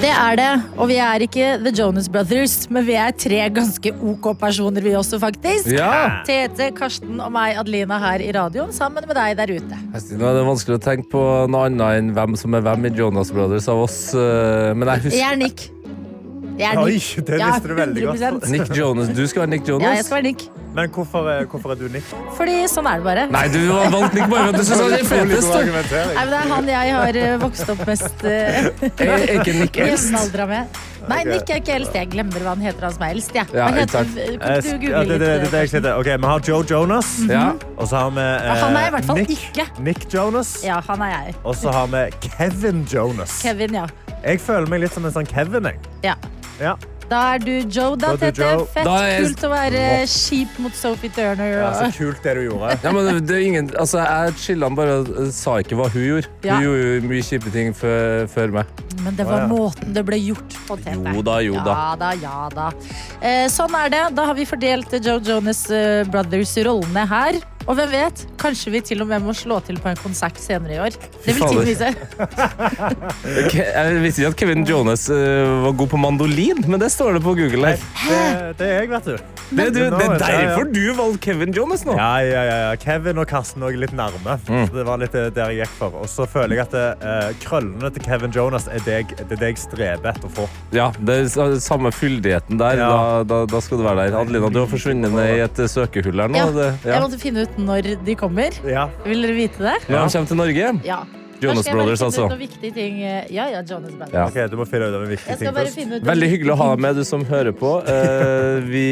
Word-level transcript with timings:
Det 0.00 0.08
er 0.08 0.36
det, 0.38 0.52
og 0.80 0.88
vi 0.88 0.94
er 1.02 1.20
ikke 1.26 1.48
The 1.60 1.70
Jonas 1.76 2.06
Brothers, 2.08 2.54
men 2.72 2.86
vi 2.86 2.94
er 2.96 3.12
tre 3.20 3.40
ganske 3.52 3.90
ok 4.12 4.30
personer, 4.40 4.80
vi 4.80 4.94
også, 4.96 5.18
faktisk. 5.20 5.68
Ja! 5.74 6.22
Tete, 6.24 6.70
Karsten 6.76 7.20
og 7.20 7.28
meg, 7.34 7.58
Adelina, 7.60 7.98
her 8.00 8.24
i 8.24 8.30
radioen, 8.32 8.72
sammen 8.72 9.04
med 9.04 9.18
deg 9.18 9.36
der 9.36 9.52
ute. 9.58 9.80
Nå 10.16 10.30
er 10.30 10.38
det 10.38 10.46
vanskelig 10.48 10.78
å 10.78 10.82
tenke 10.86 11.10
på 11.12 11.24
noe 11.52 11.66
annet 11.68 11.98
enn 12.00 12.08
hvem 12.16 12.38
som 12.40 12.56
er 12.56 12.64
hvem 12.64 12.88
i 12.88 12.94
Jonas 12.96 13.32
Brothers 13.36 13.68
av 13.68 13.84
oss. 13.84 13.98
eh, 14.16 14.72
Men 14.72 14.88
jeg 14.94 15.12
Jeg 15.18 15.26
er 15.34 15.36
Nick. 15.36 15.68
Jeg 16.60 16.74
er 16.76 16.80
Oi, 16.82 16.96
det 17.26 17.38
visste 17.40 17.68
du 17.70 17.74
veldig 17.78 18.02
godt. 18.06 18.48
Nick 18.52 18.74
Jonas. 18.76 19.08
Du 19.16 19.22
skal 19.30 19.42
være 19.46 19.50
Nick 19.54 19.68
Jonas? 19.68 19.86
Ja, 19.88 19.94
jeg 19.96 20.04
skal 20.08 20.16
være 20.20 20.26
Nick. 20.30 20.42
Men 20.74 20.90
hvorfor, 20.94 21.26
er- 21.32 21.46
hvorfor 21.50 21.72
er 21.72 21.78
du 21.80 21.88
Nick? 21.90 22.04
Fordi 22.36 22.56
sånn 22.70 22.86
er 22.86 23.00
det 23.00 23.04
bare. 23.08 23.24
Nei, 23.32 23.46
du 23.50 23.58
har 23.72 23.88
valgt 23.90 24.14
Nick 24.14 24.28
bare 24.30 24.44
for 24.44 24.52
at 24.52 24.60
du 24.60 24.64
synes 24.68 24.80
han 24.84 24.92
er 24.92 25.08
fetest. 25.08 25.50
Nei, 25.50 25.64
men 25.72 26.30
det 26.30 26.38
er 26.38 26.52
han 26.54 26.68
jeg 26.70 26.92
har 26.94 27.16
eh, 27.24 27.32
vokst 27.42 27.72
opp 27.74 27.82
mest 27.88 28.22
uh, 28.22 28.30
Er 29.00 29.10
er 29.16 29.34
ikke 29.40 29.54
Nick 29.56 29.80
eldst? 29.82 30.12
jevnaldra 30.12 30.46
med. 30.52 30.78
Nei, 31.10 31.18
Ok. 31.24 31.30
Nick 31.32 31.50
er 31.50 31.58
ikke 31.62 31.74
eldst. 31.80 31.94
Jeg 31.96 32.10
glemmer 32.12 32.44
hva 32.44 32.52
han 32.54 32.62
heter, 32.62 32.84
han 32.86 32.92
som 32.94 33.02
er 33.08 33.14
eldst. 33.16 33.34
Ja. 33.34 33.44
Ja, 33.56 33.66
Hva 33.66 33.80
heter, 33.80 34.04
exakt. 34.04 34.14
kan 34.14 34.20
Eh, 34.20 34.30
ikke 34.30 34.62
du 34.62 34.68
sk- 34.68 34.80
google 34.84 34.90
ja, 34.94 35.02
det, 35.10 35.18
det, 35.18 35.30
det, 35.42 35.50
det, 35.50 35.60
jeg 35.64 35.70
sitter. 35.74 35.94
Ok, 35.98 36.10
Vi 36.20 36.26
har 36.30 36.40
Joe 36.50 36.64
Jonas, 36.70 37.10
Ja. 37.28 37.44
og 37.76 37.88
så 37.90 37.96
har 38.04 38.10
vi 38.14 38.20
eh, 38.20 38.54
han 38.60 38.76
er 38.76 38.86
i 38.86 38.90
hvert 38.94 39.04
fall 39.10 39.16
Nick, 39.24 39.30
ikke. 39.50 39.66
Nick 39.88 40.06
Jonas. 40.14 40.52
Ja, 40.64 40.78
han 40.86 41.02
er 41.02 41.10
jeg. 41.16 41.34
Og 41.42 41.56
så 41.56 41.72
har 41.74 41.86
vi 41.90 42.04
Kevin 42.28 42.84
Jonas. 42.92 43.40
Kevin, 43.42 43.74
ja. 43.80 43.86
Jeg 44.22 44.38
føler 44.44 44.68
meg 44.68 44.82
litt 44.84 44.92
som 44.94 45.04
en 45.08 45.12
sånn 45.18 45.26
Kevin. 45.26 45.64
Jeg. 45.72 45.80
ja. 46.04 46.14
Ja. 46.60 46.76
Da 47.10 47.20
er 47.34 47.40
du 47.42 47.50
Joe, 47.66 47.96
da, 47.98 48.12
Da 48.12 48.12
er 48.12 48.18
du 48.18 48.38
Tete. 48.38 48.48
Joe. 48.52 48.66
Fett 48.70 48.84
Da 48.86 48.96
er- 49.02 49.24
kult 49.24 49.40
å 49.42 49.48
være 49.50 49.80
kjip 50.06 50.58
mot 50.62 50.76
Sophie 50.78 51.10
Turner. 51.10 51.48
Ja, 51.56 51.72
så 51.74 51.88
Og... 51.88 51.96
kult 51.96 52.22
det 52.22 52.34
du 52.38 52.42
gjorde. 52.44 52.76
Ja, 52.84 52.92
men 52.94 53.26
det 53.26 53.34
er 53.34 53.46
ingen, 53.48 53.70
altså, 53.74 53.98
jeg 54.04 54.36
chilla 54.38 54.68
bare 54.78 54.94
og 55.00 55.10
eh, 55.24 55.32
sa 55.34 55.56
ikke 55.58 55.74
hva 55.80 55.88
hun 55.90 56.04
gjorde. 56.06 56.30
Ja. 56.46 56.60
Hun 56.60 56.68
gjorde 56.68 56.84
jo 56.86 57.08
mye 57.10 57.26
kjipe 57.26 57.50
ting 57.56 57.74
før, 57.74 58.28
før 58.30 58.54
meg. 58.60 58.70
Men 59.02 59.16
det 59.18 59.26
Å, 59.26 59.30
var 59.32 59.42
ja. 59.42 59.48
måten 59.50 59.92
det 59.96 60.04
ble 60.06 60.20
gjort 60.22 60.54
på, 60.68 60.78
Tete. 60.84 61.14
Jo 61.16 61.22
da, 61.26 61.40
jo 61.42 61.54
da. 61.58 61.74
Ja 61.74 61.96
da, 62.04 62.12
ja 62.22 62.38
da. 62.54 62.68
Eh, 63.18 63.46
sånn 63.50 63.74
er 63.74 63.90
det. 63.96 64.04
Da 64.14 64.28
har 64.30 64.38
vi 64.38 64.46
fordelt 64.46 64.94
Joe 65.02 65.18
Jonas 65.18 65.64
eh, 65.74 66.04
Brothers-rollene 66.06 67.08
her. 67.10 67.40
Og 67.68 67.76
hvem 67.76 67.90
vet, 67.92 68.22
kanskje 68.40 68.70
vi 68.72 68.80
til 68.88 69.02
og 69.04 69.08
med 69.10 69.22
må 69.22 69.34
slå 69.36 69.58
til 69.66 69.76
på 69.82 69.90
en 69.92 69.98
konsert 70.00 70.38
senere 70.40 70.74
i 70.74 70.78
år. 70.80 70.94
Det 71.24 71.34
vil 71.36 71.42
tiden 71.44 71.66
vise. 71.68 71.90
Jeg 73.60 74.00
visste 74.02 74.22
ikke 74.22 74.30
at 74.32 74.38
Kevin 74.40 74.64
Jonas 74.68 75.04
eh, 75.12 75.50
var 75.64 75.74
god 75.78 75.90
på 75.92 75.98
mandolin, 76.00 76.62
men 76.66 76.80
det 76.80 76.88
står 76.92 77.18
det 77.18 77.22
på 77.24 77.34
Google 77.38 77.72
her. 77.74 77.84
Det, 78.00 78.20
det 78.60 78.66
er 78.70 78.80
jeg, 78.80 78.90
vet 78.90 79.06
du. 79.10 79.16
Det, 79.50 79.64
er 79.66 79.70
du, 79.74 79.78
det 79.96 80.06
er 80.06 80.16
derfor 80.22 80.66
du 80.72 80.80
valgte 80.98 81.20
Kevin 81.24 81.52
Jonas 81.56 81.84
nå. 81.86 81.94
Ja, 81.98 82.10
ja, 82.24 82.42
ja, 82.48 82.56
ja. 82.70 82.72
Kevin 82.80 83.18
og 83.22 83.26
Karsten 83.30 83.64
er 83.66 83.76
litt 83.82 83.94
nærme. 83.98 84.36
Mm. 84.48 84.66
Det 84.74 84.84
var 84.88 85.00
litt 85.02 85.16
eh, 85.18 85.28
der 85.36 85.52
jeg 85.54 85.64
gikk 85.66 85.76
for. 85.80 85.96
Og 86.04 86.08
så 86.10 86.26
føler 86.30 86.56
jeg 86.60 86.66
at 86.68 86.76
eh, 86.80 87.30
krøllene 87.44 87.90
til 87.94 88.04
Kevin 88.06 88.34
Jonas 88.34 88.68
er 88.70 88.82
det, 88.86 88.98
jeg- 89.02 89.18
det 89.20 89.36
er 89.36 89.42
det 89.44 89.52
jeg 89.52 89.60
streber 89.66 90.12
etter 90.14 90.28
å 90.30 90.32
få. 90.40 90.48
Ja, 90.76 90.90
det 90.98 91.18
er 91.36 91.58
samme 91.62 91.92
fyldigheten 91.94 92.60
der. 92.60 92.80
Ja. 92.80 92.90
Da, 92.90 93.22
da, 93.34 93.40
da 93.50 93.62
skal 93.64 93.82
du 93.82 93.86
være 93.86 94.06
der. 94.08 94.18
Adelina, 94.22 94.50
du 94.54 94.60
har 94.62 94.70
forsvunnet 94.70 95.12
ned 95.14 95.34
i 95.36 95.40
et 95.44 95.62
eh, 95.66 95.70
søkehull 95.70 96.24
her 96.24 96.30
nå. 96.32 96.40
Ja, 96.40 96.70
Jeg 96.86 97.04
måtte 97.04 97.20
finne 97.20 97.44
ut 97.46 97.49
når 97.58 97.94
de 98.06 98.18
kommer. 98.18 98.54
Ja. 98.66 98.88
Vil 99.06 99.24
dere 99.26 99.38
vite 99.38 99.64
det? 99.64 99.78
Når 99.88 100.04
han 100.04 100.14
kommer 100.14 100.30
til 100.34 100.40
Norge. 100.44 100.74
Ja. 100.86 101.00
Jonas 101.40 101.70
Brothers, 101.70 102.02
altså. 102.02 102.26
ut. 102.28 102.76
Ja, 103.30 103.48
ja, 103.48 103.62
Jonas 103.62 103.92
Brothers. 103.92 104.12
Ja. 104.12 104.26
Okay, 104.28 104.48
Du 104.48 104.56
må 104.60 104.66
finne 104.68 104.90
ut 104.90 104.96
av 104.96 105.04
en 105.04 105.08
viktig 105.10 105.36
ting 105.40 105.54
først. 105.56 105.78
Veldig 106.10 106.28
hyggelig 106.34 106.52
å 106.54 106.58
ha 106.60 106.68
med, 106.76 107.00
du 107.00 107.04
som 107.08 107.24
hører 107.28 107.54
på. 107.56 107.70
Uh, 107.86 108.60
vi, 108.74 108.84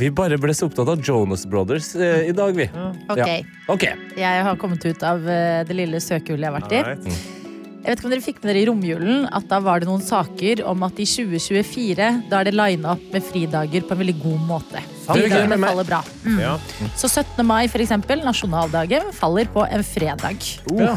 vi 0.00 0.10
bare 0.10 0.38
ble 0.42 0.54
så 0.56 0.66
opptatt 0.70 0.90
av 0.96 1.04
Jonas 1.06 1.46
Brothers 1.46 1.92
uh, 1.98 2.24
i 2.26 2.34
dag, 2.34 2.56
vi. 2.58 2.66
Okay. 2.66 3.12
Ok, 3.12 3.22
Ja. 3.22 3.38
Ok. 3.76 3.86
Jeg 4.18 4.48
har 4.48 4.58
kommet 4.60 4.84
ut 4.84 5.06
av 5.06 5.22
uh, 5.22 5.62
det 5.68 5.78
lille 5.78 6.02
søkehullet 6.02 6.48
jeg 6.48 6.52
har 6.52 6.58
vært 6.58 6.74
i. 6.74 6.82
Alright. 6.82 7.38
Jeg 7.82 7.90
vet 7.90 7.98
ikke 7.98 8.06
om 8.06 8.12
dere 8.14 8.22
fikk 8.22 8.36
med 8.44 8.48
dere 8.52 8.60
i 8.62 8.66
romjulen 8.68 9.24
at 9.34 9.46
da 9.50 9.58
var 9.64 9.80
det 9.82 9.88
noen 9.88 10.02
saker 10.06 10.60
om 10.70 10.84
at 10.86 11.00
i 11.02 11.06
2024 11.08 12.10
da 12.30 12.38
er 12.38 12.46
det 12.46 12.52
lina 12.54 12.92
opp 12.94 13.08
med 13.10 13.24
fridager 13.26 13.82
på 13.88 13.96
en 13.96 14.00
veldig 14.04 14.14
god 14.22 14.44
måte. 14.46 14.82
Fridagene 15.08 15.58
faller 15.58 15.88
bra. 15.88 15.98
Mm. 16.22 16.36
Ja. 16.38 16.52
Så 17.00 17.10
17. 17.10 17.42
mai, 17.48 17.64
for 17.72 17.82
eksempel, 17.82 18.22
nasjonaldagen, 18.22 19.08
faller 19.16 19.50
på 19.50 19.64
en 19.66 19.82
fredag. 19.82 20.46
Ja. 20.78 20.94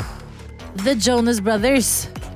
The 0.84 0.94
Jonas 1.02 1.40
Brothers 1.42 1.90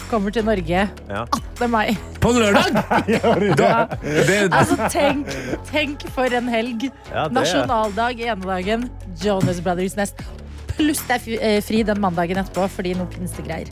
kommer 0.10 0.34
til 0.34 0.48
Norge 0.48 0.88
Ja. 0.90 1.22
18. 1.30 1.70
mai. 1.70 1.94
På 2.20 2.32
lørdag! 2.34 2.74
ja. 3.14 3.84
Altså, 4.50 4.80
tenk, 4.90 5.30
tenk 5.70 6.08
for 6.16 6.26
en 6.34 6.50
helg. 6.50 6.88
Ja, 7.14 7.28
Nasjonaldag 7.30 8.18
ene 8.26 8.50
dagen, 8.50 8.88
Jonas 9.22 9.62
Brothers 9.62 9.94
nest. 10.00 10.26
Pluss 10.74 11.04
det 11.06 11.20
er 11.20 11.24
fri- 11.28 11.40
eh, 11.44 11.60
fri 11.62 11.84
den 11.86 12.02
mandagen 12.02 12.42
etterpå 12.42 12.66
fordi 12.80 12.96
noe 12.98 13.06
pinsegreier. 13.14 13.70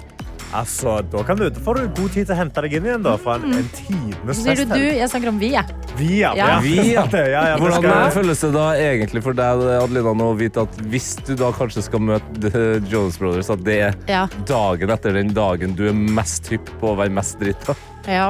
Altså, 0.55 1.01
da, 1.11 1.21
kan 1.27 1.35
du, 1.35 1.49
da 1.51 1.59
får 1.59 1.75
du 1.75 1.87
god 2.01 2.11
tid 2.15 2.27
til 2.29 2.33
å 2.33 2.37
hente 2.39 2.61
deg 2.63 2.73
inn 2.77 2.85
igjen 2.87 3.01
da, 3.03 3.17
fra 3.19 3.33
en, 3.35 3.51
en 3.57 3.65
tidenes 3.75 4.37
fest. 4.39 4.43
sier 4.45 4.61
du 4.61 4.71
du, 4.71 4.83
jeg 4.95 5.09
snakker 5.11 5.31
om 5.33 5.39
vi, 5.41 5.49
jeg. 5.51 5.75
Vi, 5.99 6.09
ja. 6.21 6.31
Ja. 6.39 6.47
Vi, 6.63 6.75
ja. 6.95 7.03
ja, 7.11 7.41
ja 7.51 7.57
Hvordan 7.59 7.81
skal- 7.83 8.13
føles 8.15 8.43
det 8.45 8.51
da 8.55 8.67
egentlig 8.79 9.23
for 9.25 9.35
deg, 9.35 9.65
Adelina, 9.81 10.13
å 10.29 10.35
vite 10.39 10.63
at 10.63 10.79
hvis 10.87 11.09
du 11.27 11.33
da 11.35 11.51
kanskje 11.55 11.83
skal 11.89 11.99
møte 11.99 12.39
The 12.47 12.63
Jonas 12.91 13.19
Brothers, 13.19 13.49
at 13.51 13.65
det 13.67 13.79
er 13.89 13.97
Ja. 14.07 14.23
dagen 14.47 14.93
etter 14.95 15.17
den 15.19 15.33
dagen 15.35 15.75
du 15.75 15.83
er 15.91 15.97
mest 15.97 16.47
hypp 16.53 16.71
på 16.79 16.93
å 16.93 16.97
være 17.01 17.11
mest 17.17 17.39
dritt? 17.43 17.67
da? 17.67 17.75
ja. 18.07 18.29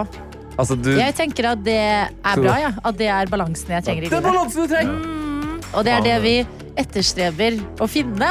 Altså, 0.57 0.73
du, 0.73 0.89
Jeg 0.97 1.13
tenker 1.13 1.51
at 1.51 1.59
det 1.61 1.77
er 1.77 2.39
bra, 2.41 2.56
ja. 2.57 2.72
At 2.81 2.95
det 2.97 3.11
er 3.13 3.29
balansen 3.29 3.75
jeg 3.75 3.83
trenger 3.85 4.07
i 4.07 4.09
det 4.09 4.16
er 4.17 4.23
livet. 4.23 4.33
balansen 4.33 4.66
du 4.66 4.72
trenger! 4.73 5.67
Og 5.77 5.83
det 5.85 5.91
er 5.94 6.01
det 6.01 6.16
vi 6.23 6.31
etterstreber 6.81 7.59
å 7.77 7.88
finne. 7.91 8.29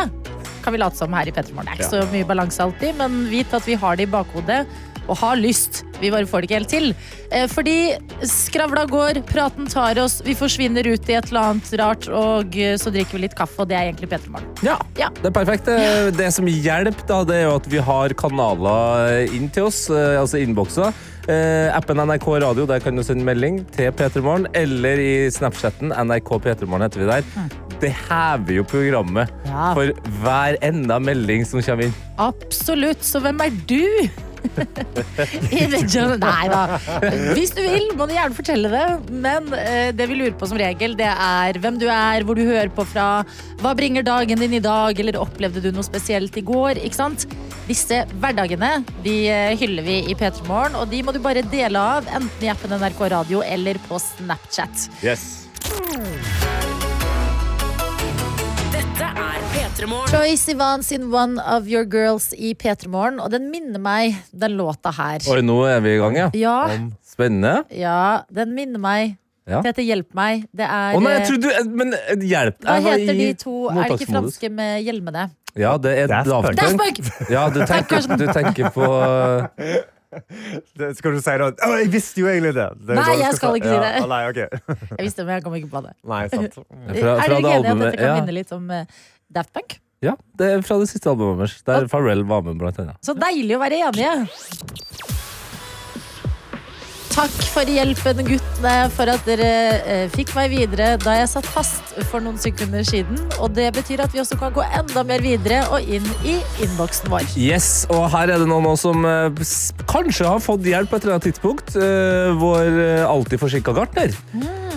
Kan 0.67 0.75
vi 0.75 0.83
late 0.83 0.99
som 0.99 1.15
her 1.15 1.31
i 1.31 1.33
Petremorgen. 1.37 1.71
Det 1.71 1.79
er 1.79 1.87
ikke 1.87 1.95
så 1.95 2.13
mye 2.13 2.27
balanse 2.27 2.65
alltid, 2.67 2.97
men 2.99 3.21
vit 3.31 3.53
at 3.55 3.67
vi 3.71 3.79
har 3.79 3.97
det 3.97 4.09
i 4.09 4.13
bakhodet. 4.19 4.65
Og 5.07 5.15
har 5.21 5.37
lyst. 5.39 5.85
Vi 6.01 6.09
bare 6.11 6.27
får 6.27 6.43
det 6.43 6.49
ikke 6.49 6.57
helt 6.59 6.73
til. 6.73 6.87
Eh, 7.31 7.45
Fordi 7.47 7.75
skravla 8.27 8.83
går, 8.91 9.21
praten 9.29 9.69
tar 9.71 10.01
oss, 10.03 10.17
vi 10.27 10.35
forsvinner 10.35 10.83
ut 10.91 11.07
i 11.07 11.15
et 11.15 11.29
eller 11.31 11.53
annet 11.53 11.71
rart, 11.79 12.09
og 12.11 12.57
eh, 12.59 12.75
så 12.83 12.91
drikker 12.91 13.15
vi 13.15 13.23
litt 13.29 13.37
kaffe, 13.39 13.61
og 13.63 13.69
det 13.71 13.77
er 13.79 13.87
egentlig 13.93 14.11
Petremorgen. 14.11 14.49
Ja, 14.67 14.75
Ja. 14.99 15.13
det 15.21 15.31
er 15.31 15.37
perfekt. 15.37 15.71
Det, 15.71 16.17
det 16.19 16.33
som 16.35 16.51
hjelper, 16.51 17.07
da, 17.07 17.21
det 17.31 17.37
er 17.39 17.47
jo 17.47 17.55
at 17.61 17.69
vi 17.71 17.79
har 17.93 18.17
kanaler 18.19 19.31
inn 19.31 19.47
til 19.55 19.69
oss, 19.71 19.85
eh, 19.95 20.17
altså 20.19 20.43
innbokser. 20.43 20.91
Eh, 21.31 21.71
appen 21.75 22.03
NRK 22.03 22.27
Radio, 22.43 22.67
der 22.67 22.83
kan 22.83 22.99
du 22.99 23.07
sende 23.07 23.23
melding 23.27 23.63
til 23.79 23.95
P3morgen, 23.95 24.51
eller 24.59 24.99
i 25.07 25.15
Snapchatten. 25.31 25.95
NRK 25.95 26.35
P3morgen 26.43 26.83
heter 26.89 27.07
vi 27.07 27.13
der. 27.15 27.66
Det 27.83 27.91
hever 28.09 28.57
jo 28.61 28.65
programmet 28.69 29.33
Ja. 29.47 29.73
for 29.77 29.91
hver 30.23 30.57
enda 30.65 30.97
melding 31.03 31.45
som 31.49 31.61
kommer 31.63 31.89
inn. 31.91 31.97
Absolutt. 32.19 33.03
Så 33.05 33.21
hvem 33.25 33.41
er 33.45 33.53
du? 33.69 34.09
Nei 36.23 36.47
da. 36.49 36.61
Hvis 37.35 37.51
du 37.57 37.61
vil, 37.65 37.89
må 37.99 38.07
du 38.07 38.13
gjerne 38.15 38.37
fortelle 38.37 38.71
det. 38.71 38.85
Men 39.11 39.49
eh, 39.59 39.91
det 39.97 40.07
vi 40.11 40.19
lurer 40.21 40.37
på 40.39 40.47
som 40.49 40.59
regel, 40.61 40.95
det 40.99 41.09
er 41.11 41.59
hvem 41.63 41.81
du 41.83 41.87
er, 41.91 42.23
hvor 42.27 42.39
du 42.39 42.45
hører 42.47 42.71
på 42.75 42.85
fra. 42.89 43.25
Hva 43.63 43.75
bringer 43.79 44.07
dagen 44.07 44.39
din 44.41 44.55
i 44.59 44.63
dag, 44.63 44.99
eller 45.03 45.19
opplevde 45.21 45.61
du 45.65 45.71
noe 45.75 45.87
spesielt 45.87 46.37
i 46.39 46.45
går? 46.47 46.79
Ikke 46.87 47.01
sant? 47.01 47.27
Disse 47.67 48.05
hverdagene 48.23 48.85
de 49.05 49.17
eh, 49.33 49.57
hyller 49.59 49.83
vi 49.87 49.99
i 50.13 50.15
P3 50.19 50.47
Morgen, 50.47 50.79
og 50.79 50.89
de 50.95 51.03
må 51.03 51.13
du 51.17 51.21
bare 51.25 51.43
dele 51.51 51.83
av, 51.99 52.07
enten 52.15 52.47
i 52.47 52.53
appen 52.53 52.77
NRK 52.79 53.03
Radio 53.17 53.43
eller 53.47 53.81
på 53.89 53.99
Snapchat. 54.03 54.89
Dette 55.03 56.46
P3 59.77 59.87
Morgen. 59.91 60.09
Troye 60.09 60.37
Sivan 60.41 60.83
sin 60.83 61.11
One 61.13 61.43
of 61.53 61.67
Your 61.69 61.85
Girls 61.85 62.31
i 62.33 62.55
P3 62.57 62.89
Morgen, 62.89 63.19
og 63.21 63.29
den 63.29 63.51
minner 63.53 63.81
meg 63.83 64.15
den 64.33 64.55
låta 64.57 64.89
her. 64.97 65.21
Oi, 65.29 65.43
nå 65.45 65.57
er 65.69 65.83
vi 65.85 65.93
i 65.93 65.99
gang, 66.01 66.15
ja. 66.17 66.29
Ja, 66.33 66.55
Spennende. 67.05 67.67
ja, 67.77 68.23
den 68.33 68.55
minner 68.57 68.81
meg. 68.81 69.19
Ja. 69.47 69.61
heter 69.63 69.85
hjelp 69.85 70.17
meg. 70.17 70.47
Det 70.57 70.65
er 70.65 70.97
Å 70.97 71.03
nei, 71.05 71.13
jeg 71.13 71.21
eh, 71.21 71.27
trodde 71.29 71.51
du 71.53 71.75
Men 71.79 71.93
eh, 71.95 72.25
hjelp. 72.25 72.57
Hva 72.65 72.79
heter 72.87 73.21
de 73.21 73.27
to? 73.39 73.59
Er 73.69 73.77
det 73.77 73.99
ikke 74.01 74.09
franske 74.15 74.51
med 74.51 74.81
hjelmene? 74.83 75.27
Ja, 75.55 75.77
det 75.77 75.93
er 76.01 76.11
Daft 76.11 76.57
Punk. 76.81 77.03
Ja, 77.31 77.45
du 77.53 77.61
tenker, 77.69 78.09
du 78.17 78.27
tenker 78.33 78.73
på 78.73 78.89
Det, 80.79 80.89
skal 80.97 81.17
du 81.17 81.21
si 81.21 81.35
da? 81.41 81.51
oh, 81.67 81.75
jeg 81.77 81.91
visste 81.93 82.23
jo 82.23 82.29
egentlig 82.31 82.55
det. 82.57 82.67
det 82.89 82.97
Nei, 82.97 83.17
jeg 83.21 83.37
skal 83.37 83.59
ikke 83.59 83.69
si 83.69 83.81
det. 83.83 83.91
Ja, 83.99 84.07
nei, 84.11 84.21
okay. 84.31 84.49
Jeg 84.97 85.09
visste 85.09 85.21
det, 85.21 85.27
men 85.27 85.35
jeg 85.35 85.45
kom 85.45 85.57
ikke 85.59 85.71
på 85.73 85.83
det. 85.85 85.93
Nei, 86.09 86.23
sant. 86.33 86.57
fra, 86.57 86.65
er 86.87 86.97
dere 86.97 87.29
det 87.29 87.41
ikke 87.43 87.53
enig 87.53 87.69
i 87.69 87.75
at 87.75 87.83
dette 87.83 87.93
kan 88.01 88.07
Ja, 88.07 88.15
minne 88.21 88.37
litt 88.37 88.55
om 88.57 88.71
eh, 88.73 88.99
Daft 89.33 89.53
Punk? 89.53 89.79
ja, 90.05 90.13
det 90.39 90.49
er 90.53 90.61
fra 90.63 90.77
det 90.79 90.91
siste 90.91 91.09
albumet 91.11 91.41
deres, 91.41 91.57
der 91.67 91.87
Pharrell 91.91 92.23
var 92.29 92.45
med, 92.47 92.59
blant 92.61 92.79
annet. 92.83 92.99
Så 93.05 93.15
deilig 93.19 93.57
å 93.57 93.63
være 93.63 93.81
enige! 93.89 94.13
Takk 97.17 97.33
for 97.49 97.65
hjelpen, 97.65 98.19
guttene, 98.29 98.73
for 98.93 99.09
at 99.09 99.23
dere 99.25 99.47
eh, 99.89 100.03
fikk 100.13 100.35
meg 100.37 100.51
videre 100.53 100.99
da 101.01 101.15
jeg 101.17 101.31
satt 101.31 101.47
fast 101.49 101.95
for 102.11 102.21
noen 102.21 102.37
sekunder 102.37 102.85
siden. 102.85 103.17
Og 103.41 103.55
det 103.57 103.71
betyr 103.73 104.03
at 104.05 104.13
vi 104.13 104.21
også 104.21 104.37
kan 104.37 104.53
gå 104.53 104.61
enda 104.67 105.01
mer 105.09 105.25
videre 105.25 105.63
og 105.73 105.89
inn 105.89 106.05
i 106.29 106.35
innboksen 106.67 107.09
vår. 107.09 107.25
Yes, 107.41 107.87
og 107.89 108.05
her 108.13 108.35
er 108.35 108.43
det 108.43 108.51
noen 108.51 108.69
også 108.69 108.93
som 108.93 109.09
eh, 109.09 109.41
kanskje 109.89 110.29
har 110.29 110.45
fått 110.45 110.69
hjelp 110.69 110.93
på 110.93 110.99
et 110.99 111.07
eller 111.07 111.17
annet 111.17 111.29
tidspunkt. 111.31 111.73
Eh, 111.81 112.37
vår 112.37 112.77
alltid 113.07 113.41
forsinka 113.41 113.73
gartner. 113.81 114.13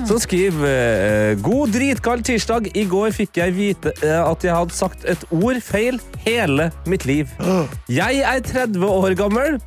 Som 0.08 0.24
skriver 0.24 1.36
God 1.44 1.76
dritkald 1.76 2.24
tirsdag. 2.24 2.72
I 2.72 2.86
går 2.88 3.12
fikk 3.20 3.42
jeg 3.42 3.58
vite 3.58 3.92
at 4.00 4.48
jeg 4.48 4.56
hadde 4.56 4.80
sagt 4.80 5.04
et 5.12 5.28
ord 5.36 5.60
feil 5.60 6.00
hele 6.24 6.72
mitt 6.88 7.04
liv. 7.04 7.28
Jeg 7.92 8.24
er 8.24 8.40
30 8.48 8.88
år 8.88 9.20
gammel, 9.20 9.60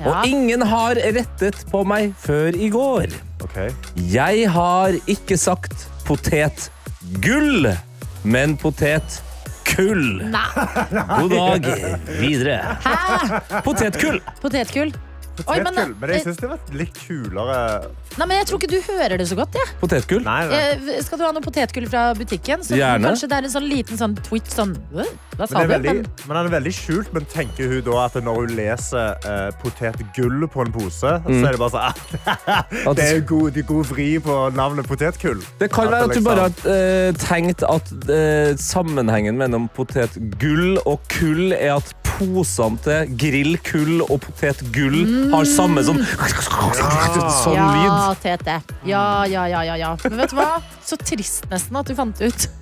Ja. 0.00 0.08
og 0.08 0.26
ingen 0.32 0.62
har 0.64 0.96
rettet 1.12 1.58
på 1.70 1.82
meg 1.84 2.14
før 2.16 2.56
i 2.56 2.70
går. 2.72 3.12
Okay. 3.44 3.68
Jeg 4.12 4.46
har 4.52 4.96
ikke 5.10 5.36
sagt 5.40 5.86
potetgull, 6.08 7.68
men 8.24 8.56
potetkull. 8.60 10.06
Nei, 10.32 10.46
God 11.20 11.34
dag 11.36 11.68
videre. 12.16 12.58
hæ? 12.80 13.60
Potetkull. 13.64 14.22
Potetgull? 15.44 15.74
Men, 15.76 15.96
Men 16.00 16.12
jeg 16.14 16.20
eh, 16.20 16.26
syns 16.28 16.40
det 16.42 16.50
var 16.50 16.74
litt 16.76 17.00
kulere 17.06 17.58
nei, 18.18 18.26
men 18.26 18.36
jeg 18.40 18.48
tror 18.50 18.60
ikke 18.60 18.70
du 18.72 18.78
hører 18.84 19.20
det 19.20 19.26
så 19.30 19.36
godt. 19.38 19.56
Ja. 19.56 19.66
Potetgull. 19.80 20.22
Nei, 20.26 20.40
nei. 20.50 20.60
Eh, 20.74 21.00
Skal 21.06 21.20
du 21.20 21.24
ha 21.24 21.30
noe 21.34 21.44
potetgull 21.44 21.86
fra 21.90 22.10
butikken? 22.18 22.64
Så 22.66 22.78
Gjerne. 22.78 23.10
Kanskje 23.10 23.30
det 23.30 23.38
er 23.38 23.48
en 23.48 23.54
sånn 23.54 23.68
liten 23.70 24.00
sånn 24.00 24.16
twitch 24.26 24.52
sånn 24.54 24.74
«Hva? 24.92 25.06
sa 25.48 25.62
Men, 25.62 25.68
du? 25.68 25.72
veldig, 25.72 25.94
Men, 26.28 26.36
han 26.36 26.48
er 26.50 26.54
veldig 26.56 26.72
skjult, 26.76 27.12
men 27.16 27.28
tenker 27.32 27.70
hun 27.70 27.84
da 27.86 27.96
at 28.04 28.18
når 28.20 28.40
hun 28.42 28.54
leser 28.58 29.28
eh, 29.30 29.46
potetgull 29.62 30.44
på 30.52 30.64
en 30.66 30.74
pose, 30.74 31.14
så 31.24 31.38
er 31.38 31.56
det 31.56 31.60
bare 31.62 31.72
sånn 31.76 32.96
Det 32.98 33.06
er 33.06 33.14
jo 33.20 33.24
god, 33.30 33.50
de 33.56 33.64
god 33.70 33.88
vri 33.92 34.08
på 34.24 34.36
navnet 34.56 34.88
potetgull. 34.90 35.40
Det 35.60 35.70
kan 35.72 35.88
være 35.88 36.10
at 36.10 36.12
du 36.12 36.18
liksom- 36.18 36.28
bare 36.28 36.48
har 36.48 36.74
eh, 36.74 37.12
tenkt 37.20 37.64
at 37.64 37.92
eh, 38.10 38.52
sammenhengen 38.60 39.38
mellom 39.40 39.70
potetgull 39.76 40.80
og 40.84 41.00
kull 41.12 41.54
er 41.56 41.78
at 41.78 41.94
til 42.20 43.16
grillkull 43.20 44.04
og 44.06 44.20
potetgull 44.24 45.00
har 45.32 45.48
samme 45.48 45.82
sånn, 45.86 46.00
sånn 46.04 47.56
ja, 47.56 47.66
lyd. 47.74 48.22
Tete. 48.22 48.60
Ja, 48.88 49.24
ja, 49.30 49.46
ja, 49.50 49.64
ja, 49.66 49.76
ja. 49.80 49.92
Men 50.04 50.22
vet 50.22 50.34
du 50.34 50.40
hva? 50.40 50.50
Så 50.84 50.98
trist 51.00 51.48
nesten 51.50 51.80
at 51.80 51.88
du 51.88 51.96
fant 51.98 52.16
det 52.20 52.32
ut. 52.32 52.48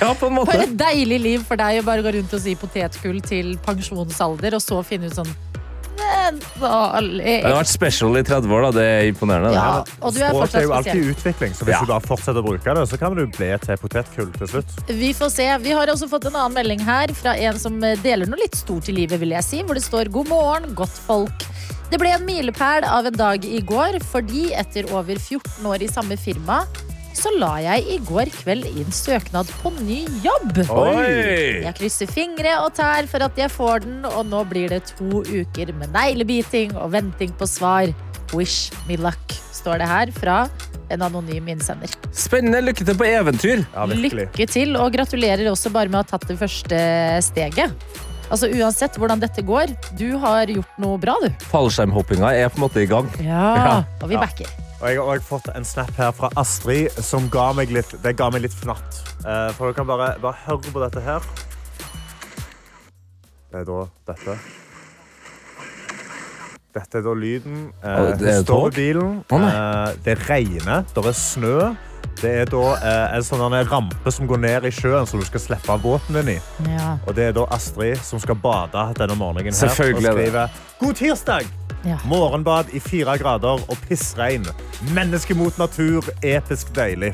Ja, 0.00 0.12
på 0.14 0.28
en 0.28 0.36
For 0.36 0.44
måte. 0.44 0.56
et 0.66 0.74
deilig 0.78 1.16
liv 1.22 1.44
for 1.46 1.56
deg 1.56 1.80
å 1.80 1.84
bare 1.86 2.02
gå 2.04 2.12
rundt 2.18 2.34
og 2.36 2.42
si 2.42 2.52
potetgull 2.60 3.22
til 3.24 3.54
pensjonsalder, 3.64 4.56
og 4.58 4.62
så 4.62 4.82
finne 4.86 5.08
ut 5.08 5.16
sånn 5.16 5.30
Men. 6.00 6.40
Det 6.60 7.42
har 7.44 7.56
vært 7.58 7.70
special 7.70 8.16
i 8.18 8.22
30 8.26 8.52
år, 8.52 8.66
da. 8.66 8.70
Det 8.76 8.86
er 8.86 9.08
imponerende. 9.10 9.50
det. 9.50 9.56
Ja, 9.56 9.84
og 10.00 10.14
du 10.14 10.20
er 10.22 10.30
Språk 10.34 10.54
er 10.54 10.66
jo 10.66 10.72
alltid 10.76 11.02
i 11.02 11.12
utvikling, 11.14 11.54
så 11.56 11.64
hvis 11.64 11.74
Ja. 11.76 11.80
du 11.80 11.86
bare 11.92 12.04
fortsetter 12.06 12.42
å 12.42 12.46
bruke 12.46 12.74
det, 12.74 12.88
så 12.88 12.98
kan 12.98 13.14
du 13.14 13.26
bli 13.26 13.50
til 13.58 13.76
potetgull 13.76 14.32
til 14.38 14.46
slutt. 14.46 14.70
Vi 14.88 15.12
får 15.12 15.30
se. 15.30 15.48
Vi 15.58 15.70
har 15.70 15.86
også 15.86 16.08
fått 16.08 16.26
en 16.26 16.36
annen 16.36 16.54
melding 16.54 16.80
her 16.80 17.08
fra 17.14 17.36
en 17.36 17.58
som 17.58 17.80
deler 17.80 18.26
noe 18.26 18.38
litt 18.40 18.54
stort 18.56 18.88
i 18.88 18.92
livet, 18.92 19.20
vil 19.20 19.30
jeg 19.30 19.44
si, 19.44 19.62
hvor 19.62 19.74
det 19.74 19.84
står 19.84 20.10
'God 20.10 20.28
morgen, 20.28 20.74
godt 20.74 20.98
folk'. 21.08 21.46
Det 21.90 22.00
ble 22.00 22.08
en 22.10 22.26
milepæl 22.26 22.82
av 22.84 23.06
en 23.06 23.12
dag 23.12 23.44
i 23.44 23.60
går, 23.60 24.00
fordi 24.02 24.50
etter 24.52 24.90
over 24.92 25.14
14 25.14 25.64
år 25.66 25.82
i 25.82 25.86
samme 25.86 26.16
firma, 26.18 26.64
så 27.16 27.32
la 27.40 27.54
jeg 27.64 27.86
i 27.94 27.98
går 28.06 28.30
kveld 28.42 28.66
inn 28.68 28.92
søknad 28.94 29.48
på 29.62 29.72
ny 29.80 30.02
jobb. 30.24 30.60
Oi! 30.68 31.62
Jeg 31.64 31.74
krysser 31.78 32.10
fingre 32.10 32.58
og 32.64 32.74
tær 32.76 33.08
for 33.10 33.24
at 33.26 33.38
jeg 33.40 33.52
får 33.52 33.86
den, 33.86 34.04
og 34.08 34.26
nå 34.28 34.42
blir 34.50 34.72
det 34.74 34.82
to 34.92 35.22
uker 35.24 35.72
med 35.80 35.94
neglebiting 35.96 36.76
og 36.76 36.92
venting 36.94 37.32
på 37.40 37.48
svar. 37.48 37.92
Wish 38.34 38.72
me 38.88 38.98
luck, 39.00 39.36
står 39.54 39.80
det 39.82 39.88
her 39.90 40.12
fra 40.14 40.38
en 40.92 41.02
anonym 41.02 41.48
innsender. 41.50 41.90
Spennende. 42.14 42.60
Lykke 42.62 42.86
til 42.86 42.98
på 42.98 43.06
eventyr. 43.08 43.62
Ja. 43.74 43.86
Lykke 43.90 44.46
til, 44.50 44.76
og 44.78 44.92
gratulerer 44.94 45.48
også 45.50 45.72
bare 45.74 45.90
med 45.90 46.00
å 46.00 46.04
ha 46.04 46.10
tatt 46.12 46.28
det 46.30 46.38
første 46.38 46.82
steget. 47.26 47.72
Altså 48.26 48.50
Uansett 48.50 48.96
hvordan 48.98 49.22
dette 49.22 49.42
går, 49.46 49.70
du 49.98 50.08
har 50.22 50.50
gjort 50.50 50.78
noe 50.82 50.98
bra, 50.98 51.14
du. 51.22 51.30
Fallskjermhoppinga 51.52 52.32
er 52.34 52.50
på 52.50 52.58
en 52.58 52.66
måte 52.66 52.82
i 52.82 52.88
gang. 52.90 53.10
Ja, 53.22 53.84
Og 54.02 54.10
vi 54.10 54.18
backer. 54.18 54.50
Og 54.76 54.90
jeg 54.90 54.98
har 55.00 55.08
også 55.08 55.24
fått 55.24 55.46
en 55.56 55.64
snap 55.64 55.92
her 55.96 56.12
fra 56.12 56.28
Astrid 56.36 56.92
som 57.00 57.30
ga 57.32 57.48
meg 57.56 57.72
litt, 57.72 57.94
det 58.04 58.12
ga 58.18 58.28
meg 58.32 58.44
litt 58.44 58.56
fnatt. 58.56 59.00
Eh, 59.24 59.48
for 59.56 59.70
dere 59.70 59.76
kan 59.78 59.88
bare, 59.88 60.10
bare 60.20 60.36
høre 60.44 60.74
på 60.74 60.82
dette 60.84 61.00
her. 61.00 61.24
Det 63.52 63.62
er 63.62 63.66
da 63.70 63.80
dette. 64.10 64.36
Dette 66.76 67.00
er 67.00 67.04
da 67.06 67.16
lyden. 67.16 67.66
Eh, 67.80 68.12
det 68.20 68.32
er 68.34 68.44
står 68.44 68.68
i 68.68 68.76
bilen. 68.76 69.18
Eh, 69.32 69.96
det 70.04 70.18
regner. 70.28 70.84
Det 70.92 71.08
er 71.08 71.16
snø. 71.16 71.58
Det 72.20 72.32
er 72.42 72.48
da 72.52 72.64
eh, 72.76 73.16
en 73.16 73.24
sånn 73.24 73.56
rampe 73.70 74.12
som 74.12 74.28
går 74.28 74.44
ned 74.44 74.68
i 74.68 74.72
sjøen, 74.76 75.08
som 75.08 75.20
du 75.20 75.24
skal 75.28 75.40
slippe 75.40 75.72
av 75.72 75.80
båten 75.84 76.20
din 76.20 76.36
i. 76.36 76.40
Ja. 76.68 76.98
Og 77.06 77.16
det 77.16 77.30
er 77.30 77.36
da 77.36 77.48
Astrid 77.56 78.00
som 78.04 78.20
skal 78.20 78.36
bade 78.40 78.90
denne 79.00 79.16
morgenen 79.16 79.56
her. 79.56 79.62
Er 79.64 79.72
Og 79.72 79.78
skrive 79.80 80.12
skriver 80.12 80.60
God 80.80 81.00
tirsdag! 81.00 81.65
Ja. 81.86 81.98
Morgenbad 82.04 82.66
i 82.74 82.80
fire 82.80 83.14
grader 83.18 83.62
og 83.62 83.76
pissregn. 83.86 84.46
Menneske 84.94 85.36
mot 85.38 85.54
natur, 85.58 86.08
episk 86.26 86.72
deilig. 86.74 87.12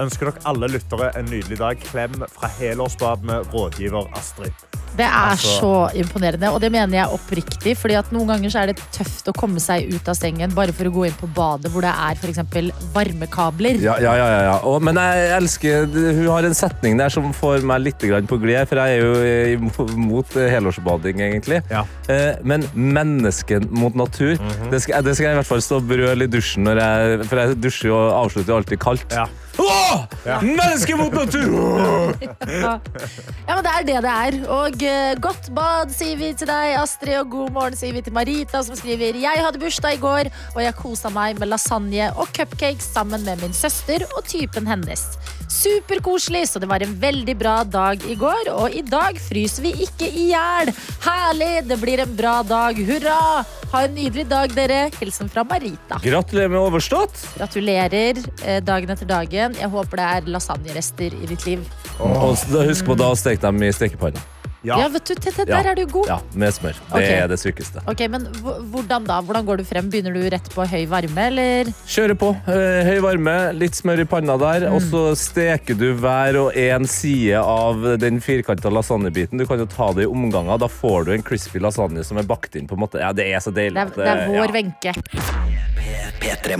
Ønsker 0.00 0.30
dere 0.30 0.44
alle 0.46 0.68
lyttere 0.70 1.10
en 1.18 1.26
nydelig 1.26 1.58
dag. 1.58 1.82
Klem 1.90 2.14
fra 2.30 2.50
helårsbad 2.60 3.26
med 3.26 3.50
rådgiver 3.54 4.06
Astrid. 4.14 4.81
Det 4.96 5.06
er 5.06 5.30
Altså- 5.32 5.58
så 5.60 5.72
imponerende, 5.96 6.50
og 6.52 6.60
det 6.60 6.70
mener 6.72 6.98
jeg 6.98 7.06
oppriktig. 7.08 7.76
fordi 7.78 7.94
at 7.98 8.10
Noen 8.12 8.26
ganger 8.28 8.50
så 8.50 8.62
er 8.62 8.66
det 8.72 8.80
tøft 8.92 9.28
å 9.28 9.32
komme 9.32 9.60
seg 9.60 9.88
ut 9.94 10.08
av 10.08 10.14
sengen 10.14 10.52
bare 10.54 10.72
for 10.72 10.84
å 10.84 10.92
gå 10.92 11.06
inn 11.06 11.16
på 11.16 11.28
badet 11.34 11.70
hvor 11.72 11.80
det 11.80 11.92
er 11.92 12.14
for 12.20 12.28
eksempel 12.28 12.70
varmekabler. 12.92 13.80
Ja, 13.80 13.96
ja, 14.00 14.14
ja, 14.16 14.26
ja, 14.28 14.42
ja. 14.50 14.56
Og, 14.68 14.82
men 14.82 14.94
jeg 15.00 15.30
elsker 15.38 15.86
Hun 15.92 16.26
har 16.28 16.44
en 16.44 16.54
setning 16.54 16.98
der 16.98 17.08
som 17.08 17.32
får 17.32 17.62
meg 17.64 17.80
litt 17.80 17.98
på 18.28 18.38
gled, 18.40 18.68
for 18.68 18.76
jeg 18.76 18.98
er 18.98 19.02
jo 19.02 19.12
eh, 19.22 19.86
imot 19.96 20.34
helårsbading, 20.34 21.20
egentlig. 21.20 21.62
Ja. 21.70 21.84
Eh, 22.08 22.34
Men 22.44 22.64
mennesken 22.74 23.68
mot 23.70 23.94
natur, 23.94 24.36
det, 24.70 24.82
skal, 24.82 25.02
det 25.02 25.14
skal 25.16 25.30
jeg 25.30 25.36
i 25.36 25.40
hvert 25.40 25.46
fall 25.46 25.62
stå 25.62 25.76
og 25.80 25.88
brøle 25.88 26.26
i 26.26 26.30
dusjen, 26.30 26.64
når 26.66 26.80
jeg, 26.82 27.26
for 27.30 27.42
jeg 27.42 27.60
dusjer 27.62 27.88
jo 27.88 27.96
og 27.96 28.12
avslutter 28.26 28.56
alltid 28.56 28.80
kaldt. 28.82 29.12
Ja. 29.14 29.26
Åh! 29.58 30.04
Ja. 30.24 30.38
Menneske 30.40 30.96
mot 30.96 31.12
natur! 31.12 32.14
Ja. 32.52 32.78
ja, 33.48 33.54
men 33.54 33.62
det 33.64 33.72
er 33.72 33.84
det 33.86 33.98
det 34.04 34.12
er. 34.12 34.36
Og 34.52 34.82
uh, 34.84 35.12
godt 35.22 35.48
bad 35.56 35.92
sier 35.94 36.18
vi 36.20 36.32
til 36.36 36.50
deg, 36.50 36.74
Astrid, 36.80 37.14
og 37.22 37.30
god 37.32 37.52
morgen 37.54 37.78
sier 37.78 37.94
vi 37.96 38.02
til 38.04 38.14
Marita, 38.14 38.62
som 38.66 38.76
skriver 38.78 39.18
Jeg 39.22 39.44
hadde 39.44 39.60
bursdag 39.62 39.96
i 39.96 40.02
går, 40.02 40.30
og 40.54 40.60
jeg 40.62 40.76
kosa 40.78 41.10
meg 41.14 41.40
med 41.40 41.52
lasagne 41.52 42.10
og 42.16 42.30
cupcakes 42.36 42.90
sammen 42.94 43.24
med 43.26 43.40
min 43.42 43.56
søster 43.56 44.04
og 44.12 44.24
typen 44.28 44.68
hennes. 44.68 45.06
Superkoselig, 45.48 46.48
så 46.48 46.62
det 46.62 46.68
var 46.70 46.82
en 46.84 46.94
veldig 47.00 47.34
bra 47.38 47.56
dag 47.64 48.02
i 48.10 48.16
går, 48.18 48.50
og 48.54 48.74
i 48.74 48.82
dag 48.86 49.18
fryser 49.20 49.66
vi 49.66 49.72
ikke 49.86 50.08
i 50.08 50.28
hjel. 50.32 50.72
Herlig, 51.04 51.52
det 51.70 51.78
blir 51.82 52.02
en 52.04 52.14
bra 52.18 52.40
dag. 52.46 52.78
Hurra! 52.78 53.18
Ha 53.72 53.84
en 53.86 53.94
nydelig 53.96 54.26
dag, 54.28 54.52
dere. 54.52 54.82
Hilsen 55.00 55.30
fra 55.32 55.44
Marita. 55.48 56.00
Gratulerer 56.04 56.52
med 56.52 56.60
overstått. 56.60 57.16
Gratulerer 57.38 58.20
eh, 58.44 58.60
dagen 58.64 58.92
etter 58.92 59.08
dagen. 59.08 59.56
Jeg 59.56 59.72
håper 59.72 60.02
det 60.02 60.10
er 60.18 60.30
lasagnerester 60.34 61.16
i 61.16 61.30
ditt 61.30 61.46
liv. 61.48 61.64
Og 62.02 62.36
da 62.52 62.66
husk 62.68 62.88
på 62.88 62.98
da 62.98 63.12
å 63.14 63.18
steke 63.18 63.40
dem 63.46 63.64
i 63.64 63.72
stekepanna. 63.72 64.20
Ja. 64.62 64.76
Ja, 64.78 64.88
vet 64.94 65.04
du, 65.10 65.14
Tete, 65.14 65.44
der 65.44 65.64
Ja. 65.64 65.70
er 65.72 65.74
du 65.74 65.86
god. 65.90 66.06
Ja, 66.06 66.18
med 66.38 66.52
smør. 66.54 66.76
Det 66.78 66.92
okay. 66.94 67.16
er 67.18 67.28
det 67.28 67.38
sykeste. 67.42 67.82
Ok, 67.90 68.04
men 68.08 68.26
hvordan 68.70 69.04
da? 69.08 69.20
Hvordan 69.20 69.44
går 69.46 69.56
du 69.58 69.64
frem? 69.66 69.88
Begynner 69.90 70.14
du 70.14 70.22
rett 70.30 70.48
på 70.54 70.66
høy 70.70 70.86
varme, 70.86 71.24
eller? 71.26 71.72
Kjøre 71.86 72.14
på. 72.18 72.30
eh, 72.46 72.84
Høy 72.86 73.00
varme, 73.02 73.34
litt 73.58 73.74
smør 73.74 74.00
i 74.04 74.04
panna 74.04 74.36
der, 74.38 74.68
og 74.70 74.80
så 74.86 75.02
steker 75.18 75.74
du 75.78 75.88
hver 75.98 76.38
og 76.44 76.56
en 76.56 76.86
side 76.86 77.38
av 77.42 77.98
den 77.98 78.20
firkanta 78.20 78.70
lasagnebiten. 78.70 79.38
Du 79.38 79.46
kan 79.46 79.58
jo 79.58 79.66
ta 79.66 79.92
det 79.92 80.04
i 80.06 80.10
omganger. 80.10 80.58
Da 80.62 80.68
får 80.70 81.06
du 81.06 81.12
en 81.16 81.22
crispy 81.26 81.58
lasagne 81.58 82.04
som 82.04 82.18
er 82.18 82.22
bakt 82.22 82.54
inn. 82.56 82.68
på 82.68 82.74
en 82.78 82.80
måte. 82.86 83.00
Ja, 83.02 83.12
Det 83.12 83.26
er 83.32 83.40
så 83.40 83.50
deilig. 83.50 83.74
Det 83.74 83.98
er, 83.98 84.04
det 84.04 84.08
er 84.08 84.28
vår 84.28 84.46
ja. 84.46 84.52
Wenche. 84.52 84.92
P3 86.22 86.56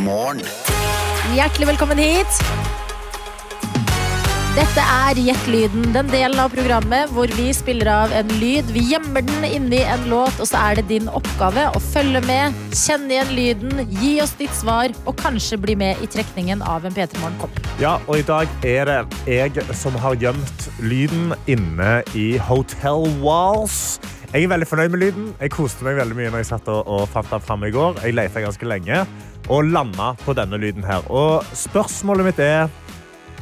Hjertelig 1.32 1.66
velkommen 1.68 1.99
hit. 1.99 2.81
Dette 4.52 4.82
er 4.85 5.16
Gjett 5.16 5.47
lyden, 5.49 5.85
den 5.94 6.11
delen 6.12 6.37
av 6.37 6.50
programmet 6.52 7.09
hvor 7.14 7.30
vi 7.38 7.47
spiller 7.56 7.88
av 7.88 8.12
en 8.12 8.28
lyd. 8.37 8.68
Vi 8.75 8.82
gjemmer 8.90 9.25
den 9.25 9.47
inni 9.49 9.78
en 9.88 10.02
låt, 10.11 10.37
og 10.44 10.49
så 10.50 10.61
er 10.61 10.76
det 10.76 10.90
din 10.90 11.09
oppgave 11.09 11.71
å 11.73 11.80
følge 11.80 12.21
med, 12.26 12.59
kjenne 12.76 13.14
igjen 13.14 13.32
lyden, 13.32 13.80
gi 14.02 14.11
oss 14.21 14.35
ditt 14.37 14.52
svar, 14.52 14.92
og 15.09 15.16
kanskje 15.23 15.56
bli 15.62 15.76
med 15.80 16.04
i 16.04 16.09
trekningen 16.12 16.61
av 16.68 16.85
en 16.85 16.92
P3 16.92 17.23
Morgen-kopp. 17.23 17.62
Ja, 17.80 17.94
og 18.04 18.21
i 18.21 18.26
dag 18.28 18.52
er 18.61 18.90
det 18.90 18.99
jeg 19.38 19.64
som 19.80 19.97
har 20.04 20.21
gjemt 20.21 20.68
lyden 20.85 21.32
inne 21.49 22.02
i 22.12 22.35
Hotel 22.50 23.09
Walls. 23.25 24.02
Jeg 24.35 24.44
er 24.44 24.52
veldig 24.52 24.68
fornøyd 24.68 24.92
med 24.92 25.04
lyden. 25.06 25.32
Jeg 25.40 25.56
koste 25.56 25.88
meg 25.88 25.97
veldig 25.97 26.21
mye 26.21 26.28
når 26.28 26.44
jeg 26.44 26.52
satt 26.52 26.68
og, 26.76 27.09
fant 27.14 27.32
den 27.32 27.49
fram 27.49 27.64
i 27.64 27.73
går. 27.73 28.04
Jeg 28.04 28.21
lette 28.21 28.44
ganske 28.44 28.68
lenge 28.68 29.00
og 29.49 29.73
landa 29.73 30.12
på 30.26 30.37
denne 30.37 30.61
lyden 30.61 30.85
her. 30.85 31.09
Og 31.09 31.40
spørsmålet 31.56 32.28
mitt 32.28 32.44
er 32.44 32.68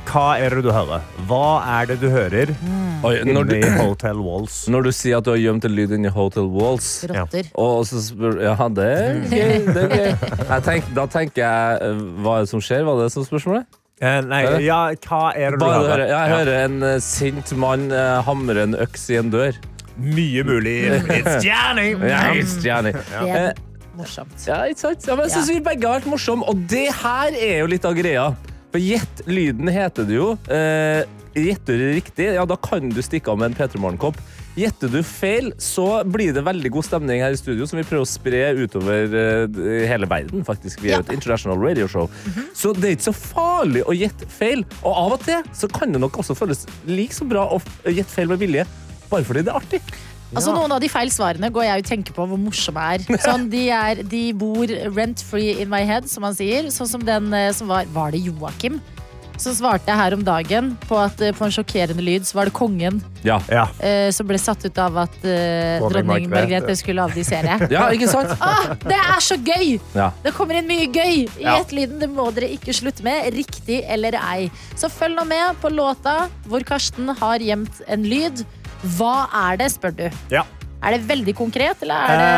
Hva 0.08 0.38
er 0.42 0.56
det 0.56 0.64
du 0.64 0.70
hører? 0.74 1.02
Hva 1.28 1.60
er 1.78 1.90
det 1.90 1.96
du 2.00 2.08
hører 2.10 2.50
mm. 2.56 3.04
inni 3.20 3.42
du, 3.46 3.66
Hotel 3.78 4.18
Walls? 4.24 4.62
når 4.72 4.88
du 4.88 4.90
sier 4.96 5.20
at 5.20 5.26
du 5.26 5.30
har 5.34 5.38
gjemt 5.38 5.66
en 5.68 5.74
lyd 5.76 5.92
inni 5.94 6.10
Hotel 6.10 6.48
Walls 6.50 6.88
Rotter. 7.10 7.50
Og 7.60 7.84
så 7.86 8.02
spør 8.08 8.40
Ja, 8.42 8.56
det 8.74 8.88
er 8.90 9.20
gøy. 9.30 9.68
Det 9.68 9.84
er 9.84 9.94
gøy. 9.94 10.32
Jeg 10.54 10.66
tenk, 10.66 10.90
da 10.96 11.04
tenker 11.10 11.44
jeg 11.44 11.84
eh, 11.86 12.02
Hva 12.24 12.38
er 12.40 12.46
det 12.48 12.50
som 12.54 12.64
skjer? 12.64 12.82
Var 12.88 13.04
det 13.04 13.10
som 13.14 13.26
spørsmålet? 13.28 13.78
Eh, 14.00 14.18
nei, 14.24 14.40
ja, 14.64 14.80
hva 15.04 15.22
er 15.36 15.52
det 15.52 15.60
du 15.60 15.64
Bare 15.66 15.80
hører? 15.82 15.90
hører. 15.90 16.04
Jeg 16.08 16.14
Ja. 16.16 16.36
hører 16.38 16.64
en 16.64 16.76
uh, 16.82 16.92
sint 17.04 17.50
mann 17.60 17.90
uh, 17.92 18.22
hamre 18.24 18.62
en 18.64 18.78
øks 18.80 19.10
i 19.12 19.18
en 19.20 19.28
dør. 19.30 19.58
Mye 20.00 20.42
mulig. 20.48 20.78
It's 21.12 21.44
Johnny! 21.44 21.90
yeah, 22.00 22.30
it's 22.32 22.56
Johnny. 22.64 22.94
Det 22.96 23.34
er 23.36 23.50
morsomt. 23.98 24.32
Ja, 24.48 24.62
ikke 24.64 24.80
sant? 24.86 25.04
Ja, 25.04 25.14
men 25.18 25.28
jeg 25.28 25.34
synes 25.36 25.50
vi 25.52 25.60
begge 25.66 25.84
har 25.90 26.00
vært 26.00 26.08
morsomme, 26.08 26.48
og 26.48 26.62
det 26.72 26.86
her 27.02 27.36
er 27.36 27.58
jo 27.60 27.68
litt 27.68 27.84
av 27.84 27.98
greia. 27.98 28.30
For 28.70 28.82
gjett 28.82 29.24
lyden 29.26 29.70
heter 29.72 30.06
det 30.06 30.14
jo. 30.14 30.34
Eh, 30.46 31.02
gjetter 31.34 31.78
du 31.78 31.88
riktig, 31.94 32.28
ja, 32.36 32.44
da 32.46 32.56
kan 32.58 32.90
du 32.90 33.00
stikke 33.02 33.32
av 33.32 33.40
med 33.40 33.50
en 33.50 33.56
P3 33.58 33.80
Morgen-kopp. 33.82 34.18
Gjetter 34.58 34.90
du 34.90 35.00
feil, 35.06 35.52
så 35.62 36.02
blir 36.06 36.34
det 36.34 36.42
veldig 36.46 36.70
god 36.74 36.86
stemning 36.86 37.22
her 37.22 37.34
i 37.34 37.38
studio, 37.38 37.66
som 37.70 37.78
vi 37.80 37.86
prøver 37.86 38.06
å 38.06 38.10
spre 38.10 38.42
utover 38.58 39.14
uh, 39.14 39.60
hele 39.90 40.08
verden. 40.10 40.44
faktisk. 40.46 40.82
Vi 40.82 40.90
er 40.90 41.00
jo 41.00 41.06
et 41.06 41.14
international 41.14 41.58
radio 41.62 41.86
show. 41.90 42.10
Så 42.54 42.74
det 42.76 42.88
er 42.88 42.96
ikke 42.98 43.08
så 43.10 43.16
farlig 43.16 43.84
å 43.86 43.96
gjette 43.96 44.30
feil. 44.30 44.62
Og 44.82 44.90
av 44.90 45.16
og 45.18 45.26
til 45.26 45.50
så 45.54 45.70
kan 45.70 45.94
det 45.94 46.02
nok 46.02 46.18
også 46.22 46.38
føles 46.38 46.66
like 46.90 47.14
så 47.14 47.26
bra 47.30 47.46
å 47.50 47.60
gjette 47.86 48.10
feil 48.10 48.30
med 48.30 48.42
vilje, 48.42 48.66
bare 49.10 49.26
fordi 49.26 49.46
det 49.46 49.54
er 49.54 49.62
artig. 49.62 49.82
Altså 50.30 50.52
Noen 50.54 50.70
av 50.76 50.78
de 50.82 50.88
feil 50.92 51.10
svarene 51.10 51.50
går 51.50 51.64
jeg 51.66 51.82
og 51.82 51.88
tenker 51.90 52.14
på 52.14 52.26
hvor 52.30 52.38
morsomme 52.38 52.84
er. 52.94 53.02
Sånn, 53.26 53.48
de, 53.50 53.64
er 53.74 54.04
de 54.06 54.22
bor 54.38 54.70
rent 54.94 55.24
free 55.26 55.56
in 55.62 55.70
my 55.72 55.82
head, 55.88 56.06
som 56.10 56.22
man 56.26 56.36
sier. 56.38 56.70
Sånn 56.74 56.88
som 56.98 57.04
den 57.06 57.32
eh, 57.34 57.50
som 57.56 57.70
var 57.72 57.88
Var 57.90 58.14
det 58.14 58.22
Joakim? 58.28 58.78
Så 59.40 59.54
svarte 59.56 59.88
jeg 59.88 59.96
her 59.96 60.12
om 60.12 60.20
dagen 60.20 60.66
på 60.84 60.98
at 61.00 61.16
eh, 61.24 61.30
på 61.32 61.46
en 61.46 61.52
sjokkerende 61.54 62.02
lyd 62.04 62.26
så 62.28 62.36
var 62.36 62.50
det 62.50 62.52
kongen 62.58 62.98
Ja. 63.24 63.38
Ja. 63.48 63.62
eh, 63.80 64.10
som 64.12 64.28
ble 64.28 64.36
satt 64.36 64.66
ut 64.68 64.76
av 64.84 64.98
at 65.06 65.16
eh, 65.24 65.78
Dronning 65.80 65.94
dronning 66.04 66.28
Margrethe. 66.28 66.34
Margrethe 66.60 66.76
skulle 66.76 67.06
avdisere. 67.08 67.56
ja, 67.74 67.86
ikke 67.96 68.10
sant? 68.12 68.34
Ah, 68.44 68.74
det 68.84 68.98
er 69.00 69.24
så 69.24 69.38
gøy! 69.40 69.78
Ja. 69.96 70.10
Det 70.26 70.34
kommer 70.36 70.60
inn 70.60 70.68
mye 70.68 70.90
gøy 70.92 71.14
i 71.24 71.26
Ja. 71.40 71.56
Gjett-lyden. 71.56 71.96
Det 72.04 72.10
må 72.12 72.28
dere 72.36 72.52
ikke 72.52 72.76
slutte 72.76 73.02
med, 73.06 73.30
riktig 73.34 73.80
eller 73.88 74.18
ei. 74.20 74.50
Så 74.76 74.92
følg 74.92 75.16
nå 75.16 75.24
med 75.32 75.56
på 75.64 75.72
låta 75.72 76.26
hvor 76.44 76.62
Karsten 76.68 77.08
har 77.22 77.40
gjemt 77.40 77.80
en 77.88 78.04
lyd. 78.12 78.44
Hva 78.96 79.26
er 79.50 79.56
det, 79.60 79.70
spør 79.74 79.92
du? 79.96 80.06
Ja. 80.32 80.44
Er 80.80 80.94
det 80.96 81.02
veldig 81.10 81.34
konkret, 81.36 81.82
eller 81.84 81.94
er 82.08 82.16
det 82.16 82.28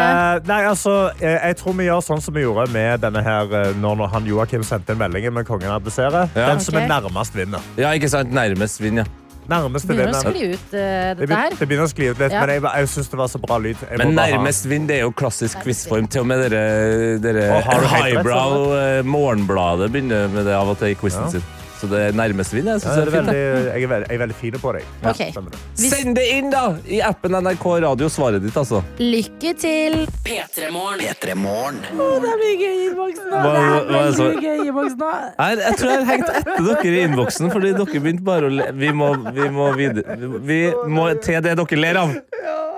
Eh, 0.42 0.48
nei, 0.48 0.62
altså, 0.66 1.12
jeg, 1.20 1.36
jeg 1.44 1.56
tror 1.60 1.76
vi 1.78 1.84
gjør 1.86 2.00
sånn 2.02 2.20
som 2.24 2.34
vi 2.34 2.42
gjorde 2.42 2.64
med 2.74 2.98
denne 3.04 3.22
her 3.22 3.52
eh, 3.54 3.68
når 3.78 4.00
når 4.00 4.08
han 4.16 4.26
Joakim 4.26 4.64
sendte 4.66 4.96
en 4.96 4.98
melding 4.98 5.28
med 5.32 5.46
kongen 5.46 5.70
abdiserer. 5.70 6.26
Ja. 6.34 6.48
Den 6.50 6.60
som 6.60 6.74
er 6.80 6.88
nærmest, 6.90 7.36
vinner. 7.38 7.62
ja, 7.78 7.92
ikke 7.94 8.10
sant? 8.10 8.32
Nærmest 8.34 8.80
vinner, 8.82 9.06
ja. 9.06 9.18
Det 9.42 9.82
Begynner 9.86 10.14
å 10.14 10.20
skli 10.22 10.42
ut 10.52 10.66
uh, 10.70 10.78
Det 10.78 11.16
dette 11.26 11.34
her. 11.38 11.54
det 11.58 11.66
begynner 11.68 11.84
å 11.88 11.90
skli 11.90 12.06
ut 12.12 12.18
litt, 12.22 12.32
Ja. 12.32 12.40
men 12.46 12.50
jeg, 12.54 12.62
jeg 12.62 12.88
syns 12.92 13.08
det 13.10 13.18
var 13.18 13.26
så 13.30 13.38
bra 13.42 13.56
lyd. 13.58 13.76
Jeg 13.90 13.98
Men 13.98 14.14
nærmest 14.14 14.66
vind 14.70 14.86
det 14.88 14.96
er 15.00 15.02
jo 15.02 15.10
klassisk 15.18 15.62
quizform. 15.64 16.06
Til 16.08 16.22
og 16.22 16.28
med 16.30 16.44
dere, 16.46 17.18
dere 17.22 17.48
highbrow 17.90 19.02
Morgenbladet 19.06 19.90
begynner 19.92 20.28
med 20.32 20.46
det 20.46 20.54
av 20.54 20.70
og 20.72 20.78
til 20.78 20.94
i 20.94 20.98
quizen 20.98 21.26
Ja. 21.26 21.30
sin. 21.38 21.42
Så 21.82 21.88
det 21.90 21.98
er 21.98 22.12
nærmest 22.14 22.52
vinn. 22.54 22.68
Jeg 22.70 22.78
Ja, 22.78 22.78
synes 22.78 22.94
det 22.94 23.02
det 23.02 23.02
er 23.02 23.10
er 23.10 23.16
fint. 23.16 23.26
veldig, 23.26 23.72
jeg, 23.74 23.82
er 23.82 23.88
veldig, 23.90 24.06
jeg 24.08 24.14
er 24.14 24.20
veldig 24.22 24.34
fin 24.38 24.52
på 24.62 24.72
deg. 24.76 24.84
Ja. 25.02 25.10
Okay. 25.10 25.30
det. 25.34 25.58
Hvis- 25.80 25.90
Send 25.96 26.14
det 26.16 26.26
inn, 26.36 26.50
da! 26.52 26.60
I 26.86 27.00
appen 27.02 27.32
NRK 27.34 27.64
Radio. 27.82 28.06
Svaret 28.08 28.42
ditt, 28.44 28.54
altså. 28.56 28.82
Lykke 29.00 29.54
til! 29.58 29.96
P3 30.24 30.70
Morgen. 30.70 31.00
P3 31.02 31.34
Morgen. 31.34 31.80
Det 31.82 32.30
er 32.30 32.38
mye 32.38 32.54
gøy 32.62 32.76
i 32.76 32.84
innboksen 32.86 33.26
nå. 33.32 33.40
Hva- 33.42 33.54
Det 33.88 33.98
er 33.98 34.12
veldig 34.22 34.42
gøy 34.46 34.54
i 34.62 34.68
innboksen 34.68 34.98
nå. 35.02 35.10
Jeg, 35.42 35.58
jeg 35.58 35.76
tror 35.82 35.90
jeg 35.90 35.98
har 35.98 36.12
hengt 36.12 36.30
etter 36.38 36.62
dere 36.70 36.92
i 36.94 37.02
innboksen, 37.08 37.50
fordi 37.56 37.72
dere 37.72 38.00
begynte 38.06 38.24
bare 38.30 38.46
å 38.46 38.54
le. 38.60 38.70
Vi 38.72 38.92
må, 38.92 39.10
vi 39.34 39.48
må 39.58 39.72
videre. 39.74 40.16
Vi 40.46 40.60
må 40.86 41.08
til 41.20 41.40
det 41.42 41.56
dere 41.58 41.80
ler 41.82 41.96
av. 42.04 42.14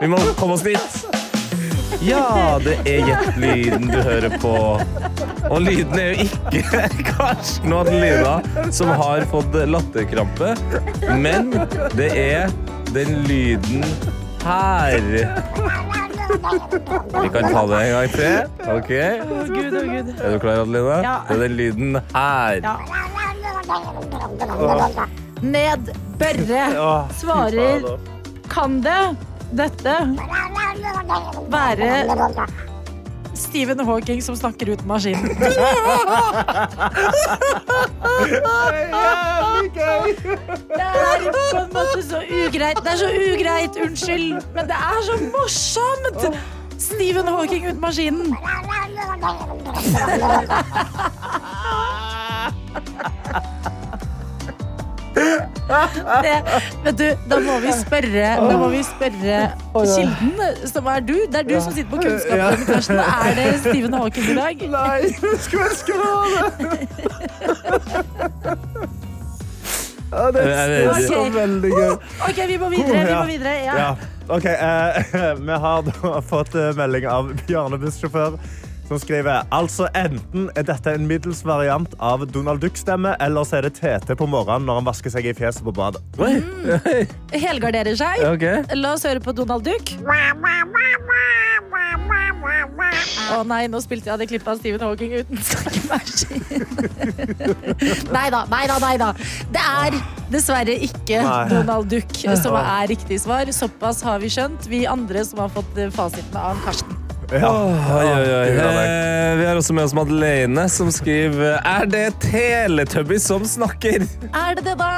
Vi 0.01 0.07
må 0.09 0.17
komme 0.41 0.57
oss 0.57 0.63
dit. 0.65 1.05
Ja, 2.05 2.59
det 2.61 2.79
er 2.89 3.05
Gjett-lyden 3.07 3.87
du 3.93 4.01
hører 4.03 4.33
på. 4.41 4.55
Og 5.51 5.61
lyden 5.65 5.99
er 5.99 6.13
jo 6.13 6.25
ikke 6.25 6.61
Karsten 7.11 7.73
og 7.75 7.87
Adelina 7.87 8.69
som 8.75 8.89
har 8.97 9.25
fått 9.31 9.57
latterkrampe, 9.69 10.55
men 11.21 11.53
det 11.99 12.11
er 12.19 12.53
den 12.95 13.11
lyden 13.29 13.85
her. 14.45 15.01
Vi 17.23 17.29
kan 17.35 17.49
ta 17.53 17.63
det 17.69 17.81
en 17.81 17.93
gang 17.95 18.09
til. 18.15 18.35
Ok? 18.75 18.91
Å, 18.91 19.45
Gud, 19.51 19.77
å, 19.77 19.85
Gud. 19.91 20.09
Er 20.17 20.35
du 20.35 20.39
klar, 20.43 20.63
Adelina? 20.65 20.97
Ja. 21.05 21.17
Det 21.29 21.37
er 21.37 21.41
den 21.45 21.57
lyden 21.61 21.91
her. 22.15 22.55
Ja. 22.65 22.75
Ned 25.45 25.93
Børre 26.21 26.65
svarer. 27.21 27.89
Kan 28.53 28.81
det 28.85 29.17
dette 29.55 29.95
være 31.51 31.91
Stephen 33.45 33.81
Hawking 33.87 34.23
som 34.25 34.37
snakker 34.37 34.73
ut 34.73 34.85
maskinen? 34.89 35.29
Det 39.75 40.81
er 40.81 41.31
på 41.53 41.59
en 41.59 41.71
måte 41.73 42.03
så 42.03 42.21
ugreit. 42.29 42.79
Det 42.85 42.91
er 42.93 42.97
så 42.97 43.09
ugreit, 43.09 43.77
unnskyld, 43.85 44.29
men 44.55 44.65
det 44.71 44.77
er 44.77 45.03
så 45.07 45.15
morsomt! 45.33 46.23
Stephen 46.79 47.29
Hawking 47.29 47.69
ut 47.69 47.81
maskinen. 47.81 48.37
Det, 56.25 56.35
vet 56.85 56.99
du, 56.99 57.05
da 57.31 57.39
må 57.41 57.55
vi 57.63 57.71
spørre, 57.79 58.27
da 58.49 58.57
må 58.61 58.69
vi 58.73 58.83
spørre 58.85 59.39
kilden, 59.73 60.41
som 60.69 60.87
er 60.93 61.01
du. 61.07 61.15
Det 61.31 61.39
er 61.41 61.47
du 61.49 61.55
som 61.61 61.73
sitter 61.73 61.91
på 61.91 62.01
kunnskapen. 62.03 62.67
Karsten. 62.69 62.99
Er 63.01 63.39
det 63.39 63.47
Stephen 63.63 63.95
Hawking 63.97 64.27
i 64.33 64.37
dag? 64.37 64.57
Nei, 64.75 65.01
skulle 65.45 65.71
ønske 65.71 65.93
det 65.95 65.99
var 66.03 66.15
det. 70.35 70.43
Ja, 70.45 70.67
det 70.67 70.85
er 70.87 71.07
så 71.09 71.23
veldig 71.35 71.71
gøy. 71.73 71.95
Ok, 72.29 72.39
vi 72.49 72.57
må 72.61 72.69
videre. 72.71 73.07
vi 73.07 73.15
må 73.15 73.25
videre 73.31 73.55
ja. 73.65 73.79
Ja. 73.79 73.89
Okay, 74.29 74.55
eh, 74.55 75.35
Vi 75.47 75.57
har 75.65 75.83
da 75.89 76.21
fått 76.25 76.55
eh, 76.57 76.71
melding 76.79 77.07
av 77.11 77.33
Bjarne 77.49 77.79
bussjåfør. 77.83 78.39
Som 78.89 79.01
skriver 79.01 79.47
altså 79.55 79.87
enten 79.97 80.51
er 80.59 80.67
dette 80.69 80.93
en 80.93 81.07
middels 81.09 81.41
variant 81.47 81.95
av 82.05 82.27
Donald 82.29 82.61
Duck-stemme, 82.61 83.15
eller 83.25 83.47
så 83.49 83.59
er 83.59 83.69
det 83.69 83.79
Tete 83.79 84.17
på 84.19 84.29
morgenen 84.29 84.69
når 84.69 84.83
han 84.83 84.89
vasker 84.91 85.15
seg 85.15 85.31
i 85.31 85.35
fjeset 85.37 85.65
på 85.65 85.73
badet. 85.75 86.03
Mm. 86.21 87.09
Helgarderer 87.33 87.97
seg. 87.97 88.21
Okay. 88.35 88.61
La 88.77 88.95
oss 88.99 89.07
høre 89.09 89.25
på 89.25 89.33
Donald 89.37 89.65
Duck. 89.65 89.95
Å 93.35 93.41
nei, 93.49 93.65
nå 93.73 93.81
spilte 93.83 94.11
jeg 94.11 94.21
det 94.21 94.27
klippet 94.31 94.51
av 94.53 94.61
Stephen 94.61 94.85
Hawking 94.85 95.15
uten 95.17 95.41
snakkemaskin. 95.49 96.45
nei 98.17 98.27
da, 98.35 98.45
nei 98.53 98.65
da, 98.69 98.77
nei 98.85 98.95
da. 99.01 99.09
Det 99.55 99.65
er 99.65 99.97
dessverre 100.33 100.77
ikke 100.87 101.23
Nei. 101.25 101.41
Donald 101.53 101.89
Duck 101.93 102.13
som 102.21 102.59
er 102.61 102.91
riktig 102.93 103.21
svar. 103.25 103.49
Såpass 103.55 104.05
har 104.07 104.21
vi 104.23 104.31
skjønt, 104.33 104.69
vi 104.71 104.85
andre 104.91 105.25
som 105.27 105.43
har 105.45 105.53
fått 105.57 105.81
eh, 105.81 105.93
fasiten 105.95 106.39
av 106.41 106.61
Karsten. 106.67 106.94
Ja. 107.35 107.51
Oi, 107.51 108.05
oi, 108.07 108.27
oi. 108.31 108.85
Eh, 108.85 109.37
vi 109.41 109.47
har 109.49 109.59
også 109.59 109.75
med 109.75 109.89
oss 109.89 109.95
Madeleine, 109.97 110.69
som 110.71 110.91
skriver 110.95 111.57
Er 111.67 111.89
det 111.91 112.05
Teletubbies 112.23 113.27
som 113.27 113.43
snakker? 113.49 114.05
Er 114.31 114.55
det 114.55 114.65
det, 114.69 114.77
da? 114.79 114.93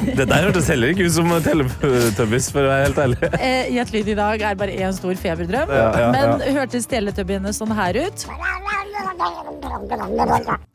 Det 0.00 0.26
der 0.26 0.42
hørtes 0.48 0.66
heller 0.72 0.90
ikke 0.92 1.06
ut 1.06 1.14
som 1.14 1.30
Teletubbies, 1.44 2.50
for 2.52 2.66
å 2.66 2.72
være 2.72 2.88
helt 2.88 3.00
ærlig. 3.04 3.30
Eh, 3.38 3.70
Gjett 3.76 3.92
lyd 3.94 4.10
i 4.10 4.16
dag 4.18 4.42
er 4.50 4.58
bare 4.58 4.74
én 4.74 4.96
stor 4.96 5.14
feberdrøm. 5.20 5.70
Ja, 5.70 5.86
ja, 6.02 6.10
Men 6.16 6.56
hørtes 6.56 6.88
teletubbiene 6.90 7.52
sånn 7.56 7.72
her 7.78 8.00
ut? 8.08 8.26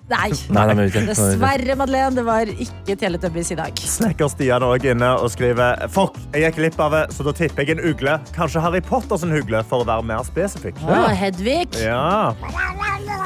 Nei. 0.06 0.30
Nei, 0.54 0.86
ikke. 0.86 1.02
Dessverre, 1.08 1.76
Madeleine. 1.80 2.14
Det 2.14 2.26
var 2.28 2.50
ikke 2.52 2.94
Teletubbies 3.02 3.50
i 3.56 3.58
dag. 3.58 3.80
Snekker 3.90 4.30
Stian 4.30 4.66
òg 4.66 4.86
inne 4.92 5.10
og 5.18 5.32
skriver 5.34 5.88
Fuck, 5.94 6.20
jeg 6.36 6.46
gikk 6.46 6.60
glipp 6.60 6.84
av 6.86 6.94
det, 6.94 7.04
så 7.16 7.26
da 7.26 7.34
tipper 7.34 7.66
jeg 7.66 7.80
en 7.80 7.86
ugle. 7.90 8.20
Kanskje 8.36 8.62
Harry 8.62 8.84
Potter 8.86 9.18
sin 9.22 9.34
ugle, 9.34 9.64
for 9.66 9.82
å 9.82 9.90
være 9.90 10.06
mer 10.06 10.22
spesifikk. 10.28 10.78
Ja, 10.86 11.08
Hedvig. 11.16 11.74
Ja. 11.82 12.36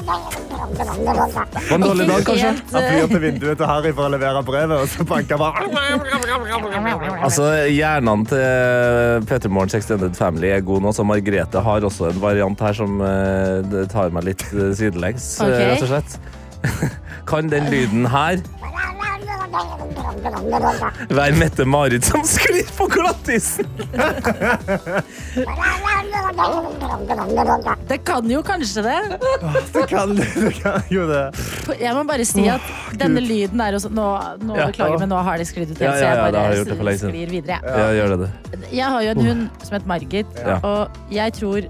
Var 0.09 1.75
en 1.75 1.81
dårlig 1.83 2.07
dag, 2.07 2.23
kanskje? 2.25 2.53
Han 2.71 2.83
eh, 2.83 2.89
flyr 2.93 3.07
til 3.11 3.21
vinduet 3.23 3.57
til 3.59 3.67
Harry 3.69 3.91
for 3.93 4.03
å 4.07 4.09
levere 4.13 4.41
brevet, 4.47 4.77
og 4.79 4.87
så 4.89 5.03
banker 5.07 5.37
bare 5.39 5.53
Altså, 7.25 7.45
Hjernene 7.69 8.25
til 8.29 9.25
Peter 9.29 9.49
Morgens 9.51 9.75
Extended 9.77 10.13
Family 10.17 10.49
er 10.55 10.61
god 10.65 10.81
nå, 10.85 10.89
så 10.95 11.03
Margrethe 11.07 11.59
har 11.65 11.79
også 11.89 12.03
en 12.13 12.21
variant 12.23 12.59
her 12.63 12.73
som 12.77 12.91
eh, 13.03 13.85
tar 13.91 14.09
meg 14.15 14.23
litt 14.31 14.43
eh, 14.53 14.71
sidelengs, 14.99 15.39
okay. 15.41 15.65
Rett 15.71 15.81
og 15.81 15.87
slett. 15.87 16.19
Kan 17.29 17.49
den 17.51 17.69
lyden 17.71 18.07
her 18.09 18.41
Vær 21.09 21.33
Mette-Marit 21.37 22.05
som 22.05 22.21
sklir 22.27 22.67
på 22.77 22.85
glattisen! 22.91 23.65
Det 27.89 27.97
kan 28.05 28.29
jo 28.29 28.41
kanskje 28.45 28.83
det. 28.85 28.97
Det 29.73 29.83
kan, 29.89 30.13
det 30.15 30.53
kan 30.61 30.81
jo 30.93 31.05
det. 31.09 31.23
Jeg 31.79 31.93
må 31.97 32.03
bare 32.09 32.25
si 32.27 32.45
at 32.51 32.61
denne 32.99 33.21
lyden 33.23 33.61
er 33.63 33.77
også 33.77 33.89
Nå, 33.93 34.05
nå 34.45 34.57
Ja. 34.59 34.67
beklager, 34.69 34.99
men 35.01 35.09
nå 35.11 35.19
har 35.25 35.37
det 35.41 35.47
sklidd 35.49 35.71
ut 35.73 35.79
Ja, 35.81 35.91
så 35.93 36.03
ja, 36.03 36.09
ja, 36.09 36.13
så 36.13 36.65
jeg 36.65 36.77
bare 36.79 36.93
jeg 36.93 36.99
sklir 37.01 37.29
videre. 37.33 37.59
Ja, 37.63 37.89
gjør 37.97 38.13
det 38.13 38.19
det. 38.25 38.31
Jeg 38.75 38.85
har 38.93 39.01
jo 39.05 39.09
en 39.15 39.23
hund 39.25 39.43
som 39.63 39.75
heter 39.77 39.87
Margit, 39.89 40.27
Ja. 40.45 40.59
og 40.63 40.89
jeg 41.13 41.33
tror 41.39 41.61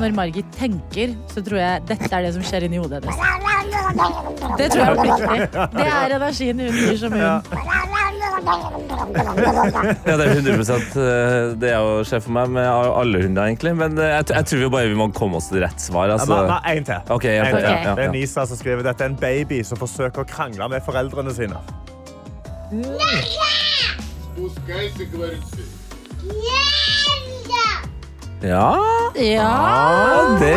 når 0.00 0.14
Margit 0.14 0.46
tenker, 0.58 1.14
så 1.32 1.42
tror 1.44 1.58
jeg 1.58 1.82
dette 1.88 2.10
er 2.14 2.22
det 2.28 2.32
som 2.36 2.42
skjer 2.46 2.66
inni 2.68 2.78
hodet 2.82 3.02
hennes. 3.04 3.18
Det 4.58 4.66
tror 4.70 4.82
jeg 4.84 4.90
oppriktig. 4.94 5.46
Det 5.74 5.84
er 5.88 6.12
energien 6.14 6.60
hun 6.60 6.76
gir 6.78 6.96
som 7.00 7.12
hund. 7.12 7.23
Ja. 7.24 7.40
ja, 10.04 10.16
det 10.16 10.24
er 10.24 10.32
100 10.34 10.52
eh, 10.52 11.54
det 11.60 11.70
jeg 11.70 12.06
skjer 12.08 12.22
for 12.24 12.34
meg 12.36 12.50
med 12.56 12.68
alle 12.68 13.22
hunder, 13.24 13.46
egentlig. 13.48 13.72
Men 13.78 13.96
eh, 13.98 14.12
jeg, 14.18 14.28
jeg 14.34 14.48
tror 14.50 14.62
vi 14.64 14.70
bare 14.76 14.98
må 14.98 15.08
komme 15.16 15.40
oss 15.40 15.48
til 15.52 15.62
rett 15.64 15.80
svar. 15.80 16.12
Altså. 16.14 16.40
Nei, 16.50 16.60
én 16.74 16.86
til. 16.86 17.00
Okay, 17.14 17.38
en 17.38 17.48
til. 17.54 17.64
Okay. 17.64 17.94
Det 17.96 18.06
er 18.08 18.14
Nisa 18.14 18.46
som 18.50 18.60
skriver 18.60 18.84
dette 18.86 19.06
er 19.06 19.12
en 19.14 19.18
baby 19.20 19.62
som 19.66 19.80
forsøker 19.80 20.24
å 20.24 20.28
krangle 20.28 20.68
med 20.72 20.84
foreldrene 20.86 21.34
sine. 21.36 21.60
Ja. 26.44 26.64
Ja. 28.44 28.76
ja. 29.16 30.36
Det 30.40 30.52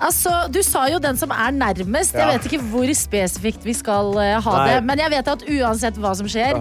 altså 0.00 0.32
Du 0.52 0.60
sa 0.66 0.86
jo 0.90 1.00
den 1.02 1.16
som 1.20 1.32
er 1.34 1.50
nærmest. 1.54 2.14
Jeg 2.14 2.26
vet 2.32 2.46
ikke 2.50 2.62
hvor 2.72 2.92
spesifikt 2.96 3.66
vi 3.66 3.74
skal 3.76 4.14
eh, 4.20 4.36
ha 4.42 4.54
det. 4.68 4.78
Men 4.86 5.02
jeg 5.02 5.12
vet 5.16 5.34
at 5.34 5.44
uansett 5.48 6.00
hva 6.00 6.14
som 6.18 6.28
skjer, 6.30 6.60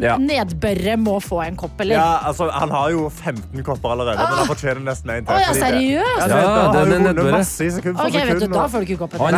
Ja. 0.00 0.16
nedbørre 0.20 0.94
må 1.00 1.16
få 1.24 1.40
en 1.44 1.56
kopp, 1.58 1.80
eller? 1.80 1.96
Ja, 1.96 2.20
altså, 2.28 2.50
han 2.52 2.70
har 2.74 2.90
jo 2.92 3.06
15 3.08 3.62
kopper 3.64 3.94
allerede, 3.94 4.18
men 4.20 4.38
han 4.40 4.48
fortjener 4.50 4.82
nesten 4.84 5.12
en 5.14 5.26
til. 5.26 5.34
Oh, 5.34 5.40
ja, 5.40 5.54
seriøst? 5.56 6.20
Ja, 6.20 6.20
Ja, 6.20 6.26
det, 6.26 6.36
det 6.36 6.40
har 6.40 6.72
den 6.74 6.80
er 6.80 6.84
nedbørre. 6.84 7.14
nedbøret. 7.14 7.36
masse 7.38 7.64
i 7.64 7.70
sekund 7.76 7.96
for 7.96 8.10
Ok, 8.10 8.18
vet 8.30 8.42
du. 8.42 8.46
Da 8.54 8.66
får 8.74 8.84
du 8.84 8.90
ikke 8.90 9.00
koppen. 9.04 9.20
Han. 9.20 9.34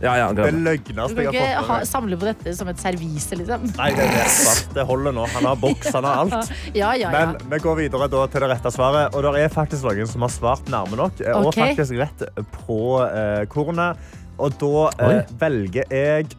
Ja, 0.00 0.14
ja, 0.18 0.32
Det 0.32 0.50
løgneste 0.54 1.14
Du 1.14 1.22
jeg 1.22 1.32
kan 1.32 1.40
har 1.40 1.50
ikke 1.50 1.66
fått 1.68 1.68
ha, 1.68 1.78
samle 1.88 2.18
på 2.18 2.28
dette 2.30 2.56
som 2.56 2.70
et 2.72 2.80
servise, 2.80 3.38
liksom. 3.40 3.68
Nei, 3.78 3.90
det 3.98 4.08
er 4.08 4.32
sant. 4.32 4.72
Det 4.74 4.86
holder 4.88 5.16
nå. 5.16 5.26
Han 5.36 5.50
har 5.50 5.60
boks, 5.60 5.92
han 5.94 6.08
har 6.08 6.24
alt. 6.24 6.52
Ja, 6.74 6.94
ja, 6.98 7.10
ja. 7.12 7.26
Men 7.34 7.52
vi 7.52 7.58
går 7.62 7.76
videre 7.78 8.08
da 8.10 8.24
til 8.30 8.44
det 8.44 8.50
rette 8.50 8.72
svaret. 8.74 9.14
Og 9.14 9.24
det 9.26 9.44
er 9.44 9.52
faktisk 9.52 9.86
noen 9.86 10.10
som 10.10 10.24
har 10.26 10.32
svart 10.32 10.72
nærme 10.72 10.98
nok, 10.98 11.20
eh, 11.22 11.36
og 11.36 11.52
okay. 11.52 11.74
faktisk 11.74 12.00
rett 12.00 12.24
på 12.64 12.80
eh, 13.04 13.44
kornet. 13.52 14.00
Og 14.42 14.56
da 14.58 14.88
eh, 15.06 15.34
velger 15.38 15.92
jeg 15.92 16.32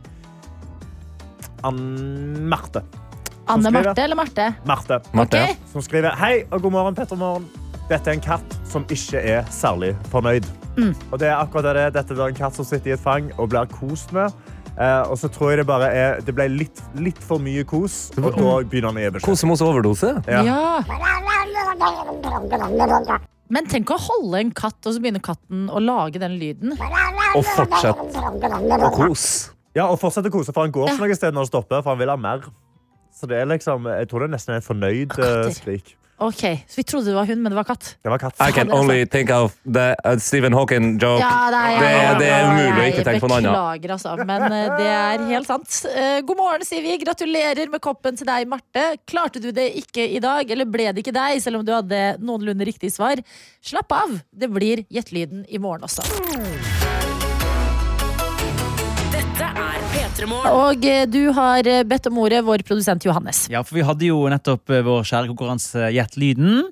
Ann 1.65 2.48
Marte. 2.50 2.84
Anne 3.48 3.72
Marte 3.74 4.01
eller 4.01 4.15
Marte? 4.15 4.53
Marte. 4.65 5.00
Marte, 5.13 5.38
Okay. 5.38 5.55
Som 5.72 5.81
skriver 5.81 6.15
Hei 6.17 6.43
og 6.51 6.62
god 6.62 6.72
morgen, 6.72 6.95
Petter 6.98 7.17
Morgen. 7.17 7.45
Dette 7.89 8.10
er 8.10 8.17
en 8.17 8.22
katt 8.22 8.55
som 8.69 8.86
ikke 8.89 9.22
er 9.22 9.45
særlig 9.53 9.93
fornøyd. 10.10 10.45
Mm. 10.77 10.93
Og 11.12 11.19
det 11.22 11.29
er 11.29 11.38
akkurat 11.38 11.67
det. 11.69 11.75
det. 11.75 11.93
Dette 12.00 12.17
er 12.17 12.27
en 12.27 12.38
katt 12.38 12.57
som 12.57 12.65
sitter 12.65 12.91
i 12.91 12.95
et 12.95 13.01
fang 13.01 13.29
og 13.38 13.50
blir 13.53 13.69
kost 13.69 14.13
med. 14.13 14.34
Eh, 14.75 15.03
og 15.10 15.17
så 15.17 15.29
tror 15.31 15.53
jeg 15.53 15.62
det 15.62 15.67
bare 15.69 15.88
er 15.95 16.17
Det 16.25 16.34
ble 16.36 16.50
litt, 16.51 16.81
litt 17.00 17.22
for 17.24 17.39
mye 17.39 17.63
kos, 17.63 18.10
og 18.17 18.25
da 18.36 18.57
begynner 18.67 18.91
han 18.91 18.98
å 19.00 19.05
gi 19.05 19.13
beskjed. 19.15 19.29
Kosemos 19.29 19.63
overdose. 19.63 20.12
Ja. 20.27 20.43
Ja. 20.43 20.84
Men 23.48 23.69
tenk 23.69 23.93
å 23.93 23.98
holde 24.01 24.41
en 24.41 24.51
katt, 24.57 24.81
og 24.84 24.91
så 24.95 25.00
begynner 25.00 25.24
katten 25.24 25.69
å 25.69 25.79
lage 25.79 26.19
den 26.19 26.36
lyden. 26.41 26.75
Og 27.38 27.45
fortsett 27.55 27.95
å 27.95 28.91
kose. 28.98 29.54
Ja, 29.75 29.89
og 29.89 30.00
fortsette 30.00 30.32
å 30.32 30.34
kose, 30.34 30.55
for 30.55 30.63
han 30.65 30.74
går 30.74 30.94
ikke 30.94 31.03
noe 31.03 31.17
sted 31.20 31.36
når 31.36 31.46
han 31.46 31.51
stopper, 31.51 31.84
for 31.84 31.94
han 31.94 32.00
vil 32.00 32.13
ha 32.13 32.15
mer. 32.20 32.48
Så 33.15 33.27
det 33.32 33.41
er 33.41 33.48
liksom, 33.48 33.88
jeg 33.91 34.10
tror 34.12 34.24
det 34.24 34.29
er 34.29 34.36
nesten 34.38 34.55
en 34.55 34.63
et 34.63 34.67
fornøyd 34.67 35.15
eh, 35.20 35.53
skrik. 35.55 35.96
Ok, 36.17 36.41
Så 36.67 36.77
vi 36.79 36.84
trodde 36.84 37.10
det 37.10 37.15
var 37.15 37.25
hund, 37.27 37.41
men 37.44 37.51
det 37.51 37.58
var 37.58 37.65
katt. 37.67 37.98
Det 38.03 38.10
var 38.10 38.17
katt. 38.17 38.38
I 38.39 38.51
can 38.55 38.72
only 38.72 39.05
think 39.05 39.29
of 39.36 39.58
the 39.67 39.96
uh, 40.05 40.15
Stephen 40.17 40.53
Hawking 40.53 40.94
joke. 40.96 41.20
Ja, 41.20 41.50
det, 41.51 41.89
er, 41.91 42.20
det 42.20 42.29
er 42.32 42.46
umulig 42.48 42.79
å 42.79 42.88
ikke 42.88 43.03
tenke 43.03 43.24
på 43.25 43.32
noe 43.34 43.41
annet. 43.41 43.51
Beklager, 43.51 43.94
altså. 43.98 44.15
Men 44.24 44.46
eh, 44.48 44.70
det 44.79 44.88
er 44.94 45.25
helt 45.34 45.51
sant. 45.51 45.82
Eh, 45.91 46.22
God 46.24 46.39
morgen, 46.39 46.63
sier 46.63 46.88
vi. 46.88 46.96
Gratulerer 47.03 47.67
med 47.74 47.84
koppen 47.84 48.15
til 48.15 48.32
deg, 48.32 48.48
Marte. 48.48 48.88
Klarte 49.03 49.44
du 49.44 49.51
det 49.51 49.74
ikke 49.84 50.08
i 50.08 50.24
dag, 50.24 50.48
eller 50.55 50.72
ble 50.72 50.88
det 50.96 51.03
ikke 51.03 51.17
deg, 51.20 51.44
selv 51.44 51.60
om 51.60 51.67
du 51.67 51.75
hadde 51.75 52.03
noenlunde 52.24 52.72
riktig 52.72 52.96
svar? 52.96 53.20
Slapp 53.60 53.91
av. 53.91 54.15
Det 54.32 54.48
blir 54.55 54.88
Gjettelyden 54.88 55.44
i 55.51 55.60
morgen 55.60 55.84
også. 55.84 56.08
Og 59.55 60.85
eh, 60.88 61.03
du 61.07 61.29
har 61.35 61.67
eh, 61.67 61.83
bedt 61.88 62.07
om 62.09 62.17
ordet, 62.24 62.41
vår 62.45 62.63
produsent 62.67 63.05
Johannes. 63.05 63.45
Ja, 63.51 63.62
for 63.65 63.77
vi 63.77 63.83
hadde 63.85 64.07
jo 64.07 64.24
nettopp 64.31 64.71
eh, 64.71 64.83
vår 64.85 65.05
kjære 65.07 65.31
konkurranse 65.31 65.89
Gjett 65.95 66.17
lyden. 66.19 66.65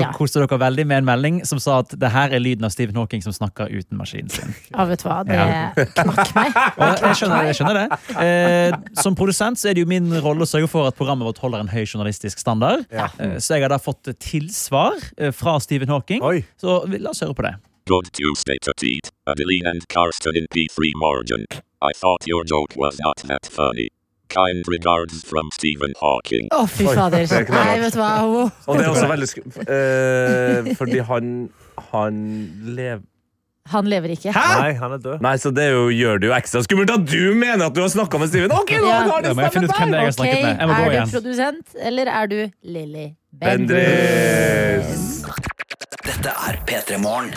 Ja. 0.00 0.10
Koste 0.16 0.40
dere 0.42 0.58
veldig 0.60 0.86
med 0.90 1.02
en 1.02 1.08
melding 1.08 1.40
som 1.46 1.60
sa 1.62 1.80
at 1.82 1.92
det 2.00 2.10
her 2.14 2.34
er 2.34 2.42
lyden 2.42 2.66
av 2.66 2.72
Stephen 2.74 2.96
Hawking 2.98 3.22
som 3.24 3.34
snakker 3.34 3.70
uten 3.70 3.98
maskinen 4.00 4.32
sin. 4.32 4.54
Ja, 4.72 4.86
vet 4.88 5.02
du 5.02 5.08
hva, 5.08 5.20
det 5.28 5.90
knakk 5.98 6.32
meg. 6.36 6.56
Og 6.78 7.04
jeg 7.08 7.18
skjønner, 7.20 7.50
jeg 7.50 7.58
skjønner 7.58 7.80
det. 7.82 8.00
Eh, 8.24 8.78
som 9.02 9.18
produsent 9.18 9.60
så 9.60 9.70
er 9.70 9.76
det 9.76 9.84
jo 9.84 9.90
min 9.90 10.10
rolle 10.24 10.46
å 10.46 10.50
sørge 10.50 10.70
for 10.72 10.90
at 10.90 10.98
programmet 10.98 11.28
vårt 11.28 11.42
holder 11.42 11.66
en 11.66 11.70
høy 11.70 11.84
journalistisk 11.84 12.42
standard. 12.42 12.86
Ja. 12.94 13.10
Så 13.38 13.56
jeg 13.56 13.66
har 13.66 13.74
da 13.74 13.82
fått 13.82 14.10
tilsvar 14.22 14.98
fra 15.36 15.58
Stephen 15.62 15.92
Hawking. 15.92 16.24
Oi. 16.24 16.42
Så 16.60 16.82
la 16.96 17.14
oss 17.14 17.22
høre 17.24 17.36
på 17.36 17.46
det. 17.46 17.56
Good 17.86 18.12
Tuesday 18.14 18.56
to 18.62 18.72
Teet, 18.80 19.10
Adeline 19.28 19.66
and 19.66 19.86
Karsten 19.88 20.36
in 20.36 20.46
P3 20.54 20.92
Morgan. 20.96 21.44
I 21.82 21.92
thought 21.92 22.26
your 22.26 22.42
joke 22.44 22.72
was 22.76 22.98
not 22.98 23.18
that 23.28 23.44
funny. 23.44 23.90
Kind 24.30 24.64
regards 24.66 25.22
from 25.22 25.50
Stephen 25.52 25.92
Hawking. 26.00 26.48
Å, 26.50 26.64
fy 26.66 26.86
Oi, 26.88 26.94
fader. 26.96 27.26
det 27.28 27.42
er. 27.42 27.50
Nei, 27.52 27.74
vet 27.82 27.92
du 27.92 27.98
hva. 28.00 28.08
Wow. 28.24 28.46
Og 28.72 28.78
det 28.80 28.86
er 28.86 28.88
også 28.94 29.10
veldig 29.10 29.28
sku... 29.28 29.42
eh, 29.68 30.70
fordi 30.80 31.02
han, 31.10 31.28
han 31.92 32.22
lever 32.78 33.04
Han 33.74 33.86
lever 33.92 34.14
ikke. 34.16 34.32
Hæ?! 34.32 34.46
Nei, 34.62 34.72
han 34.80 34.96
er 34.96 35.04
død. 35.04 35.20
Nei, 35.24 35.34
så 35.44 35.52
det 35.56 35.68
er 35.68 35.76
jo, 35.76 35.84
gjør 35.92 36.18
det 36.24 36.28
jo 36.28 36.34
ekstra 36.38 36.64
skummelt 36.64 36.90
at 36.96 37.04
du 37.08 37.20
mener 37.36 37.66
at 37.68 37.76
du 37.76 37.82
har 37.84 37.92
snakka 37.92 38.18
med 38.24 38.32
Steven. 38.32 38.52
Ok, 38.56 38.72
nå 38.80 38.88
Ja. 38.88 38.96
har 39.04 39.12
Ja, 39.12 39.20
det 39.28 39.36
må 39.36 39.44
jeg 39.44 39.54
finne 39.58 39.68
ut 39.68 39.76
hvem 39.76 39.92
det 39.92 40.00
er 40.00 40.08
jeg 40.08 40.08
har 40.08 40.16
Ok, 40.16 40.18
snakket 40.18 40.42
med. 40.48 40.56
Jeg 40.56 40.68
må 40.68 40.72
gå 40.72 40.80
er 40.80 40.88
du 40.88 40.96
igjen. 40.96 41.14
produsent, 41.18 41.78
eller 41.92 42.12
er 42.16 42.32
du 42.32 42.38
Lilly 42.78 43.06
Bendriss? 43.44 43.76
Bendriss. 43.76 45.06
Dette 46.04 46.32
er 46.48 46.58
P3 46.68 46.98
Morgen. 47.00 47.32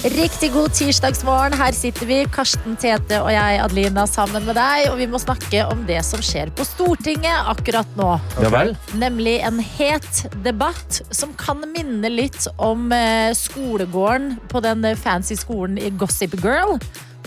Riktig 0.00 0.52
god 0.52 0.72
tirsdagsmorgen. 0.72 1.52
Her 1.60 1.74
sitter 1.76 2.08
vi, 2.08 2.22
Karsten 2.32 2.72
Tete 2.80 3.18
og 3.20 3.28
jeg, 3.34 3.58
Adelina, 3.60 4.06
sammen 4.08 4.46
med 4.48 4.56
deg. 4.56 4.86
Og 4.88 4.96
vi 4.96 5.08
må 5.12 5.20
snakke 5.20 5.66
om 5.68 5.82
det 5.84 5.98
som 6.08 6.22
skjer 6.24 6.48
på 6.56 6.64
Stortinget 6.64 7.50
akkurat 7.52 7.98
nå. 8.00 8.14
Ja 8.40 8.48
vel? 8.54 8.72
Nemlig 8.96 9.36
en 9.44 9.60
het 9.60 10.22
debatt 10.46 11.02
som 11.12 11.36
kan 11.36 11.60
minne 11.74 12.08
litt 12.08 12.48
om 12.56 12.88
eh, 12.96 13.28
skolegården 13.36 14.38
på 14.48 14.64
den 14.64 14.88
fancy 14.96 15.36
skolen 15.36 15.76
i 15.76 15.92
Gossip 16.00 16.38
Girl. 16.40 16.78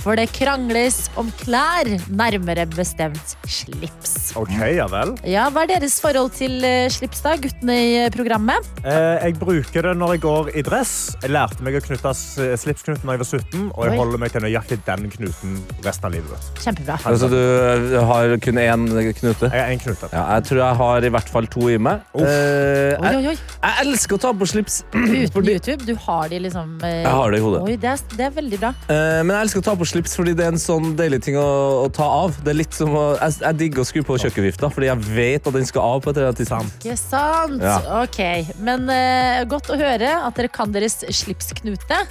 For 0.04 0.20
det 0.20 0.26
krangles 0.36 1.06
om 1.16 1.30
klær, 1.40 1.88
nærmere 2.12 2.66
bestemt 2.68 3.38
slips. 3.48 4.34
OK, 4.36 4.52
ja 4.76 4.84
vel. 4.92 5.14
Ja, 5.30 5.46
Hva 5.54 5.64
er 5.64 5.70
deres 5.78 5.96
forhold 6.04 6.34
til 6.36 6.58
eh, 6.68 6.90
slips, 6.92 7.22
da, 7.24 7.38
guttene 7.40 7.78
i 7.80 7.94
eh, 8.02 8.10
programmet? 8.12 8.68
Eh, 8.84 9.24
jeg 9.30 9.38
bruker 9.40 9.88
det 9.88 9.94
når 10.02 10.18
jeg 10.18 10.24
går 10.26 10.50
i 10.60 10.64
dress. 10.68 10.92
Jeg 11.24 11.32
lærte 11.32 11.64
meg 11.64 11.78
å 11.80 11.84
knytte 11.86 12.12
slipsknuten 12.60 13.08
da 13.08 13.16
jeg 13.16 13.22
var 13.24 13.30
17, 13.30 13.70
og 13.70 13.80
jeg 13.88 13.94
Oi. 13.94 14.00
holder 14.02 14.22
meg 14.26 14.34
til 14.36 14.44
nøyaktig 14.44 14.80
den 14.90 15.08
knuten 15.14 15.56
resten 15.88 16.10
av 16.10 16.16
livet. 16.18 16.50
Kjempebra. 16.66 17.00
Altså, 17.08 17.32
du 17.32 17.96
har 18.12 18.36
kun 18.44 18.60
én 18.60 18.86
knute? 19.22 19.54
Jeg 19.54 19.56
har 19.56 19.72
én 19.72 19.82
knute. 19.86 20.12
Ja, 20.12 20.26
jeg 20.36 20.48
tror 20.50 20.62
jeg 20.66 20.80
har 20.84 21.08
i 21.08 21.14
hvert 21.16 21.32
fall 21.38 21.48
to 21.56 21.70
i 21.72 21.80
meg. 21.80 22.04
Eh, 22.20 22.28
Oi, 22.28 22.28
jeg, 22.28 23.24
oi, 23.24 23.24
oi. 23.32 23.38
jeg 23.40 23.88
elsker 23.88 24.20
å 24.20 24.24
ta 24.28 24.36
på 24.36 24.52
slips, 24.52 24.82
Uten 25.00 25.48
YouTube. 25.56 25.80
Du 25.88 25.96
har 26.10 26.28
de 26.36 26.44
liksom 26.44 26.76
eh, 26.84 27.00
Jeg 27.06 27.16
har 27.16 27.32
det 27.32 27.40
i 27.40 27.48
hodet. 27.48 27.64
Oi, 27.64 27.80
det 27.80 27.94
er, 27.96 28.06
det 28.20 28.28
er 28.28 28.38
veldig 28.42 28.60
bra. 28.68 28.76
Eh, 28.92 29.24
men 29.24 29.36
jeg 29.38 29.48
elsker 29.48 29.64
å 29.64 29.68
ta 29.72 29.76
på 29.80 29.86
slips 29.88 29.93
fordi 30.02 30.34
det 30.38 30.46
er 30.48 30.56
en 30.56 30.62
sånn 30.62 30.94
deilig 30.98 31.22
ting 31.28 31.38
å, 31.38 31.46
å 31.84 31.88
ta 31.94 32.08
av. 32.24 32.36
Det 32.44 32.54
er 32.54 32.60
litt 32.64 32.76
som 32.76 32.94
å, 32.98 33.06
jeg, 33.20 33.38
jeg 33.44 33.60
digger 33.62 33.84
å 33.84 33.88
skru 33.88 34.02
på 34.08 34.18
kjøkkenvifta, 34.26 34.70
fordi 34.74 34.90
jeg 34.90 35.14
vet 35.14 35.50
at 35.50 35.58
den 35.58 35.70
skal 35.70 35.86
av 35.86 36.04
på 36.04 36.12
et 36.12 36.18
eller 36.18 36.32
annet 36.32 36.42
tidspunkt. 36.42 36.78
Ikke 36.82 36.98
sant? 37.00 37.64
Ja. 37.64 37.78
Ok, 38.02 38.20
Men 38.66 38.90
eh, 38.92 39.44
godt 39.50 39.70
å 39.74 39.80
høre 39.80 40.16
at 40.24 40.40
dere 40.40 40.52
kan 40.54 40.74
deres 40.74 41.04
slipsknute. 41.14 42.02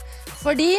Fordi 0.43 0.77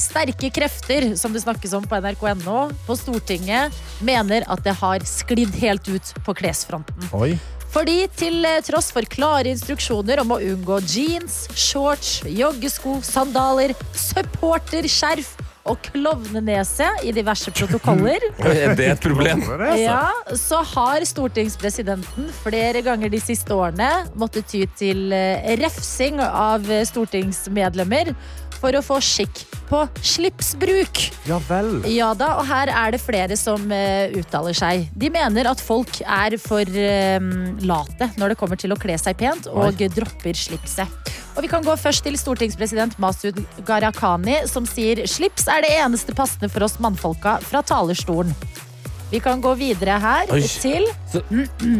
sterke 0.00 0.50
krefter, 0.54 1.12
som 1.18 1.34
det 1.34 1.44
snakkes 1.44 1.74
om 1.76 1.86
på 1.86 1.98
nrk.no, 2.00 2.58
på 2.86 2.98
Stortinget, 2.98 3.74
mener 4.04 4.46
at 4.50 4.62
det 4.66 4.76
har 4.80 5.06
sklidd 5.06 5.54
helt 5.60 5.88
ut 5.90 6.12
på 6.26 6.36
klesfronten. 6.42 7.10
Oi. 7.16 7.34
Fordi 7.70 8.00
til 8.18 8.42
eh, 8.46 8.58
tross 8.66 8.90
for 8.90 9.06
klare 9.06 9.52
instruksjoner 9.52 10.24
om 10.24 10.34
å 10.34 10.40
unngå 10.42 10.80
jeans, 10.82 11.44
shorts, 11.54 12.24
joggesko, 12.26 12.98
sandaler, 13.06 13.76
supporterskjerf 13.94 15.36
og 15.68 15.80
klovnenese 15.90 16.88
i 17.04 17.12
diverse 17.14 17.52
protokoller. 17.52 18.24
Er 18.50 18.74
det 18.78 18.88
et 18.94 19.02
problem? 19.04 19.42
Ja, 19.78 20.08
så 20.38 20.62
har 20.72 21.04
stortingspresidenten 21.08 22.30
flere 22.42 22.82
ganger 22.86 23.12
de 23.12 23.20
siste 23.22 23.54
årene 23.54 23.90
måttet 24.18 24.48
ty 24.50 24.64
til 24.80 25.10
eh, 25.16 25.52
refsing 25.60 26.20
av 26.24 26.64
eh, 26.70 26.86
stortingsmedlemmer 26.88 28.14
for 28.60 28.76
å 28.76 28.82
få 28.84 29.00
skikk 29.04 29.42
på 29.70 29.82
slipsbruk. 30.02 31.02
Ja 31.28 31.38
vel. 31.48 31.72
Ja 31.90 32.10
da, 32.18 32.34
og 32.40 32.48
her 32.48 32.72
er 32.72 32.94
det 32.94 33.00
flere 33.02 33.38
som 33.38 33.70
uh, 33.70 34.10
uttaler 34.18 34.56
seg. 34.56 34.88
De 34.98 35.10
mener 35.12 35.48
at 35.50 35.62
folk 35.62 36.00
er 36.04 36.36
for 36.42 36.66
uh, 36.66 37.30
late 37.64 38.10
når 38.20 38.34
det 38.34 38.40
kommer 38.40 38.60
til 38.60 38.74
å 38.74 38.80
kle 38.80 38.98
seg 39.00 39.18
pent, 39.20 39.50
og 39.50 39.80
dropper 39.94 40.36
slipset. 40.36 41.12
Og 41.36 41.44
vi 41.44 41.50
kan 41.50 41.64
gå 41.64 41.76
først 41.78 42.02
til 42.04 42.18
stortingspresident 42.18 42.98
Masud 43.00 43.38
Gharahkhani, 43.66 44.42
som 44.50 44.66
sier 44.68 45.06
slips 45.08 45.46
er 45.48 45.64
det 45.64 45.76
eneste 45.78 46.16
passende 46.16 46.50
for 46.52 46.66
oss 46.66 46.80
mannfolka 46.82 47.38
fra 47.46 47.62
talerstolen. 47.66 48.34
Vi 49.10 49.18
kan 49.22 49.40
gå 49.42 49.52
videre 49.58 49.98
her 49.98 50.30
Oi. 50.30 50.40
til 50.46 50.86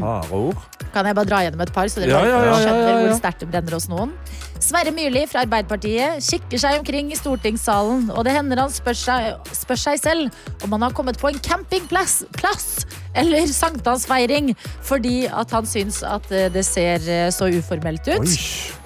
ord. 0.03 0.59
Kan 0.91 1.07
jeg 1.07 1.15
bare 1.15 1.29
dra 1.29 1.43
gjennom 1.45 1.61
et 1.63 1.73
par, 1.73 1.87
så 1.87 2.03
dere 2.03 2.11
Ja, 2.11 2.21
ja, 2.27 2.39
ja, 2.43 2.47
ja, 2.49 2.55
skjønner 2.65 2.97
hvor 3.05 3.19
sterkt 3.21 3.45
det 3.45 3.51
brenner 3.53 3.77
hos 3.77 3.87
noen? 3.91 4.15
Sverre 4.61 4.91
Myrli 4.93 5.23
fra 5.31 5.45
Arbeiderpartiet 5.47 6.25
kikker 6.27 6.61
seg 6.61 6.81
omkring 6.81 7.13
i 7.15 7.19
stortingssalen, 7.19 8.09
og 8.11 8.27
det 8.27 8.35
hender 8.35 8.65
han 8.65 8.75
spør 8.75 8.99
seg, 8.99 9.53
spør 9.57 9.79
seg 9.79 10.03
selv 10.03 10.67
om 10.67 10.75
han 10.75 10.89
har 10.89 10.97
kommet 10.97 11.21
på 11.23 11.31
en 11.31 11.39
campingplass 11.39 12.25
plass, 12.37 12.85
eller 13.15 13.47
sankthansfeiring, 13.51 14.53
fordi 14.87 15.25
at 15.27 15.51
han 15.55 15.67
syns 15.69 16.01
at 16.07 16.27
eh, 16.35 16.49
det 16.53 16.63
ser 16.67 17.07
eh, 17.11 17.29
så 17.35 17.49
uformelt 17.51 18.07
ut. 18.09 18.35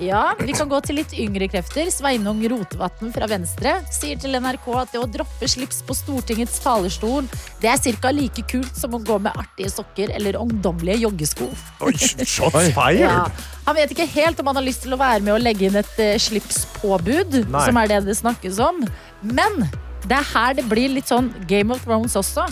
Ja, 0.03 0.33
Vi 0.41 0.55
kan 0.57 0.69
gå 0.71 0.81
til 0.85 0.99
litt 1.01 1.13
yngre 1.17 1.49
krefter. 1.53 1.91
Sveinung 1.93 2.41
Rotevatn 2.51 3.13
fra 3.15 3.29
Venstre 3.31 3.77
sier 3.95 4.19
til 4.21 4.37
NRK 4.41 4.67
at 4.81 4.95
det 4.95 5.03
å 5.03 5.09
droppe 5.11 5.49
slips 5.51 5.83
på 5.87 5.97
Stortingets 5.97 6.59
talerstol, 6.65 7.29
det 7.63 7.71
er 7.73 7.97
ca. 8.01 8.13
like 8.15 8.45
kult 8.51 8.75
som 8.77 8.97
å 8.97 9.03
gå 9.03 9.19
med 9.23 9.37
artige 9.39 9.73
sokker 9.73 10.13
eller 10.15 10.39
ungdommelige 10.41 11.05
joggesko. 11.05 11.51
Oi, 11.85 11.95
shots 11.97 12.73
Ja. 12.99 13.25
Han 13.65 13.77
vet 13.77 13.95
ikke 13.95 14.09
helt 14.13 14.41
om 14.41 14.51
han 14.51 14.59
har 14.61 14.67
lyst 14.67 14.85
til 14.85 14.93
å 14.93 15.01
være 15.01 15.23
med 15.25 15.35
og 15.37 15.43
legge 15.45 15.69
inn 15.69 15.79
et 15.81 15.99
eh, 16.03 16.19
slipspåbud, 16.21 17.45
Nei. 17.49 17.65
som 17.65 17.81
er 17.81 17.91
det 17.93 18.05
det 18.09 18.19
snakkes 18.19 18.61
om. 18.61 18.85
Men 19.25 19.67
det 20.05 20.19
er 20.19 20.31
her 20.35 20.57
det 20.59 20.67
blir 20.69 20.93
litt 20.93 21.09
sånn 21.09 21.33
Game 21.49 21.73
of 21.73 21.85
Thrones 21.87 22.17
også. 22.21 22.45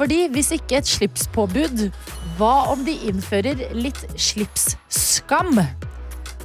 Fordi 0.00 0.22
hvis 0.32 0.48
ikke 0.56 0.78
et 0.80 0.88
slipspåbud, 0.88 1.90
hva 2.38 2.54
om 2.72 2.86
de 2.86 2.94
innfører 3.10 3.66
litt 3.76 4.00
slipsskam? 4.16 5.60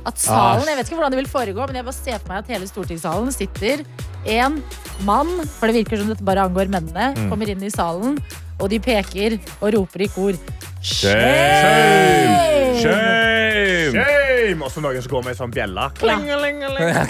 At 0.05 0.19
salen, 0.21 0.67
Jeg 0.67 0.77
vet 0.77 0.89
ikke 0.89 0.97
hvordan 0.99 1.15
det 1.15 1.21
vil 1.23 1.31
foregå, 1.31 1.65
men 1.65 1.79
jeg 1.79 1.87
bare 1.87 1.97
ser 1.97 2.19
for 2.19 2.33
meg 2.33 2.43
at 2.43 2.51
hele 2.51 2.67
stortingssalen 2.69 3.31
sitter. 3.33 3.85
En 4.27 4.59
mann, 5.07 5.31
for 5.55 5.71
det 5.71 5.79
virker 5.79 6.01
som 6.01 6.11
dette 6.11 6.25
bare 6.27 6.43
angår 6.45 6.69
mennene, 6.69 7.29
kommer 7.31 7.49
inn 7.49 7.63
i 7.63 7.71
salen, 7.73 8.19
og 8.59 8.69
de 8.71 8.79
peker 8.79 9.37
og 9.59 9.73
roper 9.75 10.05
i 10.05 10.09
kor. 10.11 10.37
Shame! 10.85 12.35
Shame! 12.81 13.91
Shame! 13.95 14.61
Og 14.61 14.69
så 14.71 14.81
noen 14.83 15.01
som 15.01 15.11
går 15.11 15.25
med 15.25 15.33
ei 15.33 15.39
sånn 15.39 15.53
bjelle. 15.53 15.87
Ja. 16.05 17.05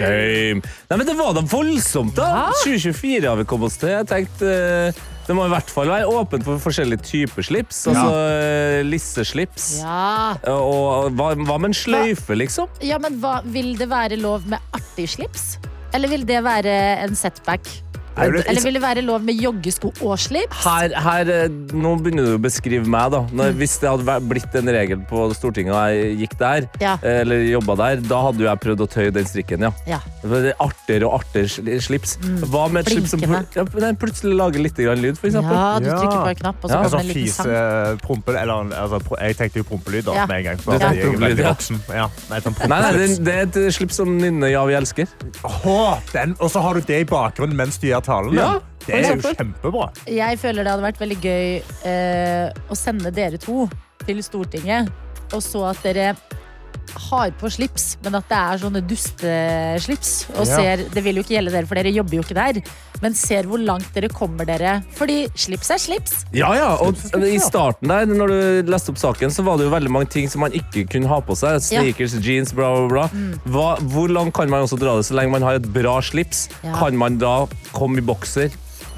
Shame. 0.00 0.60
Nei, 0.62 0.96
men 0.96 1.06
det 1.06 1.14
var 1.18 1.34
da 1.36 1.44
voldsomt, 1.46 2.16
da. 2.18 2.50
2024 2.64 3.28
har 3.28 3.38
vi 3.40 3.46
kommet 3.48 3.70
oss 3.70 3.78
til. 3.80 3.92
Jeg 3.94 4.08
tenkte 4.10 4.50
eh, 4.50 5.00
det 5.30 5.36
må 5.38 5.44
i 5.46 5.52
hvert 5.52 5.68
fall 5.70 5.90
være 5.92 6.08
åpent 6.10 6.42
for 6.46 6.58
forskjellige 6.58 7.04
typer 7.06 7.46
slips. 7.46 7.84
Altså 7.92 8.14
eh, 8.18 8.80
lisseslips. 8.86 9.68
Ja. 9.84 10.34
Og 10.50 11.14
hva, 11.14 11.32
hva 11.38 11.58
med 11.60 11.70
en 11.70 11.76
sløyfe, 11.76 12.34
liksom? 12.38 12.70
Ja, 12.82 12.98
men 13.02 13.20
hva, 13.22 13.38
Vil 13.46 13.76
det 13.78 13.86
være 13.92 14.18
lov 14.18 14.48
med 14.50 14.58
artig 14.74 15.06
slips? 15.14 15.52
Eller 15.94 16.10
vil 16.10 16.26
det 16.26 16.42
være 16.46 16.74
en 17.04 17.14
setback? 17.18 17.68
Er 18.18 18.34
Eller 18.50 18.60
vil 18.64 18.74
det 18.74 18.82
være 18.82 19.02
lov 19.06 19.22
med 19.22 19.38
joggesko 19.40 19.92
og 20.02 20.18
slips? 20.18 20.64
Her, 20.64 20.92
her, 21.00 21.28
eh, 21.30 21.48
nå 21.72 21.92
begynner 22.02 22.26
du 22.26 22.32
å 22.36 22.40
beskrive 22.42 22.86
meg, 22.90 23.12
da. 23.14 23.20
Mm. 23.30 23.36
Når, 23.38 23.52
hvis 23.60 23.76
det 23.80 23.88
hadde 23.90 24.16
blitt 24.28 24.54
en 24.58 24.70
regel 24.74 24.98
på 25.08 25.22
Stortinget 25.36 25.72
og 25.74 25.94
jeg 25.94 26.16
gikk 26.24 26.34
der, 26.40 26.66
Ja. 26.82 26.96
eh, 27.02 27.20
eller 27.22 27.44
jobba 27.46 27.76
der, 27.80 28.00
da 28.10 28.20
hadde 28.26 28.44
jeg 28.44 28.60
prøvd 28.64 28.80
å 28.84 28.88
tøye 28.90 29.12
den 29.14 29.24
strikken, 29.30 29.60
ja. 29.68 29.70
Ja. 29.86 30.00
Det 30.22 30.40
er 30.50 30.58
Artigere 30.60 31.06
og 31.08 31.20
artigere 31.20 31.48
slips. 31.48 31.86
slips. 31.86 32.16
Hva 32.50 32.66
med 32.70 32.86
et 32.86 32.92
slips 32.92 33.10
som 33.14 33.20
ja, 33.20 33.28
nei, 33.64 33.92
plutselig 33.94 34.34
lager 34.36 34.60
litt 34.66 34.76
grann 34.76 35.00
lyd, 35.00 35.16
for 35.18 35.30
eksempel? 35.30 35.54
ja, 35.54 35.78
du 35.78 35.88
trykker 35.90 36.20
på 36.26 36.32
en 36.34 36.40
knapp, 36.42 36.64
og 36.64 36.70
så 36.70 36.74
Ja, 36.74 36.82
kommer 36.82 36.90
sånn 36.90 37.00
det 37.00 37.16
en 37.16 37.22
liten 37.22 37.34
sang. 37.38 37.98
Prompe, 38.04 38.34
eller 38.36 38.74
altså, 38.74 39.00
Jeg 39.20 39.36
tenkte 39.36 39.56
jo 39.62 39.64
prompelyd 39.70 40.04
da, 40.04 40.14
Ja. 40.14 40.26
med 40.26 40.36
en 40.38 40.44
gang. 40.50 40.58
For 40.58 40.72
ja. 40.74 40.78
jeg 40.78 40.98
er 40.98 41.02
prompelyd, 41.06 41.28
veldig 41.28 41.44
ja. 41.44 41.54
voksen. 41.54 41.80
Ja, 41.94 42.08
nei, 42.30 42.40
sånn 42.40 42.54
Nei, 42.68 42.80
nei, 42.80 42.92
det, 42.98 43.24
det 43.24 43.34
er 43.34 43.42
et 43.46 43.74
slips 43.74 43.96
som 43.96 44.12
nynner 44.18 44.50
Ja, 44.50 44.64
vi 44.66 44.74
elsker. 44.74 45.06
Oh, 45.44 45.96
den, 46.12 46.36
og 46.40 46.50
så 46.50 46.60
har 46.62 46.74
du 46.74 46.80
det 46.80 47.00
i 47.00 47.04
bakgrunnen 47.08 47.56
mens 47.56 47.78
du 47.78 47.86
gjør 47.88 48.02
talen. 48.10 48.36
Ja, 48.36 48.50
det 48.86 48.98
er 48.98 49.14
jo 49.14 49.34
kjempebra. 49.38 49.86
Jeg 50.10 50.40
føler 50.42 50.66
det 50.66 50.74
hadde 50.74 50.88
vært 50.88 51.00
veldig 51.04 51.20
gøy 51.22 51.46
eh, 51.90 52.46
å 52.70 52.78
sende 52.78 53.14
dere 53.14 53.40
to 53.40 53.64
til 54.06 54.22
Stortinget, 54.24 54.90
og 55.30 55.42
så 55.44 55.68
at 55.70 55.82
dere 55.86 56.12
har 56.96 57.30
på 57.40 57.50
slips, 57.52 57.96
men 58.04 58.14
at 58.18 58.28
det 58.28 58.38
er 58.38 58.58
sånne 58.62 58.80
dusteslips. 58.86 60.12
Og 60.36 60.46
Ja. 60.46 60.56
ser, 60.56 60.76
det 60.94 61.02
vil 61.04 61.16
jo 61.16 61.22
ikke 61.22 61.36
gjelde 61.36 61.50
dere, 61.52 61.66
for 61.66 61.74
dere 61.74 61.92
jobber 61.92 62.14
jo 62.16 62.22
ikke 62.22 62.34
der, 62.34 62.62
men 63.02 63.14
ser 63.14 63.44
hvor 63.44 63.58
langt 63.58 63.92
dere 63.94 64.08
kommer 64.08 64.44
dere. 64.46 64.82
Fordi 64.94 65.28
slips 65.34 65.70
er 65.70 65.78
slips. 65.78 66.24
Ja, 66.32 66.52
ja, 66.54 66.74
og 66.80 66.94
I 67.22 67.38
starten 67.38 67.88
der, 67.88 68.06
når 68.06 68.28
du 68.28 68.70
leste 68.70 68.90
opp 68.90 68.98
saken, 68.98 69.30
så 69.30 69.42
var 69.44 69.56
det 69.58 69.64
jo 69.68 69.74
veldig 69.74 69.90
mange 69.90 70.10
ting 70.10 70.28
som 70.28 70.40
man 70.42 70.52
ikke 70.52 70.86
kunne 70.90 71.08
ha 71.08 71.20
på 71.20 71.36
seg. 71.36 71.60
Sneakers, 71.62 72.14
jeans, 72.20 72.52
bla, 72.52 72.70
bla, 72.88 72.88
bla. 73.08 73.08
Hva, 73.46 73.78
hvor 73.80 74.08
langt 74.10 74.34
kan 74.34 74.48
man 74.50 74.62
også 74.66 74.78
dra 74.78 74.96
det? 74.96 75.06
Så 75.06 75.14
lenge 75.14 75.30
man 75.32 75.42
har 75.42 75.54
et 75.60 75.72
bra 75.72 76.00
slips, 76.00 76.48
Ja. 76.64 76.74
kan 76.76 76.96
man 76.96 77.18
da 77.18 77.46
komme 77.72 77.98
i 77.98 78.00
bokser, 78.04 78.50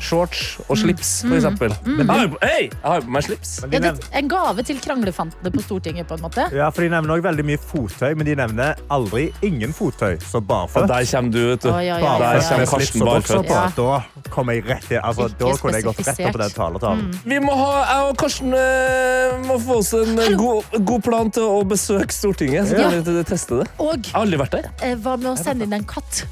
shorts 0.03 0.59
og 0.69 0.77
slips, 0.79 1.11
for 1.25 1.37
eksempel. 1.39 1.73
Jeg 1.87 2.07
har 2.11 2.23
jo 2.27 2.31
på, 2.35 2.39
hei, 2.43 2.63
jeg 2.69 2.83
har 2.85 3.01
jo 3.01 3.07
på 3.07 3.15
meg 3.17 3.25
slips. 3.29 3.53
Men 3.63 3.73
Ja, 3.73 3.79
de 3.79 3.83
det, 3.83 3.93
nevner, 3.93 4.19
en 4.23 4.29
gave 4.33 4.63
til 4.69 4.81
kranglefantene 4.83 5.53
på 5.55 5.63
Stortinget, 5.63 6.09
på 6.09 6.15
en 6.19 6.23
måte. 6.27 6.47
ja, 6.53 6.69
for 6.71 6.83
de 6.83 6.89
nevner 6.93 7.15
også 7.17 7.27
veldig 7.29 7.45
mye 7.53 7.61
fottøy, 7.63 8.15
men 8.19 8.27
de 8.27 8.35
nevner 8.43 8.75
aldri 8.91 9.25
ingen 9.43 9.73
fottøy. 9.73 10.19
Så 10.21 10.41
Og 10.43 10.47
barføtt. 10.49 10.89
der 10.91 11.05
kommer 11.13 11.33
du, 11.33 11.41
vet 11.53 11.63
du. 11.63 11.69
Oi, 11.71 11.87
oi, 11.87 11.91
oi, 11.93 12.03
oi, 12.03 12.19
Der 12.19 12.37
oi. 12.37 12.43
kommer 12.49 12.67
Karsten 12.73 13.01
barføtt. 13.07 13.49
Ja. 13.49 13.69
Da 13.77 14.31
kommer 14.31 14.53
jeg 14.59 14.67
rett 14.69 14.91
i 14.93 14.97
altså, 15.01 15.29
Ikke 15.29 15.39
Da 15.39 15.57
kunne 15.63 15.75
jeg 15.79 15.85
gått 15.85 15.99
rett 16.07 16.21
opp 16.27 16.33
på 16.33 16.43
den 16.43 16.51
taletalen. 16.57 17.21
Vi 17.25 17.39
må 17.39 17.55
ha, 17.57 17.71
jeg 17.93 18.11
og 18.11 18.17
Karsten 18.19 18.53
eh, 18.55 19.39
må 19.47 19.59
få 19.63 19.79
oss 19.83 19.93
en 19.95 20.19
eh, 20.19 20.35
god, 20.37 20.65
god 20.85 21.03
plan 21.03 21.31
til 21.31 21.43
å 21.43 21.63
besøke 21.65 22.11
Stortinget. 22.13 22.69
Så 22.69 22.79
Ja. 22.79 22.91
kan 22.91 23.03
vi 23.05 23.23
teste 23.25 23.63
det. 23.63 23.69
Og 23.79 23.95
Jeg 24.03 24.13
har 24.13 24.23
aldri 24.27 24.39
vært 24.39 24.51
der. 24.59 24.71
eh, 24.83 24.95
hva 24.97 25.17
med 25.19 25.33
å 25.33 25.37
sende 25.39 25.65
inn 25.65 25.73
en 25.73 25.85
katt 25.85 26.25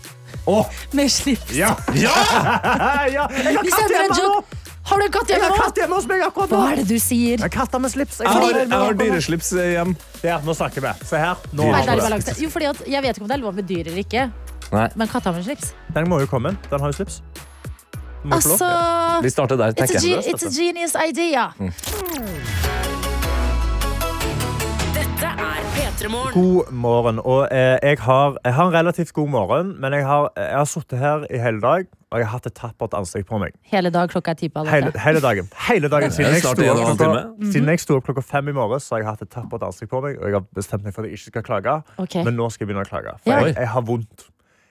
Åh, 0.47 0.67
med 0.97 1.13
slips? 1.13 1.53
ja! 1.53 1.75
ja! 1.95 2.15
ja! 3.17 3.27
Jeg 3.37 3.57
har 3.57 3.65
katt 3.69 3.95
hjemme 3.95 4.17
nå! 4.17 4.43
Har 4.91 4.99
du 4.99 5.07
katt 5.13 5.29
hjemme 5.31 5.49
katt 5.55 5.77
hjemme 5.79 5.99
hos 5.99 6.07
meg 6.11 6.23
akkurat 6.27 6.51
nå! 6.51 6.61
Hva 6.61 6.71
er 6.73 6.81
det 6.81 6.87
du 6.89 6.97
sier? 6.99 7.37
Jeg 7.37 7.45
har 7.45 7.53
katter 7.53 7.83
med 7.83 7.93
slips. 7.93 8.23
Jeg 8.25 8.33
har, 8.33 8.57
jeg 8.59 8.71
har 8.73 8.97
dyreslips 8.99 9.53
eh, 9.55 9.75
hjem. 9.77 9.93
Ja, 10.27 10.41
nå 10.47 10.57
snakker 10.57 10.87
vi. 10.87 10.95
Se 11.07 11.21
her. 11.21 11.45
Nå 11.55 11.69
har 11.71 11.93
er 11.95 12.01
vi 12.01 12.23
det. 12.27 12.39
Jo, 12.43 12.51
fordi 12.51 12.71
at 12.73 12.81
Jeg 12.89 13.05
vet 13.05 13.21
ikke 13.21 13.27
om 13.29 13.31
det 13.31 13.37
er 13.37 13.45
lov 13.45 13.61
med 13.61 13.69
dyr 13.69 13.85
eller 13.85 14.03
ikke, 14.03 14.31
Nei, 14.71 14.87
men 14.95 15.09
katt 15.11 15.27
har 15.27 15.35
med 15.35 15.47
slips. 15.47 15.73
Den 15.95 16.11
må 16.11 16.21
jo 16.23 16.31
komme. 16.31 16.55
Den 16.71 16.83
har 16.83 16.93
jo 16.93 16.99
slips. 17.01 17.21
Altså 18.31 18.69
vi 19.25 19.31
starter 19.33 19.57
der, 19.57 19.73
It's 19.81 19.97
a, 19.97 20.21
it's 20.21 20.45
a 20.47 20.51
genius 20.53 20.95
idea. 20.95 21.51
Dette 21.59 22.90
God 26.09 26.73
morgen. 26.73 27.19
Og 27.21 27.49
eh, 27.53 27.77
jeg, 27.83 27.99
har, 28.01 28.37
jeg 28.45 28.55
har 28.55 28.67
en 28.67 28.73
relativt 28.73 29.13
god 29.13 29.29
morgen, 29.29 29.75
men 29.81 29.93
jeg 29.93 30.07
har, 30.07 30.31
jeg 30.37 30.57
har 30.57 30.65
sittet 30.65 30.99
her 30.99 31.27
i 31.29 31.39
hele 31.39 31.61
dag, 31.61 31.85
og 32.11 32.19
jeg 32.19 32.27
har 32.27 32.33
hatt 32.39 32.47
et 32.49 32.55
tappert 32.57 32.95
ansikt 32.97 33.29
på 33.29 33.39
meg. 33.43 33.53
Hele 33.69 33.93
dag 33.93 34.09
klokka 34.09 34.33
er 34.33 34.39
ti 34.41 34.49
på 34.49 34.63
alle. 34.63 34.73
Hele, 34.73 34.93
hele 35.05 35.21
dagen. 35.21 35.51
Hele 35.69 35.91
dagen 35.93 36.11
siden, 36.15 36.33
jeg 36.33 36.41
sto 36.41 36.55
opp 36.57 36.97
klokka, 36.97 37.21
siden 37.53 37.69
jeg 37.69 37.83
sto 37.85 37.99
opp 38.01 38.09
klokka 38.09 38.25
fem 38.25 38.49
i 38.49 38.57
morges, 38.57 38.89
så 38.89 38.97
har 38.97 39.05
jeg 39.05 39.11
hatt 39.11 39.27
et 39.27 39.33
tappert 39.37 39.67
ansikt 39.69 39.93
på 39.93 40.01
meg, 40.07 40.17
og 40.17 40.31
jeg 40.31 40.39
har 40.41 40.47
bestemt 40.57 40.89
meg 40.89 40.97
for 40.97 41.05
at 41.05 41.13
jeg 41.13 41.21
ikke 41.21 41.35
skal 41.35 41.49
klage. 41.51 41.77
okay. 42.01 42.25
Men 42.25 42.39
nå 42.41 42.49
skal 42.49 42.65
jeg 42.65 42.73
begynne 42.73 42.87
å 42.89 42.93
klage. 42.95 43.17
For 43.21 43.35
Ja. 43.35 43.45
jeg, 43.51 43.59
jeg 43.61 43.69
har 43.77 43.85
vondt. 43.93 44.29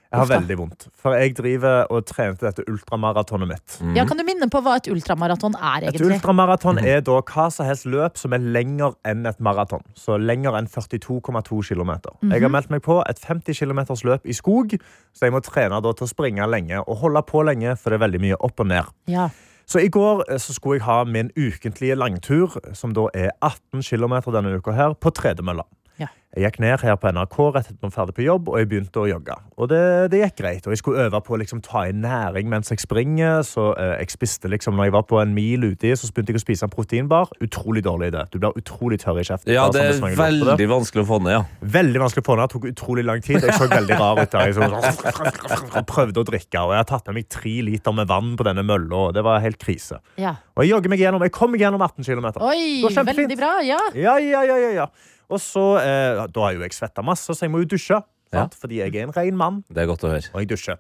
Jeg 0.10 0.17
har 0.17 0.26
Uff 0.26 0.32
veldig 0.32 0.56
vondt. 0.58 0.86
For 0.98 1.13
jeg 1.13 1.36
driver 1.38 1.84
og 1.93 2.06
trener 2.10 2.38
dette 2.41 2.63
ultramaratonet 2.65 3.50
mitt. 3.52 3.76
Ja, 3.93 4.08
kan 4.10 4.17
du 4.17 4.24
minne 4.26 4.48
på 4.50 4.62
hva 4.65 4.80
et 4.80 4.88
ultramaraton 4.89 5.54
er, 5.54 5.86
egentlig? 5.86 6.00
Et 6.00 6.15
ultramaraton 6.17 6.82
er 6.82 7.04
da 7.06 7.19
hva 7.22 7.45
som 7.54 7.67
helst 7.69 7.86
løp 7.86 8.17
som 8.17 8.34
er 8.34 8.41
lenger 8.41 8.95
enn 9.06 9.30
et 9.30 9.38
maraton. 9.45 9.86
Så 9.93 10.17
lenger 10.17 10.58
enn 10.58 10.69
42,2 10.72 11.62
km. 11.69 11.93
Jeg 12.26 12.41
har 12.41 12.50
meldt 12.50 12.74
meg 12.74 12.82
på 12.86 12.98
et 13.06 13.22
50 13.22 13.62
km 13.62 13.84
løp 14.10 14.26
i 14.26 14.34
skog, 14.34 14.74
så 15.13 15.30
jeg 15.30 15.36
må 15.36 15.43
trene 15.45 15.78
da 15.78 15.93
til 15.93 16.08
å 16.08 16.10
springe 16.10 16.50
lenge 16.50 16.82
og 16.82 17.04
holde 17.04 17.22
på 17.30 17.45
lenge, 17.45 17.78
for 17.78 17.93
det 17.93 18.00
er 18.00 18.06
veldig 18.08 18.24
mye 18.26 18.41
opp 18.50 18.65
og 18.65 18.72
ned. 18.74 18.89
Ja. 19.13 19.30
Så 19.69 19.84
i 19.86 19.91
går 19.93 20.24
eh, 20.26 20.39
så 20.41 20.56
skulle 20.56 20.80
jeg 20.80 20.88
ha 20.88 21.04
min 21.06 21.30
ukentlige 21.38 21.98
langtur, 22.00 22.58
som 22.74 22.95
da 22.98 23.06
er 23.13 23.30
18 23.45 23.86
km 23.86 24.17
denne 24.34 24.58
uka 24.58 24.74
her, 24.74 24.98
på 24.98 25.13
tredemølla. 25.13 25.67
Ja. 26.00 26.10
Jeg 26.38 26.46
gikk 26.46 26.60
ned 26.62 26.84
her 26.86 26.98
på 27.02 27.10
NRK 27.10 27.38
rett 27.56 27.70
etter 27.72 27.80
at 27.80 27.88
jeg 27.88 27.94
ferdig 27.96 28.14
på 28.20 28.22
jobb, 28.22 28.52
og 28.52 28.60
jeg 28.62 28.68
begynte 28.70 29.02
å 29.02 29.08
jogge. 29.10 29.34
Og 29.58 29.70
det, 29.72 29.80
det 30.14 30.20
gikk 30.22 30.36
greit. 30.44 30.68
Og 30.68 30.76
jeg 30.76 30.80
skulle 30.84 31.08
øve 31.08 31.22
på 31.26 31.34
å 31.34 31.40
liksom, 31.42 31.64
ta 31.66 31.88
inn 31.90 32.04
næring 32.04 32.52
mens 32.52 32.70
jeg 32.70 32.84
springer. 32.84 33.42
Så 33.48 33.72
eh, 33.74 33.96
jeg 34.04 34.14
spiste 34.14 34.52
liksom, 34.54 34.78
når 34.78 34.92
jeg 34.92 34.94
var 34.94 35.08
på 35.10 35.18
en 35.24 35.34
mil 35.34 35.66
uti, 35.72 35.90
så 35.98 36.12
begynte 36.14 36.36
jeg 36.36 36.40
å 36.40 36.44
spise 36.44 36.70
en 36.70 36.74
proteinbar. 36.76 37.34
Utrolig 37.42 37.84
dårlig 37.88 38.12
idé. 38.14 38.22
Du 38.30 38.38
blir 38.38 38.62
utrolig 38.62 39.02
tørr 39.02 39.24
i 39.24 39.26
kjeften. 39.26 39.56
Ja, 39.56 39.66
det 39.74 39.82
er 39.82 39.98
sånn, 39.98 40.14
veldig 40.22 40.54
det. 40.62 40.70
vanskelig 40.70 41.04
å 41.08 41.10
få 41.10 41.20
ned, 41.26 41.34
ja. 41.34 41.42
Veldig 41.80 42.06
vanskelig 42.06 42.26
å 42.28 42.30
få 42.30 42.38
ned. 42.38 42.46
Det 42.46 42.56
tok 42.56 42.72
utrolig 42.76 43.08
lang 43.10 43.26
tid. 43.26 43.42
Jeg 43.50 43.58
så 43.58 43.72
veldig 43.74 44.02
rar 44.06 44.22
ut 44.22 44.38
der. 44.38 44.54
Jeg 44.54 45.76
så, 45.76 45.86
prøvde 45.90 46.22
å 46.22 46.30
drikke, 46.30 46.62
og 46.62 46.78
jeg 46.78 46.84
har 46.84 46.90
tatt 46.94 47.10
med 47.10 47.24
meg 47.24 47.30
tre 47.34 47.60
liter 47.74 48.02
med 48.04 48.14
vann 48.14 48.36
på 48.38 48.46
denne 48.46 48.70
mølla. 48.70 49.08
og 49.10 49.18
Det 49.18 49.26
var 49.26 49.42
helt 49.42 49.58
krise. 49.66 49.98
Ja. 50.22 50.38
Og 50.54 50.68
jeg 50.68 50.76
jogger 50.76 50.94
meg 50.94 51.02
gjennom. 51.02 51.26
Jeg 51.26 51.34
kom 51.34 51.58
meg 51.58 51.66
gjennom 51.66 51.82
18 51.82 52.06
km. 52.06 52.36
Oi, 52.46 52.84
veldig 52.86 53.40
bra. 53.40 53.56
Ja. 53.66 53.82
Ja, 53.98 54.20
ja, 54.22 54.46
ja, 54.46 54.66
ja, 54.70 54.76
ja. 54.84 54.92
Og 55.30 55.39
så, 55.39 55.65
eh, 55.82 56.28
Da 56.28 56.42
har 56.48 56.54
jo 56.58 56.62
jeg 56.65 56.72
svetta 56.74 57.04
masse, 57.06 57.28
så 57.34 57.46
jeg 57.46 57.52
må 57.54 57.60
jo 57.63 57.70
dusje. 57.76 58.02
Ja. 58.34 58.48
Fordi 58.62 58.78
jeg 58.82 58.94
er 58.96 59.04
en 59.08 59.12
ren 59.15 59.38
mann, 59.38 59.63
Det 59.70 59.78
er 59.84 59.88
godt 59.89 60.04
å 60.06 60.10
høre. 60.13 60.26
og 60.34 60.42
jeg 60.42 60.50
dusjer. 60.50 60.78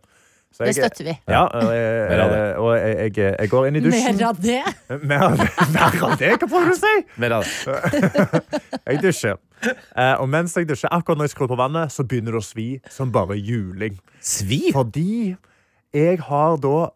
Så 0.51 0.65
Det 0.65 0.73
støtter 0.75 1.03
vi. 1.05 1.13
Ja, 1.29 1.43
og 1.45 1.69
jeg, 1.73 2.19
av 2.19 2.29
det. 2.31 2.57
og 2.57 2.71
jeg, 2.77 3.13
jeg, 3.15 3.35
jeg 3.39 3.49
går 3.49 3.67
inn 3.67 3.75
i 3.75 3.81
dusjen. 3.85 4.15
Mer 4.17 4.25
av 4.27 4.39
det. 4.41 4.63
Mer 5.03 5.21
av 5.27 5.37
det? 5.37 5.49
Mer 5.75 6.03
av 6.07 6.15
det? 6.17 6.31
Hva 6.41 6.47
prøver 6.49 6.65
du 6.65 6.73
å 6.73 6.79
si? 6.79 6.93
Mer 7.21 7.35
av 7.37 7.43
det. 7.45 8.41
Jeg 8.89 9.01
dusjer. 9.03 9.37
Eh, 9.61 10.15
og 10.23 10.29
mens 10.31 10.53
jeg 10.55 10.65
dusjer, 10.69 10.89
akkurat 10.95 11.19
når 11.19 11.27
jeg 11.27 11.33
skrur 11.35 11.49
på 11.51 11.57
vannet, 11.59 11.91
så 11.91 12.01
begynner 12.07 12.31
det 12.31 12.39
å 12.39 12.45
svi 12.47 12.67
som 12.89 13.11
bare 13.11 13.35
juling. 13.37 13.99
Svi? 14.23 14.71
Fordi 14.73 15.35
jeg 15.93 16.19
har 16.21 16.55
da 16.61 16.89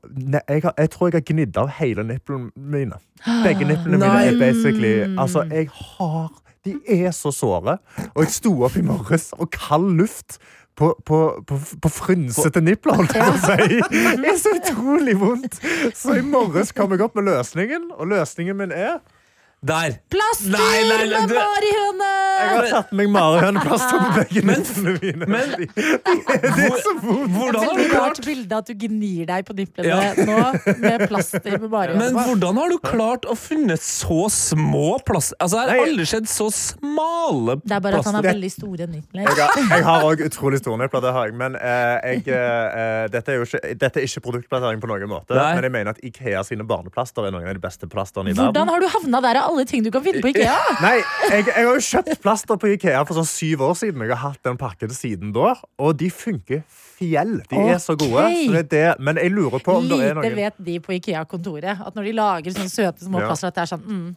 Jeg, 0.47 0.61
har, 0.63 0.73
jeg 0.77 0.89
tror 0.93 1.09
jeg 1.11 1.17
har 1.19 1.25
gnidd 1.27 1.57
av 1.57 1.69
hele 1.77 2.03
nipplene 2.07 2.49
mine. 2.55 2.97
Begge 3.43 3.67
nipplene 3.67 3.99
mine 3.99 4.25
er 4.31 4.37
basically 4.39 4.93
Altså, 5.17 5.43
jeg 5.51 5.69
har 5.73 6.29
De 6.63 6.77
er 6.87 7.11
så 7.11 7.31
såre. 7.35 7.77
Og 8.13 8.23
jeg 8.23 8.35
sto 8.37 8.53
opp 8.63 8.77
i 8.79 8.83
morges, 8.85 9.31
og 9.37 9.49
kald 9.51 9.89
luft 9.99 10.37
på, 10.79 10.93
på, 11.05 11.19
på, 11.47 11.57
på 11.81 11.89
frynsete 11.91 12.61
nipler, 12.63 12.97
holdt 12.97 13.13
jeg 13.17 13.25
på 13.27 13.33
å 13.33 13.41
si. 13.43 13.81
Det 14.23 14.31
er 14.31 14.39
så 14.41 14.53
utrolig 14.57 15.17
vondt. 15.21 15.59
Så 15.97 16.17
i 16.17 16.23
morges 16.25 16.73
kom 16.75 16.95
jeg 16.95 17.03
opp 17.05 17.19
med 17.19 17.27
løsningen, 17.29 17.91
og 17.97 18.09
løsningen 18.13 18.57
min 18.63 18.73
er 18.73 18.97
Der! 19.63 19.93
Plaster 20.11 20.51
Nei, 20.51 20.79
nei, 20.89 21.05
nei, 21.07 21.19
med 21.23 21.31
marihøne! 21.37 22.07
Jeg 22.43 22.47
har 22.57 22.65
tatt 22.73 22.89
meg 22.99 23.07
marihøneplaster 23.13 24.01
på 24.03 24.09
begge 24.17 24.41
niplene 24.49 24.93
mine. 24.99 25.27
men- 25.31 25.53
De- 25.53 25.67
det 25.75 26.65
er 26.65 26.81
så 26.83 26.91
vondt. 26.99 27.31
Hvordan 27.37 27.63
har 27.63 27.77
du 27.79 27.83
klart 27.93 28.19
bilde 28.25 28.57
at 28.57 28.67
du 28.67 28.73
gnir 28.81 29.25
deg 29.29 29.45
på 29.47 29.55
nipplene 29.55 29.87
Ja. 29.87 30.11
nå 30.19 30.79
med 30.83 31.05
plaster 31.07 31.55
med 31.61 31.69
marihøne 31.71 32.01
Men 32.01 32.17
hvordan 32.25 32.59
har 32.59 32.73
du 32.73 32.77
klart 32.83 33.23
å 33.31 33.37
funne 33.39 33.77
så 33.79 34.25
små 34.35 34.97
plaster? 35.07 35.37
Altså, 35.39 35.61
Jeg 35.63 35.69
har 35.79 35.85
aldri 35.87 36.07
sett 36.11 36.27
så 36.33 36.49
smale 36.51 37.55
plaster. 37.61 37.67
Det 37.71 37.77
er 37.77 37.85
bare 37.87 37.99
at 38.03 38.09
han 38.11 38.15
har 38.19 38.27
veldig 38.27 38.51
store 38.51 38.89
nipler. 38.91 39.31
Jeg 39.31 39.83
har, 39.87 40.03
òg 40.09 40.25
utrolig 40.27 40.59
store 40.59 40.77
nipler, 40.83 41.01
det 41.07 41.13
har 41.15 41.29
jeg. 41.31 41.37
Men 41.39 41.55
eh, 41.55 42.11
jeg, 42.17 42.27
eh, 42.27 43.07
dette, 43.15 43.31
er 43.31 43.39
jo 43.39 43.47
ikke, 43.47 43.63
dette 43.79 44.03
er 44.03 44.09
ikke 44.09 44.25
produktplassering 44.27 44.83
på 44.83 44.91
noen 44.91 45.07
måte. 45.07 45.31
Nei. 45.39 45.53
Men 45.55 45.63
jeg 45.69 45.75
mener 45.79 45.95
at 45.95 46.03
Ikea 46.03 46.43
sine 46.43 46.67
barneplaster 46.67 47.29
er 47.29 47.31
noen 47.31 47.47
av 47.47 47.55
de 47.55 47.63
beste 47.63 47.87
plasterne 47.87 48.33
i 48.33 48.37
Hvordan 48.37 48.67
har 48.67 48.83
du 48.83 48.87
havna 48.91 49.21
der 49.23 49.39
alle 49.53 49.65
ting 49.69 49.83
du 49.85 49.91
kan 49.93 50.03
finne 50.05 50.21
på 50.23 50.31
IKEA? 50.33 50.55
Nei, 50.85 50.95
jeg, 51.29 51.47
jeg 51.49 51.59
har 51.59 51.69
jo 51.69 51.83
kjøpt 51.89 52.23
plaster 52.23 52.59
på 52.59 52.73
Ikea 52.75 53.03
for 53.07 53.19
sånn 53.19 53.29
syv 53.29 53.67
år 53.69 53.77
siden. 53.79 54.05
Jeg 54.05 54.15
har 54.15 54.33
hatt 54.33 54.49
den 54.49 54.59
pakken 54.59 54.93
siden 54.95 55.33
da, 55.35 55.53
og 55.81 55.95
de 55.99 56.09
funker 56.13 56.63
fjell. 57.03 57.35
De 57.49 57.59
er 57.59 57.79
så 57.81 57.95
gode. 57.99 58.23
Så 58.29 58.53
det 58.53 58.61
er 58.61 58.69
det. 58.73 59.03
Men 59.03 59.19
jeg 59.21 59.33
lurer 59.33 59.63
på 59.63 59.77
om 59.79 59.87
det 59.89 59.99
er 59.99 60.17
noen 60.17 60.25
Lite 60.27 60.39
vet 60.39 60.59
de 60.67 60.77
på 60.83 60.95
IKEA-kontoret. 60.97 61.83
At 61.83 61.97
når 61.97 62.09
de 62.09 62.15
lager 62.17 62.55
sånne 62.55 62.71
søte 62.71 63.07
små 63.07 63.23
Ja. 63.23 63.31
at 63.33 63.55
det 63.57 63.63
er 63.63 63.71
sånn 63.73 63.83
mm, 63.83 64.07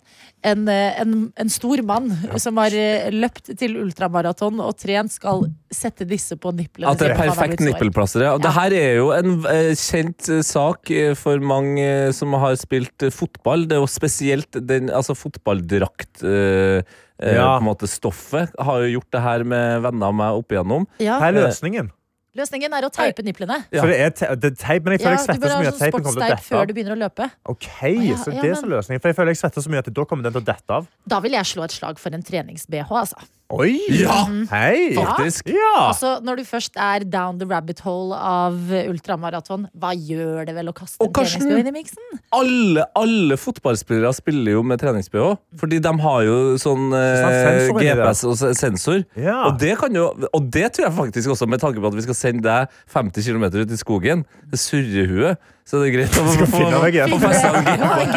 en, 0.51 0.67
eh, 0.71 1.01
en, 1.03 1.15
en 1.37 1.53
stor 1.53 1.83
mann 1.87 2.11
som 2.43 2.59
har 2.61 2.75
eh, 2.77 3.09
løpt 3.15 3.53
til 3.59 3.77
ultramaraton 3.81 4.61
og 4.63 4.77
trent, 4.79 5.15
skal 5.17 5.47
sette 5.73 6.07
disse 6.09 6.37
på 6.39 6.53
nipplene. 6.57 6.93
At 6.93 7.03
det 7.03 7.13
er 7.13 7.21
perfekt 7.21 7.65
nippelplaster. 7.65 8.27
Ja. 8.27 8.37
Det 8.41 8.53
her 8.57 8.77
er 8.77 8.93
jo 9.01 9.11
en 9.17 9.39
eh, 9.51 9.73
kjent 9.79 10.31
sak 10.47 10.93
for 11.19 11.43
mange 11.43 12.13
som 12.17 12.35
har 12.39 12.57
spilt 12.61 13.09
fotball. 13.15 13.67
Det 13.67 13.79
er 13.79 13.83
jo 13.83 13.91
spesielt 13.91 14.61
den 14.69 14.93
altså 14.93 15.17
fotballdrakt 15.27 16.23
eh, 16.25 16.81
eh, 17.19 17.35
Ja. 17.37 17.59
på 17.59 17.63
en 17.65 17.69
måte 17.69 17.91
stoffet. 17.91 18.55
Har 18.59 18.83
jo 18.87 18.97
gjort 19.01 19.11
det 19.13 19.23
her 19.27 19.45
med 19.45 19.83
venner 19.83 20.07
av 20.11 20.15
meg 20.15 20.41
opp 20.41 20.53
igjennom. 20.57 20.87
Ja. 21.03 21.19
Her 21.21 21.35
er 21.35 21.47
løsningen? 21.49 21.91
Løsningen 22.37 22.75
er 22.77 22.85
å 22.85 22.91
teipe 22.93 23.23
niplene. 23.25 23.63
Ja. 23.73 23.81
For 23.81 23.89
det 23.89 23.97
er, 23.97 24.11
te 24.13 24.27
det 24.37 24.51
er 24.53 24.57
teip, 24.61 24.85
men 24.85 24.93
jeg 24.93 25.01
føler 25.07 25.15
Ja, 25.15 25.21
jeg 25.23 25.25
svetter 25.25 25.49
så 25.49 25.57
mye 25.57 25.69
at 25.71 25.75
sånn 25.79 25.85
teipen 25.87 26.03
kommer 26.05 26.19
til 26.21 26.27
å 26.27 26.29
dette 26.35 26.45
før 26.45 26.59
av. 26.61 26.67
du 26.69 26.73
begynner 26.77 26.93
å 26.93 26.99
løpe. 27.01 27.29
Ok, 27.49 27.69
ja, 27.97 28.17
så 28.21 28.35
det 28.35 28.45
er 28.51 28.59
så 28.61 28.69
løsningen. 28.69 29.01
For 29.01 29.09
jeg 29.09 29.17
føler 29.17 29.33
jeg 29.33 29.41
svetter 29.41 29.65
så 29.65 29.73
mye 29.73 29.81
at 29.81 29.89
da 29.97 30.05
kommer 30.05 30.27
den 30.29 30.35
til 30.37 30.43
å 30.43 30.45
dette 30.51 30.77
av. 30.77 30.91
Da 31.09 31.21
vil 31.25 31.33
jeg 31.39 31.49
slå 31.49 31.65
et 31.65 31.73
slag 31.73 31.99
for 32.03 32.13
en 32.13 32.23
trenings-BH. 32.29 32.93
Altså. 32.93 33.17
Oi! 33.55 33.77
Ja! 33.95 34.25
Hei! 34.51 34.91
Faktisk. 34.97 35.47
Ja! 35.55 35.89
altså, 35.93 36.17
når 36.27 36.41
du 36.41 36.45
først 36.49 36.75
er 36.83 37.05
down 37.07 37.39
the 37.39 37.47
rabbit 37.47 37.79
hole 37.85 38.17
av 38.19 38.57
ultramaraton, 38.91 39.69
hva 39.79 39.93
gjør 39.95 40.49
det 40.49 40.57
vel 40.57 40.73
å 40.73 40.75
kaste 40.75 40.99
Og 40.99 41.13
en 41.13 41.15
Karsten- 41.15 41.45
treningsbh 41.47 41.63
inn 41.63 41.71
i 41.71 41.75
miksen? 41.77 42.19
Alle, 42.35 42.87
alle 42.99 43.39
fotballspillere 43.39 44.11
spiller 44.19 44.57
jo 44.57 44.65
med 44.67 44.83
trenings-BH. 44.83 45.37
Fordi 45.63 45.79
de 45.85 45.95
har 46.03 46.21
jo 46.27 46.37
sånn 46.59 46.91
eh, 46.99 47.71
GPS 47.79 48.25
og 48.27 48.43
sensor. 48.59 49.05
Ja. 49.15 49.39
Og, 49.47 49.61
det 49.63 49.77
kan 49.79 49.95
jo, 49.95 50.09
og 50.27 50.51
det 50.51 50.73
tror 50.75 50.89
jeg 50.89 50.97
faktisk 50.99 51.37
også, 51.37 51.47
med 51.47 51.63
tanke 51.63 51.79
på 51.79 51.93
at 51.93 52.01
vi 52.01 52.07
skal 52.09 52.19
sende 52.19 52.49
deg 52.51 52.81
50 52.91 53.31
km 53.31 53.47
ut 53.63 53.71
i 53.71 53.79
skogen, 53.79 54.27
det 54.51 54.59
surrehuet, 54.59 55.39
så 55.67 55.81
det 55.83 55.89
er 55.89 55.95
greit 55.97 56.15
å 56.15 56.23
finne 56.47 56.77
få 57.11 57.19
festa 57.27 57.49
en 57.51 57.65
Ja, 57.67 57.93
jeg 57.99 58.13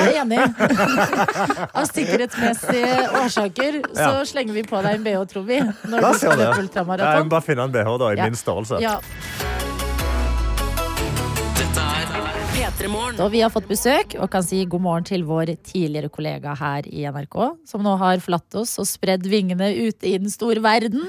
er 0.00 0.16
enig. 0.22 0.38
Av 1.76 1.84
sikkerhetsmessige 1.90 2.94
årsaker 3.20 3.80
så 3.92 4.00
Ja. 4.00 4.24
slenger 4.24 4.56
vi 4.56 4.62
på 4.64 4.80
deg 4.82 4.94
en 4.96 5.04
BH, 5.04 5.26
tror 5.34 5.44
vi. 5.44 5.58
Når 5.60 6.00
La 6.00 6.00
du 6.00 6.06
oss 6.08 6.22
skal 6.22 6.32
gjøre 6.32 6.40
løpe 6.46 6.62
ultramaraton. 6.64 7.26
må 7.28 7.34
bare 7.36 7.46
finne 7.50 7.62
en 7.68 7.74
BH 7.76 7.98
da, 8.00 8.08
i 8.12 8.16
Ja. 8.16 8.24
min 8.30 8.34
størrelse. 8.40 8.80
Ja, 8.80 8.96
og 12.76 13.30
vi 13.32 13.40
har 13.40 13.48
fått 13.48 13.68
besøk 13.70 14.14
og 14.20 14.28
kan 14.32 14.44
si 14.44 14.58
god 14.68 14.82
morgen 14.84 15.06
til 15.08 15.22
vår 15.24 15.54
tidligere 15.64 16.10
kollega 16.12 16.52
her 16.58 16.84
i 16.90 17.06
NRK, 17.08 17.36
som 17.64 17.80
nå 17.84 17.94
har 18.02 18.20
forlatt 18.20 18.58
oss 18.60 18.74
og 18.82 18.88
spredd 18.88 19.24
vingene 19.30 19.70
ute 19.72 20.10
i 20.10 20.12
den 20.20 20.28
store 20.28 20.60
verden. 20.60 21.06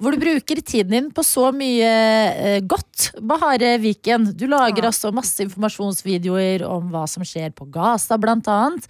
Hvor 0.00 0.16
du 0.16 0.22
bruker 0.22 0.62
tiden 0.64 0.94
din 0.96 1.10
på 1.12 1.24
så 1.26 1.50
mye 1.52 1.90
eh, 2.32 2.58
godt. 2.64 3.10
Bahare 3.20 3.74
Viken, 3.82 4.30
du 4.32 4.46
lager 4.48 4.88
altså 4.88 5.12
masse 5.12 5.44
informasjonsvideoer 5.44 6.64
om 6.64 6.88
hva 6.94 7.04
som 7.10 7.26
skjer 7.28 7.52
på 7.56 7.68
Gaza, 7.74 8.16
blant 8.16 8.48
annet. 8.48 8.88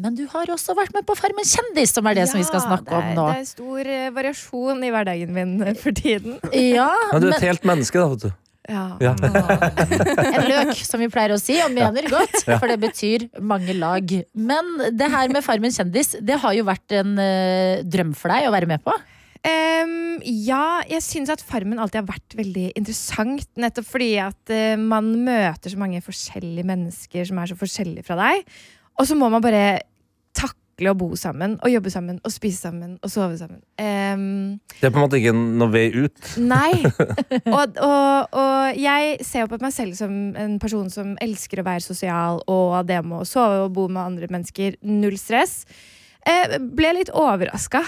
Men 0.00 0.16
du 0.16 0.24
har 0.32 0.48
også 0.48 0.72
vært 0.78 0.94
med 0.96 1.04
på 1.04 1.16
Farmen 1.18 1.44
kjendis, 1.44 1.92
som 1.92 2.08
er 2.08 2.22
det 2.22 2.30
som 2.30 2.40
vi 2.40 2.48
skal 2.48 2.64
snakke 2.64 2.88
er, 2.88 3.02
om 3.02 3.18
nå. 3.18 3.30
Det 3.34 3.44
er 3.44 3.50
stor 3.52 3.96
eh, 3.98 4.12
variasjon 4.16 4.86
i 4.86 4.94
hverdagen 4.94 5.34
min 5.36 5.58
eh, 5.60 5.76
for 5.76 5.92
tiden. 5.92 6.40
Ja, 6.56 6.88
men 7.12 7.20
du 7.20 7.28
er 7.28 7.36
et 7.36 7.50
helt 7.50 7.68
menneske, 7.68 8.00
da, 8.00 8.08
vet 8.14 8.30
du. 8.30 8.49
Ja. 8.70 8.84
En 9.00 10.46
løk, 10.46 10.74
som 10.86 11.02
vi 11.02 11.08
pleier 11.10 11.34
å 11.34 11.40
si, 11.40 11.56
og 11.64 11.72
mener 11.74 12.06
godt, 12.10 12.36
for 12.46 12.70
det 12.70 12.78
betyr 12.82 13.26
mange 13.42 13.74
lag. 13.76 14.12
Men 14.34 14.76
det 14.94 15.08
her 15.10 15.32
med 15.34 15.44
Farmen 15.46 15.74
kjendis, 15.74 16.14
det 16.22 16.38
har 16.42 16.54
jo 16.56 16.66
vært 16.68 17.00
en 17.00 17.16
eh, 17.20 17.82
drøm 17.82 18.14
for 18.18 18.32
deg 18.32 18.46
å 18.48 18.54
være 18.54 18.70
med 18.70 18.84
på. 18.84 18.94
Um, 19.40 20.18
ja, 20.20 20.82
jeg 20.84 21.00
syns 21.00 21.30
at 21.32 21.42
Farmen 21.44 21.80
alltid 21.80 22.02
har 22.02 22.10
vært 22.10 22.36
veldig 22.36 22.66
interessant. 22.76 23.46
Nettopp 23.60 23.88
fordi 23.88 24.10
at 24.20 24.52
eh, 24.52 24.76
man 24.76 25.14
møter 25.24 25.72
så 25.72 25.80
mange 25.80 26.02
forskjellige 26.04 26.68
mennesker 26.68 27.24
som 27.28 27.40
er 27.40 27.50
så 27.50 27.56
forskjellige 27.58 28.04
fra 28.06 28.18
deg. 28.20 28.44
Og 29.00 29.08
så 29.08 29.16
må 29.16 29.30
man 29.32 29.44
bare 29.44 29.80
takle 30.80 30.94
å 30.94 30.96
bo 30.96 31.12
sammen 31.16 31.58
og 31.60 31.70
jobbe 31.70 31.90
sammen 31.92 32.20
og 32.24 32.32
spise 32.32 32.64
sammen 32.64 32.96
og 33.04 33.12
sove 33.12 33.36
sammen. 33.36 33.60
Um, 33.76 34.60
Det 34.80 34.88
er 34.88 34.94
på 34.94 35.00
en 35.00 35.04
måte 35.04 35.20
ikke 35.20 35.34
noe 35.36 35.70
vei 35.72 35.90
ut. 35.92 36.32
Nei. 36.40 36.72
Og, 37.50 37.76
og, 37.82 38.34
og 38.36 38.78
jeg 38.78 39.24
ser 39.26 39.44
jo 39.44 39.50
på 39.50 39.58
meg 39.60 39.72
selv 39.74 39.96
som 39.98 40.12
en 40.38 40.58
person 40.62 40.88
som 40.92 41.14
elsker 41.22 41.60
å 41.60 41.64
være 41.66 41.82
sosial, 41.82 42.40
og 42.50 42.86
det 42.88 43.00
med 43.04 43.22
å 43.22 43.26
sove 43.28 43.64
og 43.66 43.72
bo 43.74 43.86
med 43.90 44.02
andre 44.02 44.28
mennesker. 44.30 44.76
Null 44.86 45.16
stress. 45.20 45.64
Eh, 46.28 46.56
ble 46.60 46.92
litt 46.98 47.10
overraska 47.16 47.80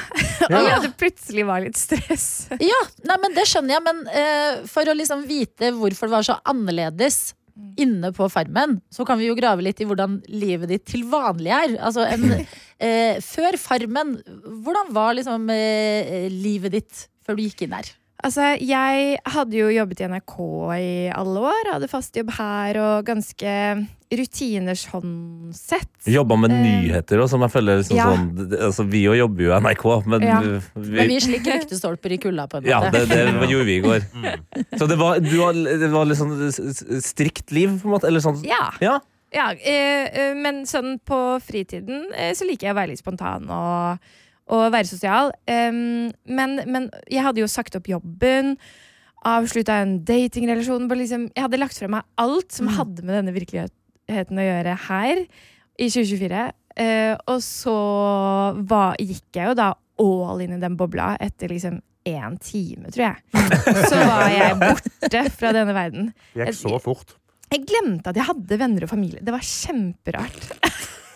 over 0.49 0.71
at 0.73 0.87
det 0.87 0.93
plutselig 1.01 1.45
var 1.49 1.63
litt 1.65 1.79
stress. 1.79 2.49
Ja, 2.57 2.81
nei, 3.09 3.19
men 3.23 3.37
Det 3.37 3.45
skjønner 3.49 3.77
jeg, 3.77 3.85
men 3.87 4.03
eh, 4.09 4.63
for 4.71 4.89
å 4.89 4.97
liksom 4.97 5.27
vite 5.29 5.73
hvorfor 5.77 6.09
det 6.09 6.17
var 6.17 6.27
så 6.27 6.39
annerledes 6.49 7.21
inne 7.81 8.13
på 8.17 8.29
Farmen, 8.33 8.79
så 8.93 9.07
kan 9.09 9.21
vi 9.21 9.29
jo 9.29 9.37
grave 9.39 9.65
litt 9.65 9.81
i 9.83 9.87
hvordan 9.89 10.21
livet 10.33 10.71
ditt 10.73 10.87
til 10.89 11.05
vanlig 11.11 11.53
er. 11.55 11.77
Altså, 11.79 12.07
en, 12.09 12.45
eh, 12.87 13.19
før 13.25 13.59
Farmen, 13.61 14.17
hvordan 14.65 14.93
var 14.97 15.17
liksom 15.19 15.51
eh, 15.55 16.29
livet 16.33 16.79
ditt 16.79 17.07
før 17.23 17.39
du 17.39 17.45
gikk 17.47 17.67
inn 17.67 17.77
der? 17.77 17.93
Altså, 18.23 18.53
jeg 18.63 19.17
hadde 19.35 19.57
jo 19.59 19.71
jobbet 19.73 20.01
i 20.01 20.07
NRK 20.13 20.37
i 20.77 20.93
alle 21.11 21.43
år. 21.43 21.73
Hadde 21.75 21.91
fast 21.91 22.15
jobb 22.17 22.31
her 22.37 22.79
og 22.79 23.09
ganske 23.09 23.55
rutiner 24.13 24.77
sånn 24.79 25.51
sett. 25.57 25.91
Jobba 26.07 26.37
med 26.39 26.53
Eh, 26.53 26.61
nyheter 26.63 27.23
òg, 27.23 27.31
som 27.33 27.43
jeg 27.43 27.53
føler 27.55 27.81
liksom 27.81 27.97
ja. 27.97 28.11
sånn 28.13 28.57
altså, 28.59 28.85
Vi 28.93 29.05
jo 29.07 29.15
jobber 29.17 29.47
jo 29.47 29.53
i 29.55 29.61
NRK, 29.65 29.87
men 30.07 30.27
Ja. 30.27 30.41
Men 30.43 30.61
vi, 30.77 31.07
vi 31.11 31.21
slik 31.25 31.49
ryktestolper 31.49 32.15
i 32.15 32.21
kulda, 32.23 32.47
på 32.47 32.61
en 32.61 32.67
måte. 32.67 32.71
Ja, 32.71 32.91
det, 32.93 33.09
det 33.11 33.51
gjorde 33.53 33.69
vi 33.69 33.79
i 33.79 33.85
går. 33.87 34.07
Så 34.79 34.87
det 34.91 34.99
var, 35.01 35.19
du 35.23 35.33
var, 35.41 35.57
det 35.57 35.91
var 35.91 36.07
litt 36.07 36.21
sånn 36.21 37.01
strikt 37.03 37.51
liv, 37.51 37.81
på 37.81 37.91
en 37.91 37.97
måte? 37.97 38.11
Eller 38.11 38.23
sånn 38.23 38.45
Ja. 38.47 38.69
Ja. 38.85 39.01
Ja, 39.33 39.49
eh, 39.57 40.07
eh, 40.13 40.35
men 40.37 40.67
sånn 40.69 40.99
på 41.01 41.19
fritiden 41.41 42.11
eh, 42.13 42.35
så 42.37 42.45
liker 42.45 42.69
jeg 42.69 42.75
å 42.75 42.77
være 42.77 42.93
litt 42.93 43.01
spontan 43.01 43.49
og, 43.49 44.11
og 44.51 44.73
være 44.75 44.89
sosial. 44.91 45.31
Um, 45.47 46.11
men, 46.27 46.57
men 46.67 46.89
jeg 47.11 47.25
hadde 47.27 47.43
jo 47.43 47.51
sagt 47.51 47.77
opp 47.79 47.91
jobben. 47.91 48.57
Avslutta 49.29 49.79
en 49.83 50.01
datingrelasjon. 50.07 50.89
Liksom, 50.91 51.29
jeg 51.37 51.47
hadde 51.47 51.61
lagt 51.63 51.79
fra 51.79 51.91
meg 51.93 52.09
alt 52.21 52.51
som 52.55 52.71
hadde 52.73 53.05
med 53.05 53.21
denne 53.21 53.37
virkeligheten 53.37 54.43
å 54.43 54.49
gjøre 54.49 54.75
her 54.89 55.23
i 55.23 55.89
2024. 55.89 56.51
Uh, 56.73 57.15
og 57.29 57.39
så 57.45 57.79
var, 58.65 58.99
gikk 59.01 59.39
jeg 59.39 59.53
jo 59.53 59.57
da 59.59 59.73
all 60.03 60.41
in 60.43 60.57
i 60.57 60.61
den 60.63 60.77
bobla 60.79 61.15
etter 61.23 61.53
liksom 61.53 61.81
én 62.09 62.39
time, 62.43 62.91
tror 62.91 63.05
jeg. 63.05 63.43
Så 63.91 63.99
var 63.99 64.31
jeg 64.33 64.57
borte 64.59 65.25
fra 65.37 65.53
denne 65.55 65.75
verden. 65.77 66.09
Det 66.35 66.49
gikk 66.49 66.59
så 66.59 66.79
fort. 66.83 67.15
Jeg 67.53 67.67
glemte 67.69 68.11
at 68.11 68.19
jeg 68.19 68.27
hadde 68.27 68.59
venner 68.59 68.87
og 68.87 68.91
familie. 68.91 69.21
Det 69.23 69.35
var 69.35 69.45
kjemperart. 69.45 70.47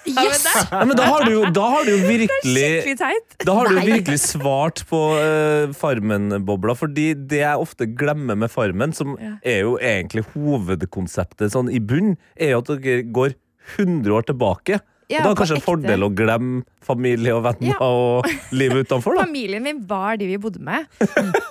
Yes! 0.07 0.45
Ja, 0.71 0.85
men 0.87 0.97
da 0.99 1.07
har 1.11 1.25
du 1.27 1.33
jo, 1.35 1.45
da 1.55 1.67
har 1.75 1.85
du 1.87 1.93
jo 1.93 2.01
virkelig 2.15 2.97
Da 3.45 3.55
har 3.59 3.69
du 3.71 3.79
jo 3.79 3.85
virkelig 3.89 4.21
svart 4.23 4.85
på 4.91 5.01
uh, 5.19 5.73
Farmen-bobla, 5.77 6.77
fordi 6.79 7.11
det 7.29 7.43
jeg 7.43 7.63
ofte 7.63 7.89
glemmer 7.99 8.39
med 8.39 8.53
Farmen, 8.53 8.95
som 8.97 9.17
Ja. 9.21 9.37
er 9.43 9.63
jo 9.67 9.77
egentlig 9.79 10.25
hovedkonseptet 10.35 11.53
sånn 11.55 11.71
i 11.73 11.81
bunn, 11.81 12.17
er 12.39 12.55
jo 12.55 12.63
at 12.65 12.75
dere 12.83 13.03
går 13.15 13.35
100 13.77 14.13
år 14.15 14.27
tilbake. 14.29 14.81
Ja, 15.07 15.21
og 15.21 15.23
da 15.23 15.31
er 15.31 15.35
det 15.35 15.39
kanskje 15.39 15.57
en 15.61 15.63
fordel 15.63 16.03
å 16.03 16.09
glemme 16.19 16.65
familie 16.83 17.31
og 17.37 17.45
venner 17.45 17.69
Ja. 17.69 17.77
og 17.79 18.27
livet 18.51 18.89
utenfor, 18.89 19.15
da. 19.15 19.23
Familien 19.29 19.63
min 19.63 19.85
var 19.87 20.17
de 20.19 20.27
vi 20.27 20.37
bodde 20.43 20.59
med. 20.59 20.87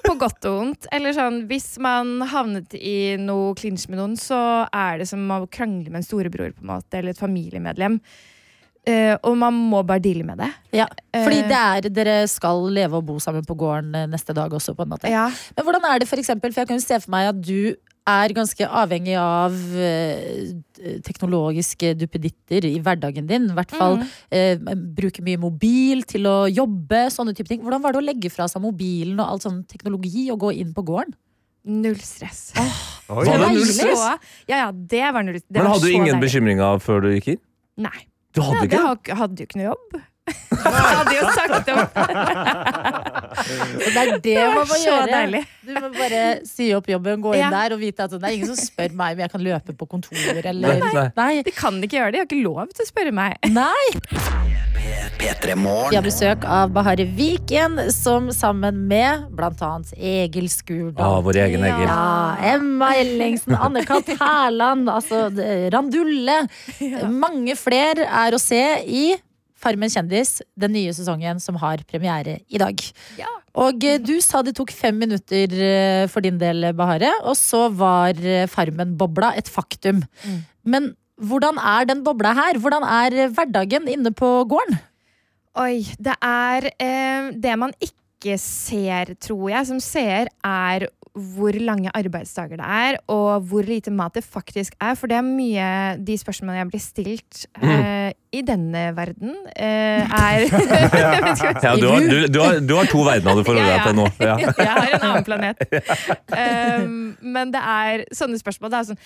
På 0.04 0.18
godt 0.20 0.44
og 0.50 0.58
vondt. 0.60 0.88
Eller 0.92 1.16
sånn, 1.16 1.48
hvis 1.48 1.78
man 1.80 2.20
havnet 2.28 2.76
i 2.76 3.16
noe 3.16 3.54
klinsj 3.56 3.88
med 3.90 4.00
noen, 4.02 4.18
så 4.20 4.68
er 4.76 5.00
det 5.00 5.08
som 5.08 5.24
å 5.32 5.46
krangle 5.48 5.88
med 5.90 6.02
en 6.04 6.08
storebror 6.08 6.52
på 6.52 6.66
en 6.68 6.74
måte, 6.74 7.00
eller 7.00 7.16
et 7.16 7.22
familiemedlem. 7.24 8.02
Eh, 8.88 9.16
og 9.24 9.36
man 9.38 9.54
må 9.54 9.80
bare 9.86 10.00
deale 10.00 10.24
med 10.24 10.38
det. 10.38 10.52
Ja, 10.78 10.86
fordi 11.14 11.40
Eh. 11.42 11.48
det 11.50 11.58
er, 11.58 11.90
dere 11.90 12.28
skal 12.30 12.68
leve 12.70 12.94
og 13.00 13.06
bo 13.08 13.16
sammen 13.20 13.42
på 13.46 13.56
gården 13.58 13.96
eh, 13.96 14.06
neste 14.08 14.34
dag 14.38 14.52
også, 14.54 14.76
på 14.78 14.84
en 14.86 14.90
måte. 14.94 15.10
Ja. 15.10 15.26
Men 15.58 15.66
hvordan 15.66 15.84
er 15.90 16.00
det 16.00 16.08
for 16.08 16.18
eksempel, 16.22 16.54
for 16.54 16.62
jeg 16.62 16.68
kan 16.68 16.78
jo 16.78 16.86
se 16.86 17.00
for 17.02 17.10
meg 17.12 17.30
at 17.34 17.42
du 17.42 17.76
er 18.08 18.30
ganske 18.38 18.62
avhengig 18.70 19.16
av 19.18 19.50
uh, 19.52 21.00
teknologiske 21.02 21.96
duppeditter 21.98 22.68
i 22.70 22.76
hverdagen 22.80 23.26
din. 23.26 23.48
I 23.50 23.56
hvert 23.58 23.72
fall 23.74 23.98
Mm. 23.98 24.68
uh, 24.70 24.76
bruker 24.94 25.24
mye 25.26 25.40
mobil 25.42 26.04
til 26.06 26.28
å 26.30 26.46
jobbe, 26.46 27.08
sånne 27.10 27.34
type 27.36 27.48
ting. 27.50 27.62
Hvordan 27.66 27.82
var 27.82 27.94
det 27.94 28.04
å 28.04 28.06
legge 28.06 28.30
fra 28.30 28.46
seg 28.48 28.62
mobilen 28.62 29.20
og 29.20 29.26
all 29.28 29.40
sånn 29.40 29.64
teknologi 29.68 30.30
og 30.32 30.40
gå 30.46 30.54
inn 30.56 30.74
på 30.74 30.86
gården? 30.86 31.16
Null 31.66 31.96
stress. 31.98 32.54
Oi. 32.62 32.70
Var 33.10 33.24
det 33.26 33.40
var 33.40 33.50
null 33.50 33.66
så- 33.66 33.74
stress? 33.74 34.06
Ja, 34.48 34.58
ja, 34.68 34.72
det 34.72 35.02
var 35.14 35.24
null 35.24 35.34
det 35.42 35.44
Men 35.50 35.66
hadde 35.66 35.82
du 35.82 35.92
ingen 35.92 36.20
deilig. 36.20 36.30
bekymringer 36.30 36.80
før 36.80 37.02
du 37.02 37.08
gikk 37.20 37.28
inn? 37.34 37.42
Nei. 37.78 38.06
Du 38.36 38.42
hadde 38.44 38.68
Ja, 38.76 38.92
ikke 38.94 39.10
det? 39.12 39.18
hadde 39.18 39.40
jo 39.42 39.48
ikke 39.50 39.58
noe 39.62 39.68
jobb. 39.72 40.02
Jeg 40.26 40.74
hadde 40.74 41.16
jo 41.16 41.26
sagt 41.36 41.68
opp. 41.70 41.98
Og 43.76 43.90
det 43.94 44.02
er 44.02 44.12
det, 44.24 44.38
man 44.56 44.66
må 44.70 44.78
gjøre. 44.82 45.06
deilig. 45.12 45.42
Du 45.66 45.74
må 45.78 45.90
bare 45.94 46.22
si 46.50 46.70
opp 46.74 46.88
jobben, 46.90 47.22
gå 47.22 47.36
inn 47.36 47.44
Ja. 47.46 47.50
der 47.54 47.76
og 47.76 47.80
vite 47.84 48.08
at 48.08 48.12
det 48.16 48.24
er 48.24 48.34
ingen 48.38 48.50
som 48.50 48.58
spør 48.58 48.96
meg 48.98 49.14
om 49.18 49.20
jeg 49.26 49.32
kan 49.36 49.42
løpe 49.46 49.76
på 49.78 49.88
kontoret 49.92 50.46
eller 50.50 50.80
Nei. 50.82 51.06
Nei. 51.16 51.42
De 51.46 51.52
kan 51.54 51.78
ikke 51.84 52.00
gjøre 52.00 52.12
det. 52.12 52.18
De 52.18 52.24
har 52.24 52.30
ikke 52.30 52.44
lov 52.44 52.74
til 52.74 52.86
å 52.86 52.90
spørre 52.90 53.14
meg. 53.14 53.38
Nei. 53.54 53.86
Vi 55.16 55.96
har 55.96 56.04
besøk 56.06 56.44
av 56.46 56.70
Bahare 56.76 57.06
Viken, 57.18 57.80
som 57.94 58.28
sammen 58.36 58.84
med 58.90 59.32
annet 59.40 59.94
Egil 59.98 60.48
Skurdal 60.52 61.02
Ah, 61.02 61.22
vår 61.26 61.40
egen 61.46 61.64
Egil. 61.66 61.88
ja, 61.88 62.36
Emma 62.54 62.92
Ellingsen, 63.00 63.56
Anne-Kat. 63.56 64.06
Hærland, 64.20 64.90
altså 64.92 65.30
det- 65.34 65.72
Randulle. 65.74 66.48
Mange 67.10 67.56
flere 67.58 68.06
er 68.06 68.32
å 68.36 68.40
se 68.40 68.62
i 68.86 69.16
Farmen 69.56 69.92
kjendis, 69.92 70.42
den 70.60 70.76
nye 70.76 70.94
sesongen 70.96 71.40
som 71.44 71.58
har 71.62 71.84
premiere 71.88 72.40
i 72.52 72.60
dag. 72.62 72.82
Ja. 73.20 73.30
Og 73.56 73.86
eh, 73.88 74.02
du 74.04 74.18
sa 74.24 74.42
det 74.44 74.56
tok 74.58 74.74
fem 74.76 74.98
minutter 75.00 75.52
eh, 75.56 76.04
for 76.12 76.26
din 76.26 76.40
del, 76.42 76.72
Bahare, 76.76 77.14
og 77.24 77.38
så 77.40 77.68
var 77.72 78.20
eh, 78.20 78.50
Farmen-bobla 78.52 79.32
et 79.40 79.52
faktum. 79.52 80.04
Mm. 80.26 80.42
Men 80.68 80.92
hvordan 81.16 81.60
er 81.62 81.88
den 81.88 82.04
bobla 82.04 82.34
her? 82.36 82.60
Hvordan 82.60 82.84
er 82.84 83.30
hverdagen 83.32 83.88
inne 83.92 84.12
på 84.12 84.32
gården? 84.52 84.80
Oi, 85.56 85.86
det 86.04 86.18
er 86.20 86.68
eh, 86.76 87.32
Det 87.40 87.56
man 87.60 87.72
ikke 87.80 88.36
ser, 88.42 89.14
tror 89.22 89.50
jeg, 89.54 89.68
som 89.70 89.80
seer, 89.84 90.32
er 90.44 90.90
hvor 91.16 91.56
lange 91.64 91.92
arbeidsdager 91.96 92.60
det 92.60 92.66
er, 92.68 92.98
og 93.08 93.46
hvor 93.48 93.64
lite 93.64 93.92
mat 93.94 94.18
det 94.18 94.26
faktisk 94.26 94.76
er. 94.82 94.98
For 95.00 95.08
det 95.08 95.16
er 95.16 95.24
mye 95.24 95.68
de 96.04 96.18
spørsmålene 96.20 96.60
jeg 96.60 96.72
blir 96.74 96.84
stilt 96.84 97.46
eh, 97.62 98.12
i 98.36 98.42
denne 98.46 98.84
verden, 98.98 99.34
eh, 99.56 100.04
er 100.06 100.46
Ja, 101.66 101.76
du, 101.80 101.88
har, 101.88 102.04
du, 102.06 102.18
du, 102.28 102.40
har, 102.44 102.60
du 102.60 102.74
har 102.78 102.90
to 102.92 103.04
verdener 103.08 103.40
du 103.40 103.44
forholder 103.48 103.72
Ja, 103.72 103.78
deg 103.78 103.88
til 103.88 103.98
nå. 104.00 104.08
Ja. 104.20 104.36
jeg 104.66 104.74
har 104.76 104.96
en 104.98 105.08
annen 105.12 105.28
planet. 105.28 105.64
Um, 106.36 107.16
men 107.24 107.52
det 107.54 107.60
er 107.62 108.02
sånne 108.16 108.36
spørsmål. 108.40 108.72
Det 108.74 108.78
er, 108.82 108.88
sånn, 108.90 108.98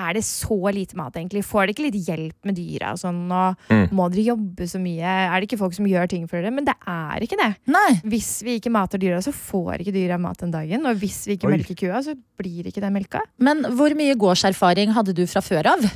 er- 0.00 0.14
det 0.16 0.22
så 0.26 0.56
lite 0.74 0.96
mat, 0.98 1.14
egentlig? 1.18 1.44
Får 1.46 1.68
dere 1.68 1.74
ikke 1.76 1.84
litt 1.86 2.08
hjelp 2.08 2.48
med 2.48 2.56
dyra? 2.58 2.92
Og 2.96 3.00
sånn, 3.02 3.20
og 3.30 3.60
Mm. 3.72 3.86
Må 3.94 4.08
dere 4.12 4.24
jobbe 4.32 4.66
så 4.68 4.80
mye? 4.82 5.06
Er 5.28 5.34
det 5.40 5.46
ikke 5.48 5.60
folk 5.60 5.74
som 5.76 5.86
gjør 5.88 6.08
ting 6.10 6.24
for 6.28 6.40
dere? 6.40 6.50
Men 6.54 6.66
det 6.66 6.74
er 6.88 7.24
ikke 7.24 7.38
det. 7.40 7.50
Nei. 7.72 7.90
Hvis 8.08 8.30
vi 8.44 8.56
ikke 8.58 8.72
mater 8.74 9.00
dyra, 9.00 9.20
så 9.24 9.32
får 9.32 9.84
ikke 9.84 9.94
dyra 9.94 10.18
mat 10.20 10.40
den 10.42 10.52
dagen. 10.54 10.84
Og 10.88 10.98
hvis 11.00 11.22
vi 11.28 11.36
ikke 11.38 11.48
Oi. 11.50 11.54
melker 11.56 11.78
kua, 11.78 12.02
så 12.04 12.16
blir 12.40 12.68
ikke 12.68 12.82
den 12.84 12.96
melka. 12.96 13.22
Men 13.38 13.62
hvor 13.78 13.94
mye 13.98 14.16
gårdserfaring 14.18 14.92
hadde 14.96 15.14
du 15.16 15.24
fra 15.30 15.40
før 15.44 15.70
av? 15.76 15.86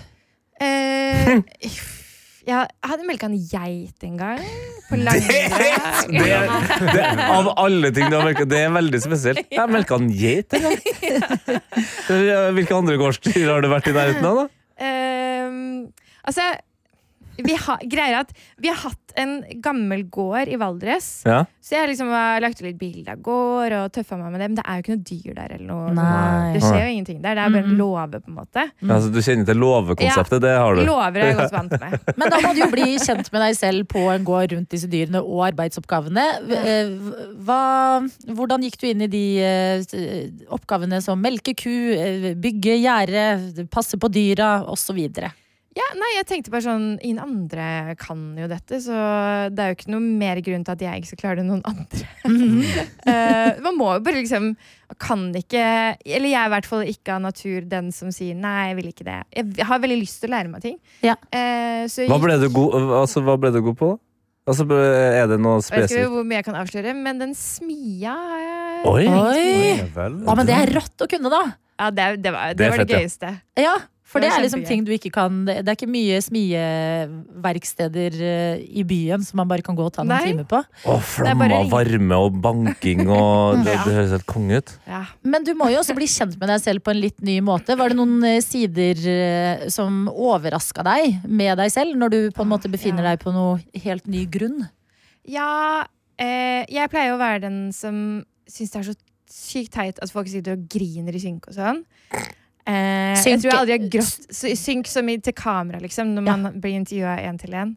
Eh, 0.62 1.42
jeg 2.46 2.66
hadde 2.86 3.06
melka 3.08 3.26
en 3.26 3.36
geit 3.36 4.04
en 4.06 4.18
gang. 4.20 4.42
På 4.86 4.98
Langre. 5.00 5.38
Det, 6.06 6.26
det, 6.94 7.06
av 7.26 7.48
alle 7.58 7.90
ting 7.90 8.06
du 8.06 8.14
har 8.14 8.26
melka, 8.28 8.46
det 8.46 8.60
er 8.62 8.70
veldig 8.74 9.00
spesielt. 9.02 9.42
Jeg 9.50 9.58
har 9.58 9.72
melka 9.72 9.98
en 9.98 10.12
geit 10.14 10.54
en 10.54 10.68
gang. 10.68 10.78
Hvilke 12.56 12.78
andre 12.78 12.98
gårdsdyr 13.00 13.50
har 13.50 13.64
du 13.64 13.70
vært 13.72 13.90
i 13.90 13.96
nærheten 13.96 14.28
av? 14.30 14.44
da? 14.44 14.46
Um, 14.76 15.58
altså 16.28 16.46
vi 17.36 17.54
har, 17.56 17.78
at 18.20 18.32
vi 18.58 18.68
har 18.72 18.76
hatt 18.86 19.14
en 19.16 19.38
gammel 19.64 20.02
gård 20.12 20.48
i 20.52 20.56
Valdres. 20.60 21.22
Ja. 21.24 21.44
Så 21.64 21.74
jeg 21.76 21.88
liksom 21.90 22.08
har 22.12 22.40
lagt 22.44 22.60
ut 22.60 22.66
litt 22.68 22.78
bilde 22.78 23.10
av 23.14 23.22
gård 23.24 23.72
og 23.72 23.92
tøffa 23.96 24.18
meg 24.20 24.32
med 24.34 24.40
det. 24.42 24.48
Men 24.50 24.58
det 24.60 24.64
er 24.66 24.76
jo 24.76 24.84
ikke 24.84 24.96
noe 24.96 25.06
dyr 25.08 25.36
der. 25.38 25.54
eller 25.56 25.66
noe. 25.70 25.94
Nei. 25.96 26.52
Det 26.54 26.62
skjer 26.62 26.82
jo 26.84 26.90
ingenting 26.94 27.22
der. 27.24 27.34
Det 27.38 27.44
er 27.46 27.54
bare 27.54 27.64
en 27.64 27.72
Mm. 27.72 27.78
låve, 27.80 28.20
på 28.22 28.28
en 28.28 28.36
måte. 28.36 28.64
Altså, 28.84 29.12
du 29.12 29.20
kjenner 29.20 29.46
til 29.46 29.56
låvekonseptet, 29.60 30.40
det 30.40 30.52
har 30.56 30.74
du. 30.76 30.84
Låver 30.86 31.16
er 31.16 31.26
jeg 31.32 31.36
godt 31.40 31.52
vant 31.56 31.74
med. 31.80 31.96
Men 32.18 32.30
da 32.30 32.40
må 32.44 32.52
du 32.54 32.60
jo 32.60 32.68
bli 32.70 32.90
kjent 32.98 33.32
med 33.32 33.40
deg 33.46 33.56
selv 33.56 33.86
på 33.88 34.04
en 34.12 34.24
gård 34.24 34.52
rundt 34.52 34.68
disse 34.70 34.86
dyrene 34.92 35.22
og 35.24 35.46
arbeidsoppgavene. 35.52 36.26
Eh, 36.50 36.92
Hva, 37.46 37.60
hvordan 38.28 38.62
gikk 38.62 38.78
du 38.80 38.86
inn 38.90 39.02
i 39.02 39.10
de 39.10 39.24
eh, 39.40 39.82
oppgavene 40.52 41.00
som 41.02 41.20
melke 41.20 41.54
ku, 41.56 41.72
eh, 41.96 42.34
bygge 42.34 42.78
gjerde, 42.82 43.66
passe 43.70 43.96
på 43.98 44.10
dyra 44.12 44.60
osv.? 44.70 45.00
Ja, 45.76 45.86
nei, 45.98 46.08
jeg 46.16 46.24
tenkte 46.28 46.52
bare 46.54 46.64
sånn 46.64 46.84
Ingen 47.04 47.18
andre 47.20 47.96
kan 48.00 48.20
jo 48.38 48.46
dette, 48.48 48.78
så 48.80 48.96
det 49.52 49.60
er 49.60 49.72
jo 49.72 49.76
ikke 49.76 49.92
noe 49.92 50.04
mer 50.22 50.40
grunn 50.44 50.64
til 50.64 50.72
at 50.72 50.84
jeg 50.86 51.02
ikke 51.02 51.10
skal 51.10 51.20
klare 51.20 51.36
det 51.36 51.44
enn 51.44 51.50
noen 51.52 51.66
andre. 51.68 52.06
uh, 53.04 53.50
man 53.66 53.76
må 53.76 53.90
jo 53.98 54.04
bare 54.06 54.22
liksom 54.22 54.54
Kan 55.02 55.28
ikke 55.36 55.60
Eller 56.00 56.30
jeg 56.30 56.40
er 56.40 56.48
i 56.48 56.54
hvert 56.54 56.68
fall 56.70 56.88
ikke 56.88 57.18
av 57.18 57.26
natur 57.26 57.66
den 57.68 57.90
som 57.92 58.12
sier 58.14 58.38
nei, 58.38 58.70
jeg 58.70 58.78
vil 58.78 58.90
ikke 58.92 59.06
det. 59.08 59.18
Jeg 59.36 59.68
har 59.68 59.82
veldig 59.82 59.98
lyst 60.00 60.22
til 60.22 60.30
å 60.30 60.36
lære 60.36 60.52
meg 60.52 60.64
ting. 60.64 60.76
Ja. 61.04 61.16
Uh, 61.28 61.84
så 61.92 62.06
Hva 62.08 62.20
ble 62.22 62.38
du 62.40 62.48
god, 62.54 62.76
altså, 63.02 63.22
hva 63.26 63.36
ble 63.40 63.52
du 63.54 63.60
god 63.66 63.78
på? 63.82 63.90
Altså, 64.46 64.62
er 64.70 65.26
det 65.26 65.40
noe 65.42 65.58
Jeg 65.58 65.82
vet 65.82 65.90
ikke 65.92 66.10
hvor 66.12 66.26
mye 66.26 66.38
jeg 66.38 66.46
kan 66.46 66.56
avsløre, 66.60 66.94
men 66.94 67.18
den 67.18 67.34
smia 67.36 68.14
har 68.14 68.42
jeg 68.44 68.64
Oi! 68.86 69.04
Oi! 69.10 69.86
Vel. 69.96 70.18
Ja, 70.22 70.36
men 70.38 70.46
det 70.46 70.54
er 70.54 70.70
rått 70.76 71.02
å 71.02 71.08
kunne, 71.10 71.32
da. 71.32 71.42
Ja, 71.76 71.90
det, 71.90 72.08
det 72.22 72.32
var 72.32 72.54
det, 72.54 72.60
Det 72.60 72.70
var 72.72 72.82
det 72.84 73.00
gøyeste. 73.00 73.32
ja. 73.58 73.74
Ja, 73.74 73.74
for 74.06 74.22
Det 74.22 74.28
er 74.30 74.38
liksom 74.44 74.62
ting 74.64 74.84
du 74.86 74.92
ikke 74.94 75.10
kan 75.10 75.40
Det 75.48 75.64
er 75.66 75.74
ikke 75.74 75.88
mye 75.90 76.20
smieverksteder 76.22 78.14
eh, 78.22 78.60
i 78.78 78.84
byen 78.86 79.24
som 79.26 79.40
man 79.40 79.48
bare 79.50 79.64
kan 79.66 79.74
gå 79.76 79.82
og 79.88 79.92
ta 79.96 80.04
noen 80.06 80.22
timer 80.24 80.46
på. 80.48 80.60
Å, 80.62 80.94
Det 80.94 80.94
er 80.94 81.06
flammer 81.10 81.50
bare- 81.50 81.70
varme 81.72 82.18
og 82.26 82.36
banking 82.44 83.02
og 83.08 83.64
Det, 83.64 83.72
det 83.72 83.94
høres 83.96 84.14
helt 84.14 84.26
konge 84.30 84.60
ut. 84.62 84.70
Ja. 84.86 85.02
Men 85.26 85.44
du 85.46 85.52
må 85.58 85.70
jo 85.72 85.80
også 85.82 85.96
bli 85.98 86.06
kjent 86.10 86.38
med 86.38 86.48
deg 86.52 86.62
selv 86.62 86.84
på 86.86 86.94
en 86.94 87.00
litt 87.02 87.18
ny 87.26 87.40
måte. 87.44 87.76
Var 87.76 87.92
det 87.92 87.98
noen 87.98 88.22
eh, 88.24 88.38
sider 88.44 89.02
eh, 89.10 89.66
som 89.74 90.06
overraska 90.12 90.84
deg 90.86 91.20
med 91.26 91.58
deg 91.58 91.72
selv, 91.74 91.96
når 91.98 92.14
du 92.14 92.20
på 92.36 92.46
en 92.46 92.52
måte 92.54 92.70
befinner 92.72 93.02
deg 93.10 93.20
på 93.24 93.34
noe 93.34 93.58
helt 93.82 94.06
ny 94.06 94.24
grunn? 94.30 94.68
Ja, 95.26 95.84
eh, 96.18 96.62
jeg 96.70 96.90
pleier 96.92 97.16
å 97.16 97.20
være 97.20 97.42
den 97.48 97.60
som 97.74 98.22
syns 98.46 98.70
det 98.70 98.78
er 98.84 98.90
så 98.92 98.98
sykt 99.36 99.72
teit 99.74 99.98
at 99.98 100.12
folk 100.14 100.28
sitter 100.30 100.54
og 100.54 100.68
griner 100.70 101.16
i 101.18 101.18
synk 101.22 101.48
og 101.50 101.56
sånn. 101.58 101.80
Eh, 102.66 103.14
jeg 103.22 103.38
tror 103.40 103.50
jeg 103.52 103.58
aldri 103.60 103.74
har 103.78 103.88
grått 103.94 104.26
så- 104.34 104.56
Synk 104.58 104.86
som 104.90 105.08
i 105.08 105.18
til 105.18 105.32
kamera, 105.32 105.78
liksom, 105.80 106.14
når 106.16 106.26
Ja. 106.26 106.36
man 106.36 106.60
blir 106.60 106.74
intervjua 106.80 107.18
én 107.22 107.38
til 107.38 107.50
én. 107.54 107.76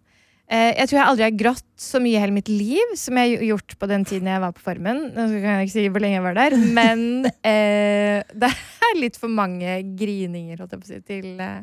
Eh, 0.49 0.73
jeg 0.79 0.87
tror 0.89 0.97
jeg 0.97 1.07
aldri 1.07 1.23
har 1.23 1.37
grått 1.37 1.67
så 1.77 2.01
mye 2.01 2.15
i 2.17 2.19
hele 2.19 2.31
mitt 2.33 2.47
liv 2.49 2.95
som 2.95 3.15
jeg 3.17 3.37
har 3.37 3.45
gjort 3.45 3.77
på 3.77 3.87
den 3.87 4.03
tiden 4.03 4.25
jeg 4.25 4.41
var 4.41 4.51
på 4.51 4.63
Formen. 4.65 5.13
Nå 5.13 5.27
kan 5.41 5.59
jeg 5.59 5.67
ikke 5.67 5.71
si 5.75 5.87
hvor 5.89 6.01
lenge 6.01 6.17
jeg 6.17 6.23
var 6.23 6.33
der, 6.33 6.57
men 6.79 7.25
eh, 7.43 8.23
det 8.33 8.49
er 8.49 8.97
litt 8.99 9.15
for 9.15 9.27
mange 9.29 9.95
grininger 9.95 10.57
holdt 10.57 10.71
jeg 10.71 10.79
på 10.79 10.87
å 10.87 10.87
si, 10.87 10.99
til, 11.01 11.39
eh, 11.39 11.61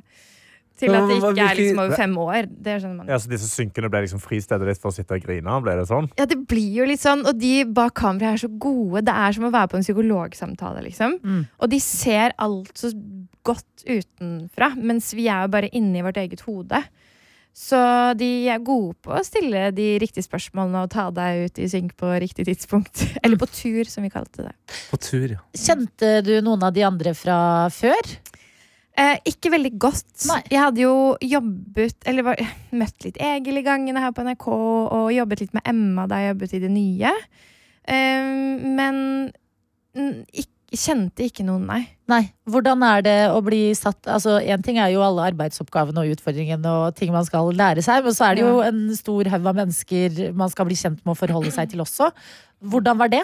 til 0.76 0.92
at 0.92 1.08
det 1.08 1.16
ikke 1.18 1.46
er 1.46 1.58
liksom 1.58 1.80
over 1.84 1.96
fem 1.96 2.16
år. 2.20 2.48
Det 2.48 2.76
skjønner 2.80 2.98
man. 3.00 3.10
Ja, 3.10 3.18
så 3.22 3.30
disse 3.30 3.48
synkene 3.50 3.90
ble 3.92 4.02
liksom 4.04 4.20
fristedet 4.22 4.68
ditt 4.68 4.82
for 4.82 4.92
å 4.92 4.96
sitte 4.96 5.16
og 5.16 5.24
grine? 5.24 5.60
Ble 5.64 5.76
det 5.78 5.86
sånn? 5.88 6.10
Ja, 6.18 6.28
det 6.28 6.38
blir 6.50 6.82
jo 6.82 6.88
litt 6.88 7.02
sånn, 7.02 7.24
og 7.28 7.40
de 7.40 7.54
bak 7.76 7.96
kamera 7.98 8.34
er 8.34 8.42
så 8.42 8.50
gode. 8.50 9.04
Det 9.06 9.16
er 9.16 9.36
som 9.36 9.48
å 9.48 9.54
være 9.54 9.72
på 9.72 9.80
en 9.80 9.86
psykologsamtale, 9.86 10.84
liksom. 10.88 11.18
Mm. 11.24 11.42
Og 11.60 11.72
de 11.72 11.80
ser 11.82 12.36
alt 12.42 12.76
så 12.76 12.92
godt 13.46 13.86
utenfra, 13.86 14.74
mens 14.76 15.12
vi 15.16 15.28
er 15.30 15.46
jo 15.46 15.54
bare 15.54 15.72
inne 15.76 16.00
i 16.00 16.06
vårt 16.06 16.20
eget 16.20 16.44
hode. 16.48 16.82
Så 17.56 17.78
de 18.20 18.28
er 18.52 18.60
gode 18.60 18.98
på 19.00 19.14
å 19.16 19.22
stille 19.24 19.70
de 19.72 19.94
riktige 20.02 20.26
spørsmålene 20.26 20.82
og 20.84 20.90
ta 20.92 21.06
deg 21.14 21.46
ut 21.46 21.60
i 21.64 21.68
synk 21.72 21.94
på 21.96 22.10
riktig 22.20 22.44
tidspunkt. 22.50 23.00
Eller 23.24 23.40
på 23.40 23.48
tur, 23.48 23.88
som 23.88 24.04
vi 24.04 24.12
kalte 24.12 24.44
det. 24.44 24.52
På 24.90 25.00
tur, 25.00 25.38
ja. 25.38 25.40
Kjente 25.56 26.18
du 26.26 26.34
noen 26.44 26.66
av 26.68 26.74
de 26.76 26.84
andre 26.84 27.14
fra 27.16 27.38
før? 27.72 28.12
Eh, 28.96 29.18
ikke 29.28 29.52
veldig 29.52 29.74
godt. 29.76 30.08
Nei. 30.30 30.40
Jeg 30.48 30.62
hadde 30.62 30.80
jo 30.80 30.94
jobbet 31.20 32.06
Eller 32.08 32.24
var, 32.24 32.40
møtt 32.80 33.04
litt 33.04 33.18
Egil 33.20 33.60
i 33.60 33.64
gangene 33.66 34.00
her 34.00 34.14
på 34.16 34.24
NRK, 34.24 34.46
og 34.48 35.08
jobbet 35.12 35.44
litt 35.44 35.56
med 35.56 35.68
Emma 35.68 36.06
da 36.08 36.22
jeg 36.22 36.32
jobbet 36.32 36.56
i 36.56 36.62
det 36.64 36.72
nye. 36.72 37.12
Eh, 37.86 38.30
men 38.76 39.00
ikke, 40.32 40.52
kjente 40.76 41.22
ikke 41.22 41.44
noen, 41.46 41.62
nei. 41.68 41.82
Nei. 42.10 42.22
Hvordan 42.50 42.82
er 42.84 43.04
det 43.06 43.16
å 43.30 43.38
bli 43.44 43.70
satt 43.78 44.08
Altså, 44.10 44.34
Én 44.42 44.64
ting 44.66 44.80
er 44.82 44.90
jo 44.92 45.04
alle 45.06 45.28
arbeidsoppgavene 45.30 46.02
og 46.02 46.16
utfordringene 46.16 46.72
og 46.82 46.96
ting 46.98 47.12
man 47.14 47.24
skal 47.24 47.52
lære 47.54 47.84
seg, 47.86 48.02
men 48.04 48.16
så 48.16 48.26
er 48.28 48.36
det 48.36 48.44
jo 48.44 48.58
en 48.66 48.82
stor 48.98 49.30
haug 49.32 49.46
av 49.52 49.60
mennesker 49.60 50.34
man 50.36 50.52
skal 50.52 50.68
bli 50.68 50.76
kjent 50.76 50.98
med 51.04 51.14
å 51.14 51.18
forholde 51.18 51.54
seg 51.54 51.70
til 51.70 51.84
også. 51.84 52.10
Hvordan 52.66 52.98
var 52.98 53.12
det? 53.14 53.22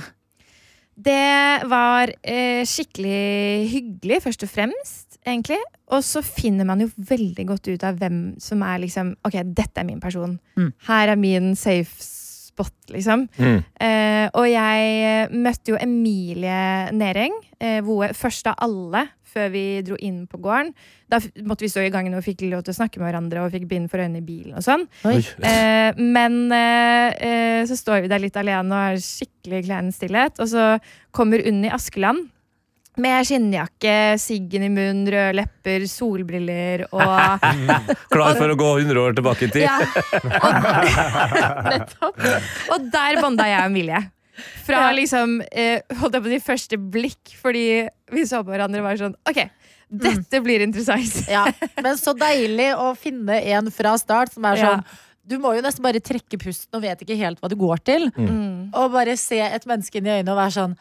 Det 1.03 1.67
var 1.73 2.13
eh, 2.21 2.63
skikkelig 2.69 3.69
hyggelig, 3.73 4.23
først 4.27 4.47
og 4.47 4.53
fremst, 4.53 5.12
egentlig. 5.27 5.61
Og 5.93 6.03
så 6.07 6.23
finner 6.25 6.67
man 6.69 6.83
jo 6.83 6.91
veldig 6.97 7.47
godt 7.49 7.71
ut 7.73 7.87
av 7.87 8.01
hvem 8.01 8.25
som 8.43 8.65
er 8.67 8.83
liksom 8.85 9.15
Ok, 9.27 9.39
dette 9.45 9.83
er 9.83 9.89
min 9.89 10.03
person. 10.03 10.39
Mm. 10.59 10.73
Her 10.89 11.15
er 11.15 11.21
min 11.21 11.55
safe 11.59 12.23
spot, 12.53 12.75
liksom. 12.93 13.27
Mm. 13.39 13.63
Eh, 13.81 14.27
og 14.37 14.47
jeg 14.51 14.93
eh, 15.07 15.33
møtte 15.33 15.73
jo 15.73 15.81
Emilie 15.81 16.93
Nering, 16.93 17.35
eh, 17.61 17.81
hvor, 17.85 18.13
først 18.17 18.51
av 18.51 18.59
alle, 18.67 19.07
før 19.33 19.49
vi 19.55 19.65
dro 19.87 19.97
inn 20.05 20.27
på 20.29 20.41
gården. 20.43 20.75
Da 21.09 21.21
måtte 21.49 21.65
vi 21.65 21.71
stå 21.73 21.87
i 21.87 21.93
gangen 21.93 22.17
og 22.17 22.25
fikk 22.27 22.45
lov 22.51 22.65
til 22.67 22.75
å 22.75 22.79
snakke 22.83 23.01
med 23.01 23.09
hverandre 23.09 23.45
og 23.45 23.55
fikk 23.55 23.65
bind 23.71 23.89
for 23.93 24.03
øynene 24.03 24.21
i 24.21 24.27
bilen 24.27 24.59
og 24.59 24.67
sånn. 24.67 24.85
Eh, 25.09 25.97
men 25.97 26.39
eh, 26.53 27.09
eh, 27.17 27.63
så 27.69 27.79
står 27.79 28.05
vi 28.05 28.13
der 28.13 28.23
litt 28.23 28.37
alene 28.37 28.69
og 28.69 28.91
har 28.91 29.01
skikkelig 29.01 29.65
klein 29.69 29.91
stillhet. 29.95 30.41
Og 30.43 30.53
så 30.53 30.69
kommer 31.17 31.45
Unni 31.49 31.73
Askeland 31.73 32.29
med 33.01 33.25
skinnjakke, 33.25 33.93
siggen 34.21 34.67
i 34.67 34.69
munnen, 34.69 35.07
røde 35.09 35.37
lepper, 35.39 35.87
solbriller 35.89 36.83
og 36.93 37.47
Klar 38.13 38.37
for 38.37 38.53
å 38.53 38.57
gå 38.61 38.69
100 38.83 39.01
år 39.01 39.15
tilbake 39.17 39.47
i 39.49 39.53
tid? 39.55 39.65
Ja. 39.65 39.79
Og, 40.43 40.59
nettopp. 41.73 42.21
Og 42.75 42.91
der 42.93 43.21
bonda 43.23 43.47
jeg 43.49 43.63
og 43.63 43.71
Emilie. 43.71 44.03
Fra 44.67 44.87
Ja. 44.89 44.93
liksom 44.97 45.39
eh, 45.53 45.81
holdt 46.01 46.15
jeg 46.17 46.25
på 46.25 46.29
å 46.31 46.33
si 46.35 46.43
første 46.45 46.79
blikk, 46.95 47.35
fordi 47.41 47.65
vi 48.13 48.25
så 48.29 48.41
på 48.45 48.53
hverandre 48.53 48.81
og 48.81 48.87
var 48.91 49.01
sånn 49.01 49.17
OK, 49.29 49.41
dette 49.93 50.41
blir 50.45 50.65
interessant. 50.65 51.19
Ja, 51.29 51.47
Men 51.85 51.99
så 52.01 52.15
deilig 52.17 52.71
å 52.81 52.93
finne 52.97 53.41
en 53.53 53.69
fra 53.75 53.93
start 54.01 54.33
som 54.37 54.45
er 54.49 54.57
Ja. 54.61 54.71
sånn 54.75 54.85
Du 55.29 55.37
må 55.39 55.53
jo 55.55 55.61
nesten 55.63 55.85
bare 55.85 56.01
trekke 56.03 56.35
pusten 56.41 56.75
og 56.75 56.83
vet 56.83 57.05
ikke 57.05 57.15
helt 57.17 57.39
hva 57.41 57.49
du 57.49 57.55
går 57.57 57.79
til. 57.87 58.09
Mm. 58.17 58.73
Og 58.75 58.89
bare 58.91 59.15
se 59.17 59.39
et 59.39 59.65
menneske 59.71 60.01
inn 60.01 60.09
i 60.09 60.17
øynene 60.17 60.33
og 60.33 60.41
være 60.41 60.57
sånn 60.57 60.73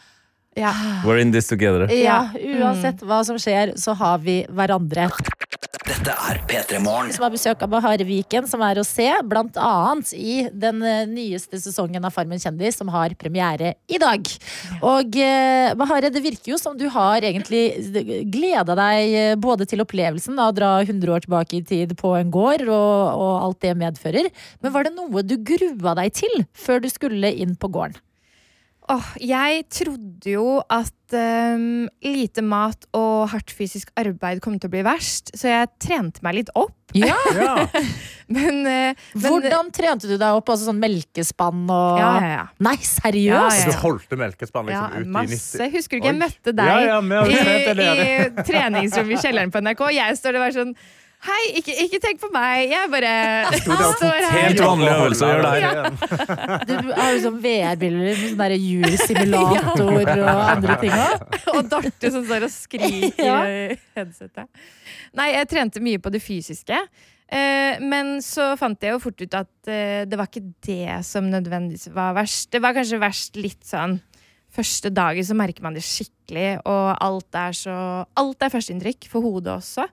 Ja. 0.59 0.71
We're 1.05 1.21
in 1.21 1.31
this 1.31 1.47
together. 1.47 1.87
Ja, 1.91 2.29
Ja. 2.35 2.57
uansett 2.59 2.99
hva 3.07 3.23
som 3.25 3.37
skjer, 3.39 3.73
så 3.79 3.93
har 3.95 4.17
vi 4.19 4.41
hverandre. 4.49 5.09
Dette 5.81 6.11
er 6.13 6.39
P3 6.47 6.79
Morgen. 6.83 7.11
Som 7.13 7.23
har 7.25 7.31
besøk 7.33 7.61
av 7.63 7.69
Bahare 7.71 8.05
Viken, 8.05 8.45
som 8.47 8.61
er 8.61 8.75
å 8.79 8.83
se 8.85 9.07
blant 9.27 9.55
annet 9.57 10.11
i 10.13 10.35
den 10.51 10.81
eh, 10.83 11.05
nyeste 11.09 11.57
sesongen 11.59 12.03
av 12.05 12.13
Farmen 12.13 12.39
kjendis, 12.39 12.77
som 12.79 12.91
har 12.93 13.15
premiere 13.19 13.73
i 13.91 13.97
dag. 14.01 14.27
Og 14.81 15.17
eh, 15.19 15.73
Bahare, 15.79 16.11
det 16.13 16.21
virker 16.23 16.53
jo 16.53 16.59
som 16.61 16.77
du 16.77 16.85
har 16.93 17.25
egentlig 17.27 17.63
gleda 18.31 18.75
deg 18.77 19.15
eh, 19.23 19.35
både 19.41 19.67
til 19.71 19.83
opplevelsen 19.83 20.37
av 20.39 20.51
å 20.53 20.57
dra 20.59 20.71
100 20.83 21.15
år 21.15 21.25
tilbake 21.25 21.59
i 21.59 21.63
tid 21.63 21.95
på 21.99 22.13
en 22.19 22.31
gård, 22.31 22.67
og, 22.67 23.01
og 23.17 23.33
alt 23.47 23.61
det 23.65 23.75
medfører. 23.81 24.31
Men 24.61 24.75
var 24.75 24.87
det 24.87 24.95
noe 24.95 25.23
du 25.25 25.37
grua 25.37 25.95
deg 26.03 26.13
til 26.21 26.45
før 26.53 26.83
du 26.85 26.89
skulle 26.91 27.31
inn 27.33 27.55
på 27.59 27.71
gården? 27.71 27.97
Åh, 28.91 29.11
jeg 29.23 29.63
trodde 29.71 30.33
jo 30.33 30.57
at 30.67 31.15
um, 31.15 31.85
lite 32.03 32.43
mat 32.43 32.87
og 32.97 33.29
hardt 33.31 33.53
fysisk 33.55 33.91
arbeid 33.99 34.41
kom 34.43 34.57
til 34.59 34.67
å 34.67 34.73
bli 34.73 34.81
verst, 34.83 35.31
så 35.37 35.47
jeg 35.51 35.69
trente 35.79 36.23
meg 36.25 36.41
litt 36.41 36.51
opp. 36.59 36.75
Ja, 36.97 37.15
Ja. 37.39 37.55
Men, 38.31 38.65
Hvordan 39.15 39.67
men 39.67 39.71
trente 39.75 40.07
du 40.09 40.17
deg 40.17 40.35
opp? 40.35 40.49
Altså 40.51 40.67
sånn 40.69 40.79
melkespann 40.79 41.63
og 41.71 41.99
Ja, 41.99 42.09
ja, 42.19 42.31
ja. 42.33 42.45
Nei, 42.63 42.75
seriøst? 42.83 43.61
ja. 43.63 43.71
Du 43.71 43.79
holdt 43.83 44.15
melkespann 44.19 44.71
ja, 44.71 44.85
ut 44.87 44.97
ut 44.97 45.05
i 45.05 45.07
90 45.07 45.13
masse. 45.15 45.69
Husker 45.75 45.95
du 45.95 46.01
ikke 46.01 46.11
jeg 46.11 46.19
møtte 46.19 46.55
deg 46.55 46.67
i, 46.75 47.95
i 47.95 48.43
treningsrommet 48.47 49.15
i 49.17 49.21
kjelleren 49.23 49.51
på 49.55 49.63
NRK? 49.63 49.85
Jeg 49.95 50.19
står 50.19 50.35
der 50.35 50.43
og 50.43 50.47
er 50.49 50.57
sånn 50.59 50.75
Hei, 51.21 51.41
ikke, 51.59 51.73
ikke 51.85 51.99
tenk 52.01 52.21
på 52.23 52.27
meg. 52.33 52.71
Jeg 52.71 52.89
bare 52.89 53.09
står 53.61 54.15
her. 54.25 54.31
Helt 54.47 54.61
vanlig 54.63 54.87
øvelse 54.89 55.27
å 55.27 55.29
gjøre 55.29 55.49
der. 55.51 55.61
Ja. 55.61 56.55
Du 56.65 56.73
har 56.97 57.11
jo 57.13 57.19
sånn 57.27 57.35
VR-briller 57.43 58.01
med 58.07 58.21
sånn 58.23 58.39
der 58.39 58.55
jursimulator 58.57 59.91
og 60.23 60.41
andre 60.47 60.77
ting 60.81 60.95
òg. 60.95 61.25
Og 61.53 61.69
Dorte 61.69 62.11
som 62.15 62.25
står 62.25 62.47
og 62.47 62.53
skriker 62.53 63.21
Ja. 63.29 63.35
i 63.45 63.77
headsetet. 63.99 64.49
Nei, 65.19 65.27
jeg 65.35 65.49
trente 65.51 65.83
mye 65.85 66.01
på 66.01 66.09
det 66.13 66.23
fysiske. 66.25 66.79
Eh, 67.31 67.77
men 67.85 68.17
så 68.25 68.55
fant 68.59 68.81
jeg 68.81 68.95
jo 68.95 69.03
fort 69.05 69.21
ut 69.21 69.37
at 69.43 69.69
eh, 69.71 70.01
det 70.09 70.17
var 70.19 70.27
ikke 70.31 70.43
det 70.65 70.97
som 71.07 71.29
nødvendigvis 71.29 71.91
var 71.93 72.17
verst. 72.17 72.49
Det 72.51 72.63
var 72.65 72.73
kanskje 72.75 73.01
verst 73.01 73.37
litt 73.39 73.61
sånn 73.67 73.99
Første 74.51 74.89
dagen 74.91 75.23
så 75.23 75.31
merker 75.39 75.63
man 75.63 75.77
det 75.77 75.85
skikkelig, 75.87 76.57
og 76.67 76.89
alt 76.99 77.37
er 77.39 77.53
så 77.55 77.75
Alt 78.19 78.43
er 78.43 78.51
førsteinntrykk 78.51 79.07
for 79.07 79.23
hodet 79.23 79.53
også. 79.61 79.85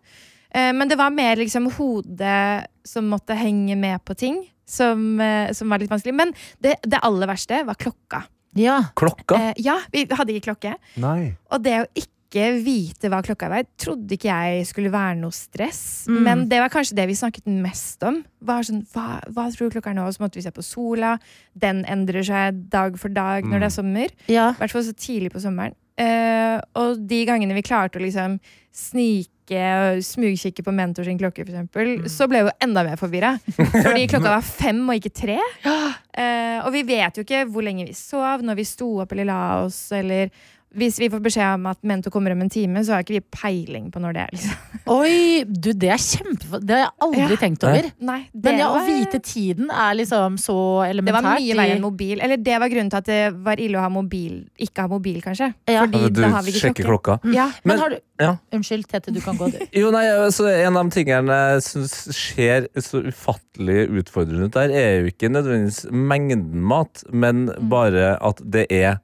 Eh, 0.58 0.72
men 0.74 0.90
det 0.90 0.98
var 0.98 1.14
mer 1.14 1.38
liksom 1.38 1.70
hodet 1.78 2.66
som 2.86 3.08
måtte 3.12 3.36
henge 3.38 3.76
med 3.78 4.02
på 4.04 4.16
ting, 4.18 4.42
som, 4.68 5.20
eh, 5.20 5.52
som 5.56 5.70
var 5.70 5.82
litt 5.82 5.92
vanskelig. 5.92 6.16
Men 6.18 6.34
det, 6.58 6.78
det 6.82 7.02
aller 7.06 7.30
verste 7.30 7.62
var 7.68 7.78
klokka. 7.78 8.24
Ja. 8.58 8.82
Klokka? 8.98 9.38
Eh, 9.38 9.64
ja, 9.64 9.78
vi 9.92 10.06
hadde 10.10 10.34
ikke 10.34 10.50
klokke. 10.50 10.76
Nei. 11.00 11.34
Og 11.52 11.62
det 11.64 11.76
å 11.82 11.90
ikke 11.94 12.48
vite 12.60 13.08
hva 13.08 13.22
klokka 13.24 13.48
var, 13.48 13.64
trodde 13.80 14.12
ikke 14.18 14.28
jeg 14.28 14.66
skulle 14.68 14.92
være 14.92 15.16
noe 15.20 15.32
stress. 15.32 15.80
Mm. 16.10 16.18
Men 16.26 16.42
det 16.50 16.58
var 16.60 16.72
kanskje 16.72 16.98
det 16.98 17.06
vi 17.08 17.16
snakket 17.16 17.48
mest 17.48 18.04
om. 18.04 18.20
Var 18.44 18.68
sånn, 18.68 18.82
hva, 18.92 19.22
hva 19.32 19.46
tror 19.54 19.70
du 19.70 19.78
klokka 19.78 19.94
er 19.94 19.96
nå? 19.96 20.04
Og 20.08 20.16
så 20.16 20.24
måtte 20.24 20.40
vi 20.40 20.44
se 20.44 20.52
på 20.52 20.64
sola. 20.64 21.14
Den 21.56 21.84
endrer 21.88 22.26
seg 22.26 22.66
dag 22.72 22.98
for 23.00 23.14
dag 23.14 23.48
når 23.48 23.64
det 23.64 23.70
er 23.70 23.76
sommer. 23.78 24.16
ja. 24.28 24.50
I 24.52 24.60
hvert 24.60 24.76
fall 24.76 24.84
så 24.90 24.96
tidlig 24.96 25.32
på 25.32 25.44
sommeren. 25.44 25.76
Eh, 25.98 26.60
og 26.78 27.00
de 27.10 27.24
gangene 27.26 27.56
vi 27.56 27.64
klarte 27.66 27.98
å 27.98 28.04
liksom 28.04 28.36
snike 28.76 29.32
og 29.56 30.02
smugkikke 30.04 30.64
på 30.66 30.74
mentor 30.76 31.08
sin 31.08 31.18
klokke, 31.20 31.46
for 31.46 31.54
eksempel, 31.54 32.10
så 32.12 32.28
ble 32.28 32.42
jeg 32.42 32.48
jo 32.48 32.54
enda 32.68 32.84
mer 32.84 33.00
forvirra. 33.00 33.32
Fordi 33.86 34.04
klokka 34.10 34.34
var 34.34 34.44
fem 34.44 34.82
og 34.84 35.00
ikke 35.00 35.14
tre. 35.24 35.38
Uh, 35.64 36.58
og 36.66 36.72
vi 36.74 36.84
vet 36.88 37.16
jo 37.16 37.24
ikke 37.24 37.46
hvor 37.48 37.64
lenge 37.64 37.88
vi 37.88 37.96
sov, 37.96 38.44
når 38.44 38.58
vi 38.58 38.68
sto 38.68 38.90
opp 39.04 39.14
eller 39.14 39.30
la 39.30 39.40
oss, 39.64 39.80
eller 39.96 40.28
hvis 40.76 40.98
vi 41.00 41.08
får 41.08 41.20
beskjed 41.24 41.54
om 41.56 41.66
at 41.70 41.78
Mento 41.82 42.10
kommer 42.12 42.32
om 42.34 42.42
en 42.44 42.50
time, 42.52 42.82
så 42.84 42.92
har 42.92 43.02
ikke 43.04 43.16
vi 43.16 43.22
peiling 43.32 43.86
på 43.90 44.00
når 44.02 44.12
det 44.14 44.20
er. 44.26 44.32
liksom. 44.36 44.74
Oi, 44.98 45.44
du, 45.48 45.70
det 45.72 45.88
er 45.94 46.02
kjempe... 46.02 46.60
Det 46.60 46.74
har 46.76 46.82
jeg 46.84 46.92
aldri 47.06 47.22
Ja. 47.24 47.38
tenkt 47.40 47.64
over. 47.64 47.88
Nei, 48.04 48.18
det 48.34 48.44
Men 48.52 48.58
ja, 48.60 48.68
å 48.76 48.82
vite 48.86 49.20
tiden 49.24 49.70
er 49.72 49.94
liksom 49.96 50.36
så 50.40 50.56
det 50.92 51.12
var 51.14 51.24
mye 51.24 51.56
verre 51.56 51.66
i- 51.68 51.72
enn 51.76 51.80
mobil. 51.82 52.20
Eller 52.20 52.36
det 52.36 52.58
var 52.60 52.68
grunnen 52.68 52.90
til 52.92 53.00
at 53.00 53.08
det 53.08 53.20
var 53.48 53.56
ille 53.64 53.80
å 53.80 53.86
ha 53.86 53.88
mobil, 53.88 54.42
ikke 54.60 54.84
ha 54.84 54.92
mobil, 54.92 55.18
kanskje. 55.24 55.50
Ja. 55.68 55.86
Fordi 55.86 56.12
du 56.12 56.20
da 56.22 56.28
har 56.36 56.42
vi 56.46 56.52
ikke 56.52 56.66
sjekker 56.68 56.84
klokka. 56.90 57.16
klokka. 57.22 57.34
Ja, 57.34 57.48
Men 57.64 57.74
Men- 57.74 57.78
har 57.84 57.90
du 57.90 57.98
Ja. 58.20 58.32
Unnskyld, 58.52 58.86
Tete, 58.90 59.12
du 59.14 59.20
kan 59.22 59.36
gå, 59.38 59.46
du. 59.52 59.58
Jo, 59.78 59.90
nei, 59.94 60.04
altså, 60.10 60.48
En 60.50 60.76
av 60.76 60.88
de 60.88 60.90
tingene 61.00 61.30
jeg 61.54 61.62
syns 61.62 61.92
ser 62.12 62.66
så 62.82 63.00
ufattelig 63.06 63.88
utfordrende 64.02 64.48
ut 64.48 64.52
der, 64.56 64.70
er 64.74 65.00
jo 65.02 65.12
ikke 65.12 65.30
nødvendigvis 65.30 65.84
mengden 65.92 66.60
mat, 66.66 67.04
men 67.12 67.46
bare 67.70 68.16
at 68.20 68.40
det 68.44 68.66
er 68.74 68.98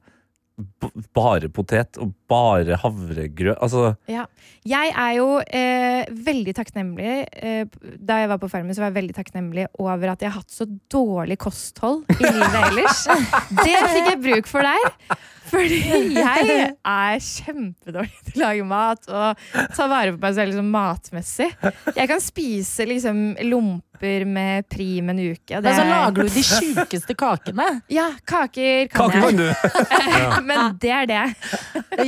bare 1.15 1.49
potet 1.51 1.99
og 2.01 2.13
bare 2.29 2.77
havregrøt. 2.81 3.57
Altså, 3.61 3.95
Ja. 4.11 4.25
Jeg 4.65 4.93
er 4.97 5.11
jo 5.19 5.27
eh, 5.45 6.07
veldig 6.25 6.55
takknemlig 6.57 7.09
eh, 7.37 7.67
Da 8.01 8.15
jeg 8.23 8.31
var 8.31 8.39
på 8.41 8.47
Farmen, 8.49 8.73
så 8.73 8.81
var 8.81 8.89
jeg 8.89 8.95
veldig 8.97 9.13
takknemlig 9.13 9.67
over 9.77 10.15
at 10.15 10.25
jeg 10.25 10.31
har 10.31 10.39
hatt 10.41 10.49
så 10.49 10.65
dårlig 10.89 11.37
kosthold 11.37 12.01
i 12.17 12.23
livet 12.25 12.57
ellers. 12.71 13.05
Det 13.61 13.77
fikk 13.93 14.09
jeg 14.15 14.21
bruk 14.25 14.49
for 14.49 14.65
der. 14.65 15.21
Fordi 15.45 15.77
jeg 16.17 16.53
er 16.73 17.19
kjempedårlig 17.21 18.21
til 18.31 18.39
å 18.39 18.45
lage 18.47 18.65
mat 18.65 19.09
og 19.13 19.43
ta 19.77 19.85
vare 19.91 20.15
på 20.15 20.21
meg 20.23 20.37
selv 20.37 20.51
liksom, 20.51 20.71
matmessig. 20.73 21.49
Jeg 21.93 22.09
kan 22.09 22.23
spise 22.23 22.87
liksom 22.89 23.19
lomper 23.45 24.25
med 24.27 24.65
prim 24.73 25.13
en 25.13 25.21
uke. 25.21 25.55
og 25.59 25.63
Men 25.63 25.77
så 25.77 25.85
lager 25.87 26.25
du 26.25 26.33
de 26.33 26.43
sjukeste 26.43 27.15
kakene. 27.17 27.67
Ja, 27.93 28.09
kaker 28.27 28.89
kan 28.91 29.13
kake 29.13 29.21
kan 29.21 29.39
du! 29.39 29.45
Men 30.49 30.75
det 30.81 30.91
er 30.97 31.07
det. 31.13 31.23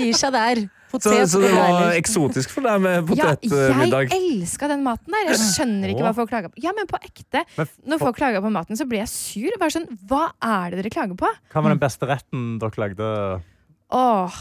Gir 0.08 0.18
seg 0.18 0.36
der. 0.36 0.64
Potet 0.88 1.28
så 1.28 1.42
det 1.44 1.50
var 1.52 1.90
eksotisk 1.98 2.54
for 2.56 2.64
deg 2.64 2.80
med 2.80 3.10
Ja, 3.18 3.34
jeg 3.34 3.50
potetmiddag? 3.52 4.14
elska 4.16 4.70
den 4.72 4.86
maten 4.86 5.12
der. 5.12 5.34
Jeg 5.34 5.42
skjønner 5.42 5.92
ikke 5.92 6.06
hva 6.06 6.14
folk 6.16 6.32
klager 6.32 6.54
på. 6.54 6.62
Ja, 6.64 6.72
men 6.78 6.88
på 6.88 7.00
ekte. 7.04 7.44
Når 7.84 8.00
folk 8.06 8.16
klager 8.16 8.44
på 8.46 8.52
maten, 8.56 8.80
så 8.80 8.88
blir 8.88 9.04
jeg 9.04 9.12
sur. 9.12 9.58
Bare 9.60 9.76
sånn, 9.76 9.90
Hva 10.08 10.30
er 10.40 10.72
det 10.72 10.86
dere 10.86 10.94
klager 10.94 11.20
på? 11.20 11.28
Hva 11.52 11.64
var 11.66 11.76
den 11.76 11.82
beste 11.84 12.08
retten 12.08 12.56
dere 12.62 12.80
lagde? 12.80 13.10
Åh, 13.88 14.38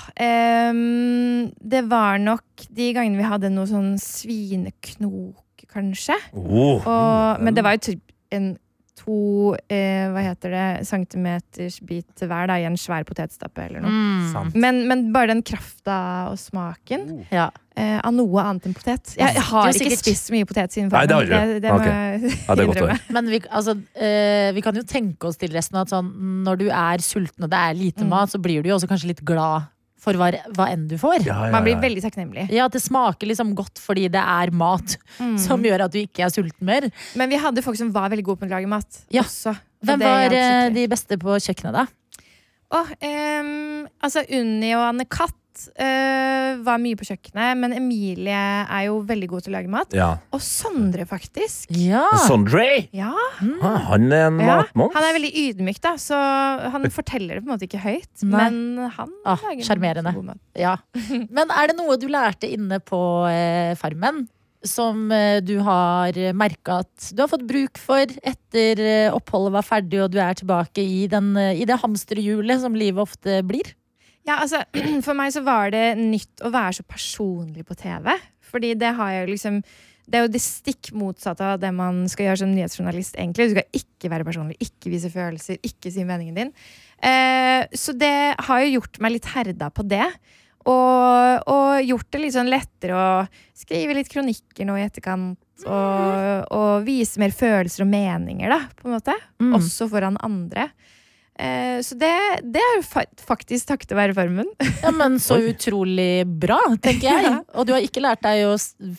um, 0.70 1.50
det 1.62 1.82
var 1.86 2.18
nok 2.18 2.66
de 2.70 2.92
gangene 2.94 3.18
vi 3.20 3.26
hadde 3.26 3.50
noe 3.54 3.66
sånn 3.70 3.92
svineknok, 4.02 5.66
kanskje. 5.70 6.16
Oh. 6.34 6.82
Og, 6.82 7.42
men 7.42 7.54
det 7.54 7.62
var 7.66 7.76
jo 7.76 7.84
typ 7.92 8.02
en 8.34 8.56
to 8.96 9.54
eh, 9.68 10.06
hva 10.12 10.22
heter 10.24 10.50
det, 10.54 10.64
centimeters 10.88 11.78
bit 11.84 12.06
til 12.16 12.28
hver 12.30 12.48
da, 12.48 12.56
i 12.60 12.64
en 12.68 12.78
svær 12.80 13.04
potetstappe 13.08 13.66
eller 13.66 13.84
noe. 13.84 13.92
Mm. 13.92 14.50
Men, 14.56 14.82
men 14.88 15.04
bare 15.14 15.28
den 15.34 15.42
krafta 15.46 15.98
og 16.32 16.38
smaken 16.40 17.26
Ja. 17.32 17.50
eh, 17.76 17.98
av 18.00 18.14
noe 18.16 18.40
annet 18.42 18.66
enn 18.70 18.74
potet. 18.78 19.12
Jeg, 19.18 19.34
jeg 19.36 19.44
har 19.50 19.68
ikke 19.74 19.98
spist 20.00 20.30
så 20.30 20.34
mye 20.36 20.48
potet 20.48 20.72
siden 20.72 20.90
før. 20.90 21.06
det. 21.06 21.28
Det, 21.28 21.60
det 21.66 21.72
må 21.76 21.84
jeg 21.84 22.34
Ja, 22.48 22.56
det 22.56 22.68
er. 22.88 23.00
Men 23.12 23.30
vi, 23.30 23.40
altså, 23.50 23.76
eh, 24.00 24.50
vi 24.56 24.64
kan 24.64 24.74
jo 24.80 24.82
tenke 24.88 25.28
oss 25.28 25.36
til 25.40 25.52
resten 25.52 25.76
at 25.82 25.92
sånn, 25.92 26.10
når 26.48 26.62
du 26.64 26.66
er 26.72 27.04
sulten 27.04 27.44
og 27.44 27.52
det 27.52 27.58
er 27.62 27.74
lite 27.76 28.04
Mm. 28.06 28.12
mat, 28.16 28.32
så 28.32 28.38
blir 28.40 28.62
du 28.62 28.68
jo 28.70 28.76
også 28.80 28.88
kanskje 28.88 29.12
litt 29.12 29.24
glad 29.24 29.68
for 29.98 30.12
hva, 30.20 30.28
hva 30.54 30.66
enn 30.72 30.86
du 30.90 30.96
får. 31.00 31.22
Ja. 31.24 31.34
Ja, 31.34 31.46
ja, 31.48 31.52
Man 31.54 31.64
blir 31.66 31.78
veldig 31.82 32.02
takknemlig. 32.04 32.46
Ja, 32.54 32.66
At 32.68 32.72
det 32.76 32.82
smaker 32.84 33.26
liksom 33.30 33.54
godt 33.58 33.80
fordi 33.82 34.08
det 34.12 34.22
er 34.22 34.52
mat 34.54 34.96
Mm. 35.18 35.38
som 35.40 35.62
gjør 35.64 35.86
at 35.86 35.92
du 35.92 35.98
ikke 36.02 36.24
er 36.26 36.30
sulten 36.34 36.66
mer. 36.68 36.90
Men 37.16 37.30
vi 37.30 37.36
hadde 37.40 37.62
folk 37.64 37.76
som 37.78 37.90
var 37.94 38.10
veldig 38.12 38.24
gode 38.24 38.38
på 38.42 38.46
å 38.46 38.50
lage 38.52 38.68
mat. 38.68 38.98
Ja. 39.10 39.22
Også. 39.22 39.56
Hvem 39.86 40.00
var 40.02 40.32
eh, 40.32 40.68
de 40.74 40.86
beste 40.88 41.16
på 41.20 41.36
kjøkkenet, 41.40 41.72
da? 41.72 41.86
Oh, 42.74 42.88
um, 43.06 43.86
altså 44.02 44.24
Unni 44.28 44.72
og 44.74 44.82
Anne 44.88 45.04
Katt 45.08 45.34
eh, 45.80 46.56
var 46.66 46.78
mye 46.82 46.96
på 46.98 47.06
kjøkkenet, 47.08 47.58
men 47.60 47.74
Emilie 47.76 48.36
er 48.36 48.84
jo 48.88 48.98
veldig 49.08 49.28
god 49.32 49.46
til 49.46 49.52
å 49.52 49.56
lage 49.56 49.72
mat. 49.72 49.96
Ja. 49.96 50.08
Og 50.34 50.42
Sondre, 50.44 51.06
faktisk. 51.08 51.70
Ja. 51.76 52.04
Sondre! 52.26 52.66
Ja, 52.96 53.12
Mm. 53.40 53.58
Han 53.60 54.06
er 54.12 54.26
en 54.30 54.38
ja. 54.40 54.54
matmonk. 54.62 54.94
Han 54.96 55.04
er 55.04 55.12
veldig 55.18 55.30
ydmyk, 55.42 55.80
da, 55.84 55.94
så 56.00 56.16
han 56.72 56.86
forteller 56.94 57.36
det 57.36 57.42
på 57.44 57.50
en 57.50 57.54
måte 57.56 57.66
ikke 57.68 57.82
høyt. 57.82 58.08
Nei. 58.24 58.46
Men 58.50 58.88
han 58.96 59.12
Ah, 59.28 59.36
lager 59.44 59.66
sjarmerende. 59.68 60.12
god 60.16 60.24
mat. 60.32 60.40
ja. 60.56 60.76
Men 61.36 61.52
er 61.52 61.68
det 61.72 61.76
noe 61.78 61.98
du 62.00 62.06
lærte 62.08 62.48
inne 62.48 62.78
på 62.80 63.00
eh, 63.28 63.74
Farmen? 63.80 64.24
Som 64.66 65.12
eh, 65.14 65.38
du 65.44 65.58
har 65.62 66.16
merka 66.34 66.80
at 66.82 67.10
du 67.14 67.20
har 67.22 67.28
fått 67.30 67.44
bruk 67.46 67.78
for 67.78 68.02
etter 68.26 68.80
eh, 68.82 69.12
oppholdet 69.14 69.52
var 69.54 69.66
ferdig 69.68 70.00
og 70.02 70.10
du 70.10 70.18
er 70.18 70.34
tilbake 70.40 70.82
i, 70.82 71.04
den, 71.12 71.34
i 71.36 71.66
det 71.68 71.76
hamsterhjulet 71.84 72.64
som 72.64 72.74
livet 72.74 73.04
ofte 73.04 73.42
blir? 73.46 73.74
Ja, 74.26 74.40
altså, 74.42 74.62
for 75.06 75.16
meg 75.18 75.34
så 75.34 75.42
var 75.46 75.70
det 75.74 75.96
nytt 75.98 76.42
å 76.44 76.52
være 76.54 76.80
så 76.80 76.86
personlig 76.86 77.66
på 77.66 77.76
TV. 77.78 78.10
Fordi 78.46 78.72
det 78.78 78.94
har 78.98 79.12
jeg 79.14 79.30
liksom 79.32 79.60
Det 80.06 80.20
er 80.20 80.22
jo 80.22 80.30
det 80.30 80.42
stikk 80.42 80.92
motsatte 80.94 81.42
av 81.42 81.58
det 81.58 81.72
man 81.74 82.04
skal 82.06 82.28
gjøre 82.28 82.44
som 82.44 82.52
nyhetsjournalist. 82.54 83.16
egentlig. 83.18 83.48
Du 83.48 83.54
skal 83.56 83.80
ikke 83.80 84.10
være 84.12 84.26
personlig, 84.28 84.54
ikke 84.62 84.92
vise 84.92 85.10
følelser, 85.10 85.58
ikke 85.66 85.90
si 85.90 86.04
meningen 86.06 86.36
din. 86.36 86.52
Eh, 87.02 87.66
så 87.74 87.90
det 87.90 88.36
har 88.38 88.60
jo 88.62 88.76
gjort 88.76 89.00
meg 89.02 89.16
litt 89.16 89.26
herda 89.34 89.70
på 89.74 89.82
det. 89.82 90.06
Og, 90.66 91.50
og 91.50 91.82
gjort 91.82 92.06
det 92.14 92.20
litt 92.22 92.36
sånn 92.36 92.50
lettere 92.50 92.94
å 92.94 93.10
skrive 93.54 93.98
litt 93.98 94.10
kronikker 94.10 94.66
nå 94.66 94.78
i 94.78 94.86
etterkant. 94.86 95.42
Og, 95.66 96.54
og 96.54 96.86
vise 96.86 97.18
mer 97.22 97.34
følelser 97.34 97.82
og 97.82 97.90
meninger, 97.90 98.50
da, 98.52 98.62
på 98.78 98.86
en 98.86 98.96
måte. 98.98 99.14
Mm. 99.42 99.54
Også 99.58 99.90
foran 99.90 100.18
andre. 100.22 100.68
Eh, 101.36 101.82
så 101.84 101.96
det, 102.00 102.12
det 102.48 102.62
er 102.62 102.78
jo 102.78 102.84
fa 102.86 103.02
faktisk 103.28 103.68
takket 103.72 103.92
være 103.96 104.16
Farmen. 104.16 104.48
Ja, 104.84 104.92
men 104.94 105.18
så 105.22 105.36
utrolig 105.50 106.24
bra, 106.24 106.60
tenker 106.82 107.10
jeg. 107.10 107.34
Og 107.58 107.68
du 107.68 107.74
har 107.76 107.84
ikke 107.84 108.04
lært 108.04 108.24
deg 108.24 108.46
å 108.48 108.56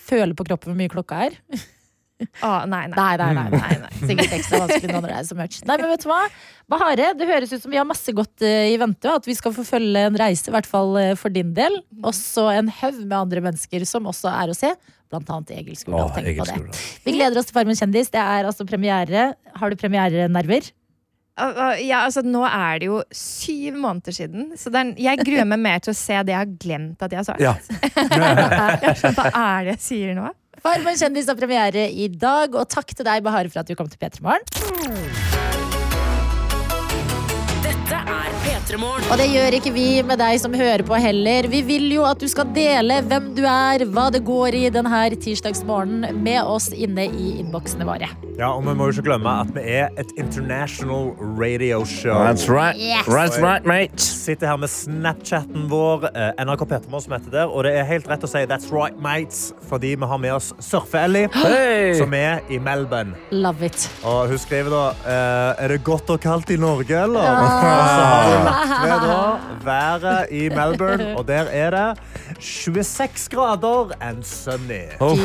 føle 0.08 0.38
på 0.38 0.46
kroppen 0.48 0.74
hvor 0.74 0.80
mye 0.80 0.92
klokka 0.92 1.26
er? 1.30 1.40
Å, 2.18 2.66
nei, 2.66 2.88
nei. 2.90 2.98
Nei, 2.98 3.14
nei, 3.22 3.34
nei, 3.38 3.50
nei, 3.54 3.74
nei. 3.84 3.90
Sikkert 4.10 4.32
ekstra 4.40 4.62
vanskelig 4.64 4.90
når 4.90 5.06
det 5.06 5.18
er 5.20 5.26
så 5.28 5.36
mørkt. 5.38 5.60
Nei, 5.70 5.76
men 5.78 5.92
vet 5.94 6.06
du 6.06 6.08
hva? 6.10 6.20
Bahare, 6.74 7.12
det 7.18 7.28
høres 7.30 7.54
ut 7.54 7.62
som 7.62 7.74
vi 7.74 7.78
har 7.78 7.86
masse 7.86 8.14
godt 8.18 8.46
eh, 8.46 8.72
i 8.74 8.80
vente, 8.82 9.06
og 9.12 9.22
at 9.22 9.30
vi 9.30 9.36
skal 9.38 9.54
forfølge 9.54 10.08
en 10.10 10.18
reise, 10.18 10.48
i 10.50 10.56
hvert 10.56 10.70
fall 10.70 10.98
eh, 10.98 11.12
for 11.20 11.34
din 11.34 11.54
del. 11.58 11.78
Også 12.10 12.48
en 12.56 12.72
haug 12.80 12.98
med 13.04 13.18
andre 13.20 13.44
mennesker 13.50 13.86
som 13.90 14.10
også 14.10 14.34
er 14.34 14.54
å 14.54 14.58
se. 14.58 14.74
Blant 15.14 15.30
annet 15.32 15.54
Egil 15.60 15.78
Skurdal. 15.78 16.10
Tenk 16.18 16.42
på 16.42 16.50
det. 16.50 16.82
Vi 17.06 17.14
gleder 17.16 17.40
oss 17.40 17.48
til 17.52 17.56
Farmen 17.60 17.78
kjendis. 17.80 18.10
Det 18.12 18.20
er 18.20 18.50
altså 18.50 18.66
premiere. 18.68 19.30
Har 19.62 19.72
du 19.72 19.78
premierenerver? 19.80 20.74
Ja, 21.38 22.02
altså, 22.02 22.24
nå 22.26 22.42
er 22.48 22.80
det 22.82 22.90
jo 22.90 23.02
syv 23.14 23.78
måneder 23.78 24.16
siden, 24.16 24.50
så 24.58 24.72
er, 24.74 24.96
jeg 24.98 25.22
gruer 25.22 25.46
meg 25.46 25.62
mer 25.62 25.84
til 25.86 25.94
å 25.94 25.98
se 25.98 26.18
det 26.26 26.34
jeg 26.34 26.42
har 26.42 26.56
glemt 26.66 27.06
at 27.06 27.14
jeg 27.14 27.22
har 27.22 27.28
sagt. 27.28 27.42
Ja. 27.44 27.54
Hva 29.18 29.30
er 29.30 29.68
det 29.68 29.76
jeg 29.76 29.84
sier 29.86 30.18
nå? 30.18 30.32
Farmen 30.66 30.98
kjendis 30.98 31.30
har 31.30 31.38
premiere 31.38 31.86
i 31.94 32.08
dag, 32.10 32.56
og 32.58 32.66
takk 32.74 32.90
til 32.96 33.06
deg, 33.06 33.22
Bahare, 33.26 33.52
for 33.54 33.62
at 33.62 33.70
du 33.70 33.78
kom 33.78 33.90
til 33.92 34.02
P3 34.02 34.26
Morgen. 34.26 34.44
Og 38.68 39.14
det 39.16 39.30
gjør 39.32 39.56
ikke 39.62 39.72
vi 39.72 39.86
med 40.04 40.20
deg 40.20 40.42
som 40.42 40.52
hører 40.58 40.84
på 40.84 40.98
heller. 41.00 41.48
Vi 41.48 41.62
vil 41.64 41.86
jo 41.94 42.04
at 42.04 42.20
du 42.20 42.28
skal 42.28 42.50
dele 42.52 43.00
hvem 43.08 43.30
du 43.38 43.46
er, 43.48 43.86
hva 43.88 44.10
det 44.12 44.26
går 44.28 44.58
i 44.60 44.66
denne 44.74 45.04
tirsdagsmorgenen 45.16 46.20
med 46.24 46.42
oss 46.44 46.68
inne 46.76 47.06
i 47.08 47.38
innboksene 47.40 47.88
våre. 47.88 48.10
Ja, 48.38 48.52
og 48.52 48.66
vi 48.68 48.76
må 48.76 48.90
jo 48.90 48.98
ikke 48.98 49.08
glemme 49.08 49.32
at 49.46 49.54
vi 49.56 49.64
er 49.80 49.88
et 49.98 50.12
international 50.20 51.14
radio 51.40 51.86
show. 51.88 52.20
That's 52.20 52.50
right. 52.52 52.76
Yes. 52.76 53.08
Right, 53.08 53.40
right, 53.40 53.64
mate. 53.66 54.04
Sitter 54.04 54.52
her 54.52 54.60
med 54.60 54.70
Snapchatten 54.70 55.70
vår, 55.72 56.10
eh, 56.12 56.44
NRK 56.44 56.66
Petermoen 56.68 57.06
som 57.06 57.16
heter 57.16 57.32
der, 57.32 57.48
og 57.48 57.64
det 57.64 57.72
er 57.80 57.88
helt 57.88 58.10
rett 58.12 58.28
å 58.28 58.30
si 58.30 58.44
that's 58.52 58.68
right, 58.76 59.00
mates, 59.00 59.54
fordi 59.70 59.94
vi 59.96 60.12
har 60.12 60.20
med 60.20 60.36
oss 60.36 60.52
Surfe-Ellie, 60.60 61.32
hey. 61.40 61.96
som 61.96 62.12
er 62.14 62.44
i 62.52 62.60
Melbourne. 62.60 63.16
Love 63.32 63.72
it. 63.72 63.88
Og 64.04 64.28
hun 64.34 64.44
skriver 64.44 64.76
da 64.76 64.84
eh, 65.08 65.64
Er 65.64 65.74
det 65.74 65.80
godt 65.88 66.12
og 66.12 66.20
kaldt 66.22 66.52
i 66.52 66.60
Norge, 66.60 66.92
eller? 67.08 67.32
Og 67.32 68.57
lagt 68.58 68.88
ved 68.88 69.08
da 69.08 69.38
været 69.68 70.32
i 70.32 70.50
Melbourne, 70.50 71.14
og 71.18 71.28
der 71.28 71.52
er 71.52 71.70
det 71.72 72.00
26 72.40 73.30
grader 73.36 73.96
and 74.02 74.24
sunny. 74.24 74.84
Oh. 75.00 75.18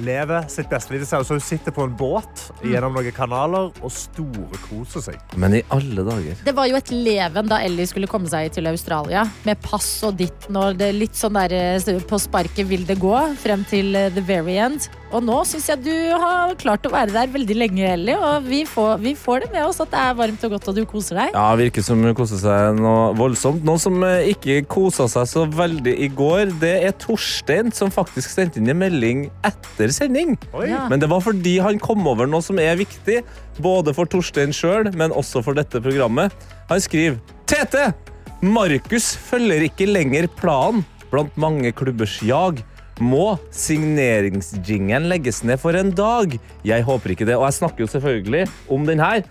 Lever 0.00 0.46
sitt 0.48 0.70
beste 0.70 0.94
liv. 0.94 1.04
Hun 1.28 1.40
sitter 1.40 1.74
på 1.74 1.84
en 1.84 1.92
båt 1.96 2.46
gjennom 2.64 2.94
noen 2.96 3.12
kanaler 3.12 3.68
og 3.84 3.92
storkoser 3.92 5.04
seg. 5.04 5.34
Men 5.36 5.58
i 5.58 5.62
alle 5.74 6.04
dager. 6.06 6.40
Det 6.46 6.54
var 6.56 6.70
jo 6.70 6.78
et 6.78 6.92
leven 6.94 7.50
da 7.50 7.60
Ellie 7.60 7.86
skulle 7.90 8.08
komme 8.10 8.30
seg 8.32 8.54
til 8.56 8.70
Australia. 8.70 9.26
Med 9.44 9.60
pass 9.64 9.90
og 10.08 10.16
ditten 10.20 10.56
og 10.56 10.80
det 10.80 10.94
litt 10.96 11.18
sånn 11.18 11.36
der 11.36 11.52
eh, 11.58 12.00
på 12.08 12.20
sparket 12.20 12.68
vil 12.70 12.88
det 12.88 12.98
gå. 13.02 13.14
Frem 13.42 13.66
til 13.68 13.92
eh, 13.98 14.08
the 14.16 14.24
very 14.24 14.56
end. 14.56 14.88
Og 15.12 15.20
nå 15.20 15.42
syns 15.44 15.66
jeg 15.68 15.82
du 15.84 15.92
har 16.16 16.54
klart 16.60 16.86
å 16.88 16.92
være 16.92 17.12
der 17.12 17.32
veldig 17.32 17.56
lenge, 17.58 17.84
Ellie. 17.84 18.16
Og 18.16 18.46
vi 18.46 18.62
får, 18.68 18.94
vi 19.02 19.12
får 19.18 19.44
det 19.44 19.50
med 19.52 19.66
oss 19.66 19.80
at 19.84 19.90
det 19.92 20.00
er 20.00 20.14
varmt 20.16 20.46
og 20.46 20.54
godt 20.54 20.70
og 20.72 20.78
du 20.78 20.82
koser 20.88 21.20
deg. 21.20 21.34
Ja, 21.36 21.50
Virker 21.60 21.84
som 21.84 22.00
hun 22.00 22.14
koser 22.16 22.40
seg 22.40 22.78
noe 22.80 23.10
voldsomt. 23.18 23.60
Noen 23.68 23.82
som 23.82 23.98
eh, 24.08 24.30
ikke 24.32 24.62
kosa 24.72 25.04
seg 25.12 25.28
så 25.28 25.44
veldig 25.52 25.94
i 26.06 26.08
går, 26.16 26.54
det 26.62 26.72
er 26.88 26.96
Torstein, 27.02 27.68
som 27.76 27.92
faktisk 27.92 28.32
sendte 28.32 28.62
inn 28.62 28.72
en 28.72 28.80
melding 28.80 29.26
etter 29.44 29.92
sending. 29.92 30.38
Oi. 30.56 30.70
Ja. 30.72 30.86
Men 30.88 31.02
det 31.02 31.12
var 31.12 31.20
fordi 31.24 31.58
han 31.60 31.82
kom 31.82 32.08
over 32.08 32.30
noe 32.30 32.40
som 32.44 32.60
er 32.62 32.80
viktig, 32.80 33.20
både 33.60 33.92
for 33.96 34.08
Torstein 34.08 34.56
sjøl, 34.56 34.88
men 34.96 35.12
også 35.12 35.44
for 35.44 35.58
dette 35.58 35.82
programmet. 35.84 36.32
Han 36.72 36.80
skriver 36.80 37.20
Tete! 37.50 37.90
Markus 38.42 39.12
følger 39.28 39.68
ikke 39.68 39.86
lenger 39.86 40.26
planen 40.40 40.82
blant 41.12 41.36
mange 41.38 41.70
klubbers 41.76 42.16
jag. 42.24 42.64
Må 43.00 43.38
signeringsjingelen 43.50 45.08
legges 45.10 45.42
ned 45.48 45.56
for 45.58 45.72
en 45.78 45.90
dag? 45.96 46.38
Jeg 46.64 46.84
håper 46.86 47.10
ikke 47.14 47.26
det. 47.26 47.36
Og 47.36 47.44
jeg 47.48 47.52
snakker 47.56 47.80
jo 47.84 47.88
selvfølgelig 47.90 48.46
om 48.70 48.86
den 48.86 49.00
her. 49.00 49.22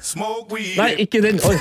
Nei, 0.80 0.90
ikke 1.06 1.22
den. 1.24 1.40
Oi. 1.46 1.56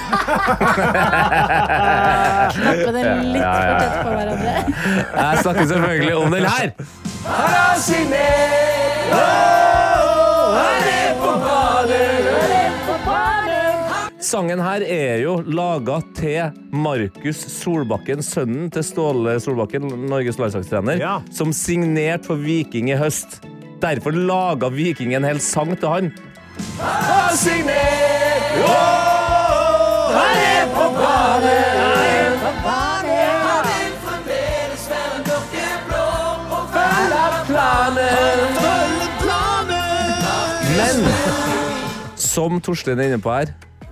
Knappe 2.57 2.91
den 2.97 3.33
litt 3.35 3.45
for 3.45 3.75
tett 3.83 3.97
på 4.01 4.11
hverandre. 4.17 4.55
Jeg 5.21 5.39
snakker 5.45 5.65
selvfølgelig 5.75 6.17
om 6.17 6.31
den 6.39 6.45
her. 6.51 6.73
Sangen 14.21 14.61
her 14.61 14.83
er 14.85 15.23
jo 15.23 15.39
laga 15.49 15.95
til 16.17 16.51
Markus 16.77 17.39
Solbakken, 17.55 18.21
sønnen 18.25 18.67
til 18.73 18.83
Ståle 18.85 19.39
Solbakken, 19.41 19.87
Norges 20.11 20.37
landslagstrener, 20.41 20.99
Ja. 21.01 21.21
som 21.33 21.53
signerte 21.57 22.25
for 22.29 22.35
Viking 22.37 22.91
i 22.91 22.97
høst. 23.01 23.41
Derfor 23.81 24.11
laga 24.13 24.69
Viking 24.69 25.15
en 25.17 25.25
hel 25.25 25.41
sang 25.41 25.73
til 25.81 25.89
han. 25.89 26.13
Han 26.81 27.37
signert! 27.37 28.53
Åh, 28.61 30.13
han 30.13 30.37
er 30.37 30.67
på 30.75 30.85
banen! 30.99 31.81
Han 31.81 31.99
er 32.05 32.37
på 32.45 32.53
banen! 32.67 33.41
Han 33.47 33.63
vil 33.71 33.93
fremdeles 34.05 34.85
være 34.93 35.19
mørkeblå 35.31 36.05
og. 36.53 36.65
Følge 36.77 37.25
planen! 37.49 38.41
Men 40.77 40.97
som 42.21 42.61
Torstein 42.61 43.01
er 43.01 43.05
inne 43.15 43.23
på 43.23 43.33
her, 43.33 43.47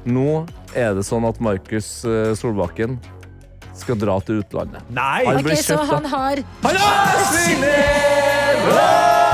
nå 0.08 0.46
er 0.74 0.96
det 0.98 1.04
sånn 1.06 1.26
at 1.28 1.38
Markus 1.44 1.88
eh, 2.08 2.32
Solbakken 2.38 2.98
skal 3.78 3.98
dra 4.00 4.16
til 4.26 4.40
utlandet. 4.42 4.82
Nei! 4.90 5.22
Han 5.28 5.38
Ok, 5.38 5.46
blir 5.46 5.60
Så 5.62 5.78
han 5.86 6.08
har 6.10 6.42
Han 6.64 6.80
har 6.82 7.24
signert! 7.30 9.27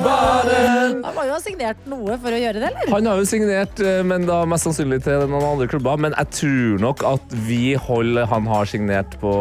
Han 0.00 1.14
må 1.16 1.26
jo 1.26 1.34
ha 1.34 1.40
signert 1.42 1.86
noe 1.90 2.16
for 2.22 2.34
å 2.34 2.40
gjøre 2.40 2.62
det, 2.62 2.70
eller? 2.70 2.92
Han 2.94 3.08
har 3.10 3.20
jo 3.20 3.28
signert, 3.28 3.82
eh, 3.82 4.00
men 4.06 4.26
da 4.28 4.42
mest 4.48 4.68
sannsynlig 4.68 5.02
til 5.06 5.26
noen 5.28 5.46
andre 5.52 5.68
klubber. 5.70 6.00
Men 6.00 6.16
jeg 6.18 6.32
tror 6.38 6.82
nok 6.86 7.06
at 7.12 7.38
vi 7.48 7.74
holder 7.88 8.28
han 8.30 8.48
har 8.50 8.68
signert 8.70 9.16
på, 9.22 9.32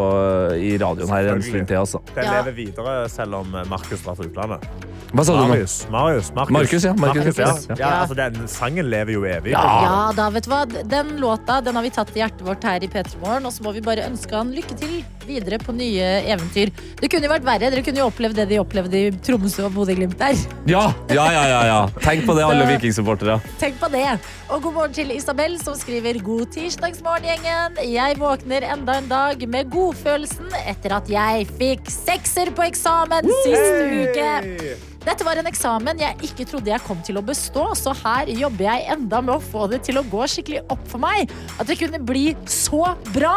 eh, 0.52 0.60
i 0.72 0.72
radioen 0.82 1.12
her 1.14 1.34
en 1.36 1.44
stund 1.46 1.68
til. 1.72 1.82
Altså. 1.82 2.02
Den 2.16 2.30
lever 2.30 2.58
videre 2.58 2.96
selv 3.10 3.42
om 3.42 3.56
Markus 3.70 4.04
drar 4.06 4.20
til 4.20 4.32
utlandet. 4.32 4.66
Hva 5.12 5.26
sa 5.28 5.34
du 5.36 5.42
nå? 5.42 5.48
Marius. 5.52 5.76
Marius. 5.92 6.32
Markus, 6.32 6.54
Markus, 6.56 6.84
ja, 6.88 6.94
Markus, 6.96 7.38
ja. 7.38 7.48
ja. 7.70 7.76
ja 7.80 7.90
altså, 8.02 8.16
den 8.16 8.48
sangen 8.48 8.88
lever 8.92 9.18
jo 9.18 9.26
evig. 9.28 9.52
Ja 9.52 10.12
da, 10.16 10.30
vet 10.32 10.48
du 10.48 10.54
hva? 10.54 10.62
Den 10.68 11.18
låta 11.20 11.60
den 11.66 11.76
har 11.76 11.84
vi 11.84 11.92
tatt 11.92 12.14
i 12.16 12.22
hjertet 12.24 12.46
vårt 12.48 12.64
her 12.68 12.84
i 12.84 12.90
P3 12.92 13.20
Morgen. 13.24 13.50
Og 13.50 13.56
så 13.56 13.66
må 13.66 13.76
vi 13.76 13.84
bare 13.84 14.08
ønske 14.08 14.38
han 14.38 14.54
lykke 14.56 14.78
til 14.80 15.02
videre 15.28 15.60
på 15.62 15.74
nye 15.76 16.08
eventyr. 16.34 16.72
Det 17.02 17.10
kunne 17.12 17.28
jo 17.28 17.34
vært 17.34 17.48
verre. 17.48 17.72
Dere 17.72 17.84
kunne 17.86 18.02
jo 18.04 18.10
opplevd 18.12 18.40
det 18.42 18.48
de 18.52 18.60
opplevde 18.62 19.02
i 19.08 19.12
Tromsø 19.26 19.66
og 19.68 19.76
Bodø-Glimt 19.78 20.18
der. 20.20 20.38
Ja, 20.70 20.84
ja, 21.12 21.26
ja, 21.34 21.44
ja, 21.52 21.62
ja. 21.70 21.80
Tenk 22.04 22.26
på 22.28 22.36
det, 22.38 22.46
alle 22.48 22.68
vikingsupportere. 22.74 23.40
Tenk 23.62 23.80
på 23.82 23.90
det. 23.94 24.06
Og 24.52 24.62
god 24.66 24.78
morgen 24.78 24.96
til 24.98 25.14
Isabel, 25.16 25.58
som 25.62 25.78
skriver 25.80 26.20
God 26.26 26.52
tirsdagsmorgen, 26.56 27.30
gjengen. 27.32 27.82
Jeg 27.88 28.20
våkner 28.20 28.66
enda 28.74 29.00
en 29.00 29.10
dag 29.12 29.44
med 29.48 29.72
godfølelsen 29.74 30.52
etter 30.66 30.98
at 30.98 31.12
jeg 31.12 31.48
fikk 31.60 31.92
sekser 31.92 32.52
på 32.56 32.66
eksamen 32.68 33.28
sist 33.44 33.92
uke. 34.02 34.80
Dette 35.02 35.26
var 35.26 35.40
en 35.42 35.48
eksamen 35.50 35.98
jeg 35.98 36.28
ikke 36.28 36.46
trodde 36.46 36.70
jeg 36.70 36.84
kom 36.86 37.00
til 37.02 37.18
å 37.18 37.24
bestå, 37.26 37.72
så 37.74 37.90
her 38.04 38.30
jobber 38.38 38.68
jeg 38.68 38.84
enda 38.94 39.22
med 39.26 39.34
å 39.34 39.42
få 39.42 39.66
det 39.72 39.80
til 39.88 39.98
å 39.98 40.04
gå 40.06 40.28
skikkelig 40.30 40.62
opp 40.70 40.84
for 40.92 41.02
meg. 41.02 41.32
At 41.58 41.66
det 41.72 41.80
kunne 41.80 42.04
bli 42.06 42.36
så 42.46 42.84
bra. 43.10 43.34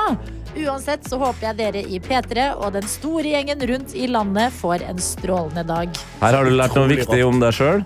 Uansett 0.54 1.08
så 1.08 1.18
håper 1.18 1.48
jeg 1.48 1.56
dere 1.58 1.82
i 1.82 1.98
P3 2.02 2.46
og 2.54 2.76
den 2.76 2.86
store 2.86 3.32
gjengen 3.32 3.64
rundt 3.70 3.94
i 3.98 4.06
landet 4.06 4.54
får 4.54 4.84
en 4.86 5.00
strålende 5.02 5.64
dag. 5.66 5.90
Her 6.20 6.38
har 6.38 6.46
du 6.46 6.54
lært 6.54 6.76
noe 6.78 6.90
viktig 6.92 7.20
om 7.26 7.40
deg 7.42 7.56
sjøl. 7.56 7.82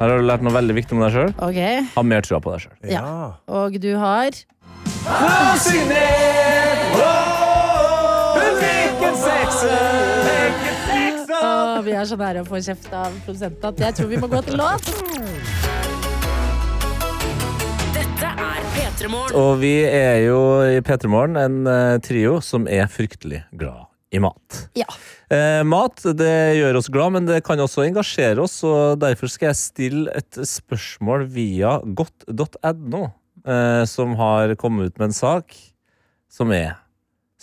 Her 0.00 0.10
har 0.10 0.18
du 0.18 0.26
lært 0.26 0.42
noe 0.42 0.54
veldig 0.56 0.74
viktig 0.80 0.96
om 0.96 1.04
deg 1.04 1.14
sjøl. 1.14 1.30
Okay. 1.50 1.84
Ha 1.94 2.02
mer 2.02 2.26
trua 2.26 2.42
på 2.42 2.56
deg 2.56 2.66
sjøl. 2.66 2.74
Ja. 2.90 3.04
Og 3.46 3.78
du 3.78 3.92
har 4.00 4.42
vi 11.84 11.92
er 11.92 12.06
så 12.08 12.16
nære 12.16 12.42
å 12.42 12.48
få 12.48 12.62
kjeft 12.64 12.90
av 12.96 13.14
produsenten 13.26 13.70
at 13.70 13.86
jeg 13.86 13.98
tror 13.98 14.08
vi 14.10 14.20
må 14.22 14.30
gå 14.32 14.40
til 14.46 14.56
låt. 14.58 15.73
Og 19.34 19.56
vi 19.58 19.72
er 19.82 20.20
jo 20.28 20.38
i 20.62 20.78
P3 20.84 21.08
Morgen 21.10 21.34
en 21.40 21.66
eh, 21.66 21.96
trio 22.04 22.36
som 22.44 22.68
er 22.70 22.86
fryktelig 22.86 23.40
glad 23.58 23.88
i 24.14 24.20
mat. 24.22 24.58
Ja. 24.78 24.86
Eh, 25.34 25.62
mat 25.66 26.04
det 26.14 26.34
gjør 26.60 26.78
oss 26.78 26.90
glad, 26.94 27.16
men 27.16 27.26
det 27.26 27.40
kan 27.46 27.58
også 27.58 27.82
engasjere 27.88 28.44
oss. 28.44 28.60
Og 28.62 29.00
derfor 29.02 29.32
skal 29.32 29.50
jeg 29.50 29.58
stille 29.58 30.14
et 30.14 30.38
spørsmål 30.46 31.26
via 31.34 31.80
godt.no, 31.82 33.02
eh, 33.42 33.82
som 33.90 34.14
har 34.20 34.54
kommet 34.60 34.92
ut 34.92 35.02
med 35.02 35.10
en 35.10 35.16
sak 35.16 35.56
som 36.30 36.54
er 36.54 36.76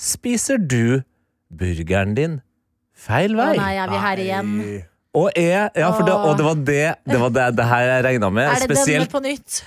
Spiser 0.02 0.58
du 0.58 1.04
burgeren 1.52 2.16
din 2.18 2.39
feil 2.95 3.36
Å 3.36 3.43
vei? 3.43 3.52
nei, 3.60 3.74
er 3.76 3.91
vi 3.91 3.99
her 4.02 4.24
igjen? 4.24 4.56
Og, 5.12 5.28
er, 5.36 5.68
ja, 5.76 5.91
for 5.91 6.08
det, 6.08 6.16
og 6.16 6.38
det 6.39 6.45
var 6.47 6.60
det 6.64 6.84
det, 7.04 7.20
var 7.20 7.34
det, 7.36 7.45
det 7.60 7.68
her 7.68 7.88
jeg 7.89 8.04
regna 8.08 8.30
med. 8.32 8.47
Er 8.47 8.64
det 8.64 8.70
denne 8.72 8.80
Spesielt, 8.80 9.12
på 9.12 9.20
nytt? 9.26 9.58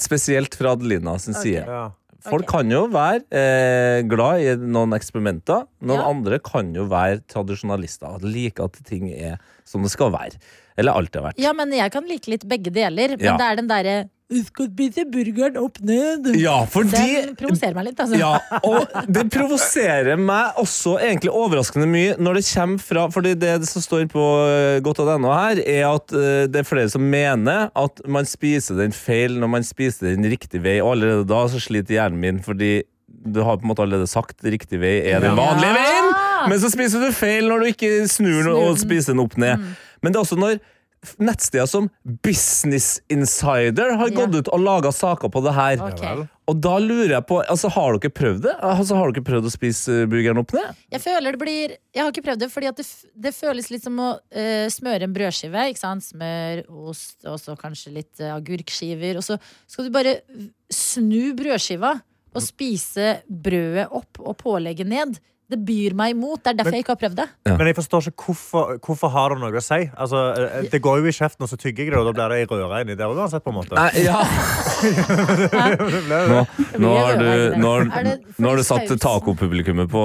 Spesielt 0.00 0.54
fra 0.58 0.72
Adelina 0.74 1.18
sin 1.18 1.34
side. 1.34 1.64
Ja. 1.66 1.84
Folk 2.24 2.46
okay. 2.46 2.62
kan 2.62 2.70
jo 2.72 2.86
være 2.88 3.20
eh, 3.36 4.00
glad 4.08 4.40
i 4.40 4.54
noen 4.56 4.94
eksperimenter. 4.96 5.66
Noen 5.84 6.00
Ja. 6.00 6.06
andre 6.08 6.38
kan 6.40 6.70
jo 6.74 6.86
være 6.88 7.20
tradisjonalister. 7.28 8.22
Like 8.24 8.64
at 8.64 8.78
ting 8.88 9.10
er 9.12 9.36
som 9.68 9.84
det 9.84 9.90
skal 9.92 10.10
være. 10.14 10.40
Eller 10.80 10.96
alltid 10.96 11.20
har 11.20 11.26
vært. 11.28 11.42
Ja, 11.42 11.52
men 11.52 11.70
jeg 11.76 11.92
kan 11.92 12.08
like 12.08 12.30
litt 12.32 12.46
begge 12.48 12.72
deler. 12.72 13.18
Men 13.18 13.26
Ja. 13.28 13.36
det 13.36 13.44
er 13.50 13.56
den 13.60 13.68
derre 13.68 13.96
Du 14.32 14.38
skal 14.40 14.70
spise 14.70 15.02
burgeren 15.12 15.58
opp 15.60 15.76
ned. 15.84 16.30
Ja, 16.40 16.62
fordi 16.70 16.96
Den 17.26 17.34
provoserer 17.36 17.74
meg 17.76 17.90
litt, 17.90 17.98
altså. 18.00 18.16
ja, 18.16 18.30
og 18.64 19.10
det 19.12 19.24
provoserer 19.34 20.16
meg 20.20 20.60
også 20.62 20.94
egentlig 20.96 21.34
overraskende 21.36 21.88
mye 21.90 22.14
når 22.16 22.40
det 22.40 22.44
kommer 22.48 22.80
fra 22.80 23.04
Fordi 23.12 23.34
det 23.36 23.52
som 23.68 23.84
står 23.84 24.06
på 24.12 24.24
eh, 24.48 24.78
godt.no 24.84 25.28
her, 25.28 25.60
er 25.60 25.84
at 25.90 26.16
eh, 26.16 26.46
det 26.48 26.62
er 26.62 26.68
flere 26.68 26.88
som 26.92 27.04
mener 27.04 27.68
at 27.76 28.02
man 28.08 28.24
spiser 28.28 28.80
den 28.80 28.96
feil 28.96 29.36
når 29.42 29.52
man 29.58 29.66
spiser 29.66 30.14
den 30.14 30.24
riktig 30.32 30.64
vei. 30.64 30.78
Og 30.80 30.94
allerede 30.96 31.28
da 31.28 31.44
så 31.52 31.60
sliter 31.60 31.98
hjernen 31.98 32.24
min, 32.24 32.42
fordi 32.44 32.78
du 33.24 33.42
har 33.44 33.60
på 33.60 33.68
en 33.68 33.74
måte 33.74 33.84
allerede 33.84 34.08
sagt 34.10 34.40
riktig 34.44 34.80
vei 34.82 34.98
er 35.08 35.20
den 35.22 35.36
vanlige 35.36 35.76
veien. 35.76 36.14
Men 36.48 36.60
så 36.60 36.72
spiser 36.72 37.04
du 37.04 37.12
feil 37.14 37.48
når 37.48 37.60
du 37.60 37.72
ikke 37.74 37.92
snur 38.10 38.40
den 38.48 38.56
og 38.56 38.80
spiser 38.80 39.12
den 39.12 39.22
opp 39.24 39.36
ned. 39.40 39.60
Men 40.00 40.12
det 40.12 40.18
er 40.18 40.24
også 40.24 40.40
når 40.40 40.58
nettsteder 41.18 41.66
som 41.70 41.88
Business 42.24 43.00
Insider 43.12 43.96
har 43.98 44.08
Ja. 44.08 44.14
gått 44.14 44.34
ut 44.34 44.48
og 44.48 44.60
laga 44.60 44.92
saker 44.92 45.28
på 45.28 45.42
det 45.44 45.54
her. 45.54 45.82
Okay. 45.92 46.24
Og 46.46 46.60
da 46.60 46.76
lurer 46.78 47.14
jeg 47.16 47.24
på, 47.26 47.38
altså 47.48 47.70
Har 47.72 47.96
dere 47.96 48.12
prøvd 48.12 48.42
det? 48.44 48.54
Altså 48.60 48.96
Har 48.98 49.12
dere 49.12 49.24
prøvd 49.24 49.48
å 49.48 49.52
spise 49.52 50.06
burgeren 50.10 50.38
opp 50.42 50.52
ned? 50.52 50.76
Jeg 50.92 51.00
føler 51.00 51.32
det 51.32 51.40
blir 51.40 51.76
Jeg 51.94 52.02
har 52.02 52.12
ikke 52.12 52.24
prøvd 52.26 52.42
det, 52.44 52.50
fordi 52.52 52.68
at 52.68 52.76
det, 52.76 52.86
det 53.16 53.34
føles 53.34 53.70
litt 53.72 53.84
som 53.86 53.96
å 53.98 54.10
uh, 54.20 54.66
smøre 54.68 55.08
en 55.08 55.14
brødskive. 55.16 55.68
Ikke 55.72 55.80
sant? 55.80 56.04
Smør, 56.04 56.64
ost, 56.90 57.16
og 57.24 57.38
så 57.40 57.56
kanskje 57.56 57.94
litt 57.96 58.20
uh, 58.20 58.34
agurkskiver. 58.36 59.16
Og 59.16 59.24
så 59.24 59.38
skal 59.66 59.88
du 59.88 59.94
bare 59.94 60.18
snu 60.72 61.32
brødskiva 61.38 61.94
og 62.34 62.42
spise 62.42 63.20
brødet 63.28 63.86
opp 63.94 64.18
og 64.20 64.36
pålegget 64.40 64.90
ned. 64.90 65.20
Det 65.50 65.58
byr 65.60 65.92
meg 65.92 66.14
imot. 66.14 66.40
Det 66.42 66.50
er 66.54 66.56
derfor 66.56 66.70
Men- 66.72 66.78
jeg 66.78 66.84
ikke 66.84 66.94
har 66.94 67.00
prøvd 67.02 67.16
det. 67.16 67.28
Men 67.44 67.66
jeg 67.68 67.76
forstår 67.76 68.00
ikke 68.08 68.24
hvorfor, 68.24 68.78
hvorfor 68.80 69.08
har 69.12 69.28
det 69.34 69.38
noe 69.42 69.52
å 69.52 69.60
si. 69.62 69.90
Altså, 69.92 70.16
eh, 70.40 70.62
det 70.72 70.80
går 70.82 70.98
jo 71.02 71.06
i 71.10 71.12
kjeften, 71.12 71.42
og 71.44 71.48
så 71.52 71.56
tygger 71.60 71.84
jeg 71.84 71.90
det, 71.92 71.98
og 72.00 72.06
da 72.08 72.12
blir 72.16 72.28
det 72.32 72.38
ei 72.40 72.46
røre 72.48 72.80
inni 72.80 72.96
der 72.96 73.12
uansett. 73.12 73.44
på 73.44 73.52
en 73.52 73.58
måte. 73.60 73.76
Nei, 73.76 73.92
ja. 74.04 74.24
Nå, 76.32 76.40
nå, 76.78 76.96
har 76.96 77.16
du, 77.20 77.28
nå, 77.60 77.70
har, 77.92 78.04
nå 78.38 78.48
har 78.48 78.56
du 78.56 78.62
satt 78.64 78.88
tacopublikummet 79.00 79.88
på 79.92 80.00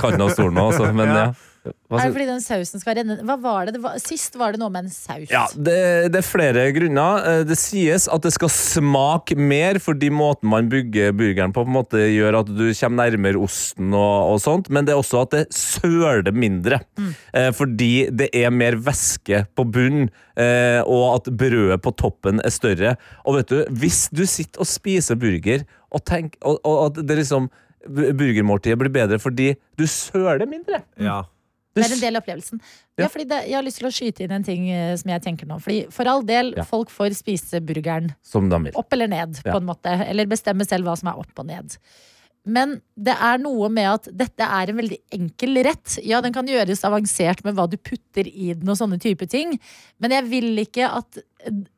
kanten 0.00 0.22
av 0.22 0.30
stolen 0.30 0.54
nå, 0.54 0.70
altså. 0.70 0.92
Men 0.94 1.08
ja. 1.10 1.32
Hva 1.64 1.98
Er 2.00 2.10
det 2.10 2.14
fordi 2.16 2.26
den 2.28 2.42
sausen 2.44 2.82
skal 2.82 2.98
renne 2.98 3.16
Hva 3.24 3.36
var 3.40 3.66
det? 3.66 3.74
det 3.76 3.80
var, 3.84 3.94
sist 4.02 4.34
var 4.36 4.52
det 4.52 4.60
noe 4.60 4.68
med 4.74 4.84
en 4.86 4.92
saus. 4.92 5.30
Ja, 5.32 5.46
det, 5.56 5.76
det 6.12 6.20
er 6.20 6.26
flere 6.26 6.64
grunner. 6.76 7.24
Eh, 7.30 7.44
Det 7.48 7.56
sies 7.56 8.04
at 8.12 8.22
det 8.26 8.34
skal 8.34 8.50
smake 8.52 9.36
mer, 9.38 9.78
fordi 9.80 10.10
måten 10.12 10.50
man 10.52 10.68
bygger 10.72 11.14
burgeren 11.16 11.54
på, 11.56 11.64
på 11.64 11.70
en 11.72 11.76
måte 11.78 12.02
gjør 12.12 12.40
at 12.42 12.50
du 12.52 12.64
kommer 12.76 13.08
nærmere 13.08 13.40
osten 13.40 13.94
og, 13.96 14.34
og 14.34 14.42
sånt, 14.44 14.68
men 14.68 14.84
det 14.84 14.92
er 14.94 15.00
også 15.00 15.22
at 15.24 15.32
det 15.38 15.44
søler 15.56 16.28
mindre. 16.36 16.82
Eh, 17.32 17.50
fordi 17.56 18.10
det 18.12 18.28
er 18.36 18.52
mer 18.52 18.76
væske 18.84 19.44
på 19.56 19.64
bunnen, 19.64 20.10
eh, 20.36 20.80
og 20.84 21.06
at 21.16 21.32
brødet 21.32 21.80
på 21.84 21.94
toppen 21.96 22.44
er 22.44 22.52
større. 22.52 22.96
Og 23.24 23.38
vet 23.40 23.52
du, 23.52 23.60
hvis 23.80 24.08
du 24.12 24.26
sitter 24.28 24.60
og 24.60 24.68
spiser 24.68 25.16
burger, 25.20 25.64
og, 25.94 26.02
tenk, 26.04 26.36
og, 26.42 26.58
og 26.66 26.80
at 26.90 27.04
det 27.06 27.20
liksom 27.24 27.48
Burgermåltidet 27.84 28.78
blir 28.80 28.88
bedre 28.94 29.18
fordi 29.20 29.50
du 29.76 29.82
søler 29.90 30.46
mindre. 30.48 30.78
Ja. 30.96 31.18
Det 31.74 31.84
er 31.88 31.92
en 31.96 32.00
del 32.00 32.16
av 32.16 32.22
opplevelsen. 32.22 32.60
Ja. 32.96 33.08
Det, 33.08 33.38
jeg 33.48 33.54
har 33.56 33.64
lyst 33.66 33.80
til 33.80 33.88
å 33.88 33.92
skyte 33.94 34.22
inn 34.24 34.30
en 34.36 34.44
ting 34.46 34.68
eh, 34.70 34.94
som 35.00 35.10
jeg 35.10 35.22
tenker 35.24 35.46
nå. 35.50 35.56
Fordi 35.60 35.80
For 35.90 36.06
all 36.06 36.22
del, 36.22 36.52
Ja. 36.56 36.62
folk 36.62 36.88
får 36.94 37.14
spise 37.18 37.60
burgeren 37.60 38.14
Som 38.22 38.48
de 38.48 38.60
vil. 38.68 38.72
opp 38.78 38.92
eller 38.92 39.08
ned, 39.08 39.40
på 39.42 39.56
en 39.56 39.66
måte. 39.66 39.90
Eller 40.06 40.26
bestemme 40.30 40.64
selv 40.66 40.86
hva 40.86 40.96
som 40.96 41.08
er 41.10 41.18
opp 41.18 41.38
og 41.42 41.46
ned. 41.46 41.76
Men 42.44 42.74
det 42.92 43.14
er 43.16 43.38
noe 43.40 43.70
med 43.72 43.86
at 43.88 44.08
dette 44.12 44.44
er 44.44 44.68
en 44.70 44.76
veldig 44.76 44.98
enkel 45.16 45.56
rett. 45.64 45.94
Ja, 46.04 46.20
den 46.20 46.34
kan 46.34 46.48
gjøres 46.48 46.82
avansert 46.84 47.40
med 47.46 47.56
hva 47.56 47.64
du 47.72 47.78
putter 47.80 48.28
i 48.28 48.52
den 48.52 48.68
og 48.68 48.76
sånne 48.76 48.98
type 49.00 49.24
ting. 49.32 49.56
Men 50.02 50.12
jeg 50.12 50.28
vil 50.28 50.50
ikke 50.60 50.90
at, 50.92 51.22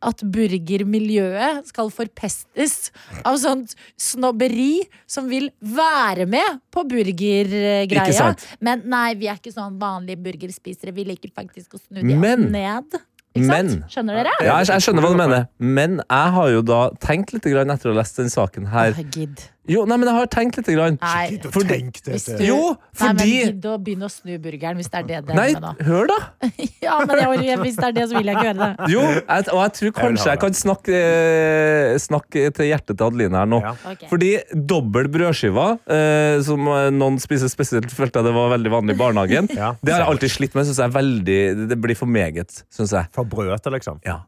at 0.03 0.25
burgermiljøet 0.35 1.71
skal 1.71 1.93
forpestes 1.95 2.91
av 3.23 3.39
sånt 3.43 3.77
snobberi 3.95 4.83
som 5.07 5.31
vil 5.31 5.53
være 5.63 6.27
med 6.31 6.63
på 6.75 6.83
burgergreia. 6.91 8.33
Men 8.59 8.83
nei, 8.91 9.09
vi 9.21 9.31
er 9.31 9.39
ikke 9.39 9.55
sånn 9.55 9.79
vanlige 9.79 10.19
burgerspisere. 10.27 10.95
Vi 10.97 11.07
liker 11.13 11.31
faktisk 11.31 11.79
å 11.79 11.83
snu 11.85 12.03
de 12.03 12.17
Men- 12.17 12.51
ned. 12.51 12.99
Men- 13.37 13.85
Skjønner 13.93 14.17
dere? 14.17 14.33
Ja, 14.41 14.59
jeg, 14.63 14.69
jeg 14.73 14.83
skjønner 14.87 15.05
hva 15.05 15.11
du 15.13 15.19
mener, 15.21 15.43
men 15.59 15.99
jeg 16.01 16.33
har 16.37 16.49
jo 16.55 16.63
da 16.65 16.79
tenkt 17.05 17.35
litt 17.35 17.45
grann 17.45 17.71
etter 17.71 17.91
å 17.91 17.93
ha 17.93 18.01
lest 18.01 18.17
den 18.17 18.33
saken 18.33 18.71
her. 18.73 18.97
Gidd. 19.13 19.43
Jo, 19.69 19.85
nei, 19.89 19.97
men 19.99 20.09
jeg 20.09 20.17
har 20.17 20.27
tenkt 20.33 20.57
litt. 20.61 20.67
Grann. 20.77 20.99
Nei. 21.01 21.27
Gidd 21.31 21.45
å 21.49 21.51
Fordi- 21.55 21.69
tenke 21.79 22.03
det 22.05 22.13
Hvis 22.17 22.25
du- 22.39 22.45
Jo, 22.45 22.57
Nei, 22.77 22.93
fordi 23.01 23.17
men 23.17 23.29
gidd 23.33 23.65
å 23.71 23.75
begynne 23.83 24.07
å 24.07 24.11
snu 24.13 24.39
burgeren 24.43 24.77
hvis 24.77 24.91
det 24.91 24.99
er 24.99 25.07
det 25.07 25.27
det 25.27 25.35
Nei, 25.37 25.49
er 25.51 25.61
med 25.61 25.63
nå. 25.63 25.87
hør 25.87 26.07
da! 26.11 26.19
Ja, 26.87 26.99
men 27.07 27.43
jeg, 27.43 27.59
hvis 27.63 27.77
det 27.77 27.85
er 27.89 27.93
det, 27.97 28.05
så 28.11 28.17
vil 28.19 28.27
jeg 28.31 28.37
ikke 28.37 28.47
gjøre 28.51 28.67
det. 28.77 28.91
Jo, 28.93 29.01
jeg, 29.01 29.47
og 29.53 29.61
jeg 29.65 29.73
tror 29.79 29.93
kanskje 30.01 30.27
jeg 30.31 30.41
kan 30.45 30.53
snakke, 30.59 30.93
eh, 30.95 31.97
snakke 32.03 32.45
til 32.55 32.69
hjertet 32.71 32.97
til 32.97 33.07
Adeline 33.07 33.35
her 33.41 33.47
nå. 33.51 33.61
Ja. 33.65 33.75
Ok. 33.91 34.05
Fordi 34.11 34.31
dobbel 34.55 35.09
brødskive, 35.09 35.67
eh, 35.89 36.41
som 36.47 36.67
eh, 36.69 36.91
noen 36.95 37.19
spiser 37.23 37.51
spesielt, 37.53 37.91
følte 37.91 38.21
jeg 38.21 38.29
det 38.31 38.35
var 38.37 38.51
veldig 38.57 38.71
vanlig 38.77 38.97
i 38.97 39.01
barnehagen. 39.03 39.49
Ja. 39.57 39.73
Det 39.83 39.93
har 39.95 40.03
jeg 40.05 40.11
alltid 40.13 40.31
slitt 40.31 40.55
med. 40.55 40.67
Synes 40.69 40.79
jeg 40.83 40.91
er 40.91 40.95
veldig, 40.95 41.69
det 41.71 41.79
blir 41.81 41.97
for 41.97 42.07
meget, 42.07 42.63
syns 42.71 42.93
jeg. 42.93 43.09
For 43.17 43.25
brødet, 43.25 43.65
liksom. 43.73 44.01
Ja. 44.05 44.21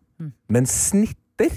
Men 0.48 0.66
snitter 0.66 1.52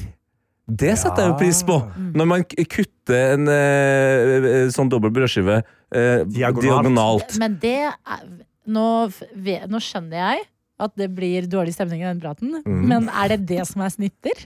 Det 0.68 0.94
setter 1.00 1.26
jeg 1.26 1.32
jo 1.32 1.38
pris 1.40 1.60
på. 1.68 1.78
Når 2.16 2.28
man 2.30 2.46
kutter 2.46 3.36
en 3.36 3.50
eh, 3.52 4.70
sånn 4.72 4.92
dobbel 4.92 5.12
brødskive 5.16 5.60
eh, 5.60 6.22
Diagonalt. 6.30 6.64
diagonalt. 6.64 7.36
Men 7.42 7.58
det 7.62 7.78
er, 7.90 8.24
nå, 8.72 8.88
nå 9.72 9.82
skjønner 9.84 10.18
jeg 10.22 10.46
at 10.82 10.96
det 10.98 11.12
blir 11.14 11.50
dårlig 11.50 11.76
stemning 11.76 12.02
i 12.02 12.08
den 12.08 12.22
praten, 12.22 12.56
mm. 12.66 12.80
men 12.90 13.10
er 13.14 13.36
det 13.36 13.44
det 13.52 13.66
som 13.70 13.84
er 13.86 13.92
snitter? 13.94 14.46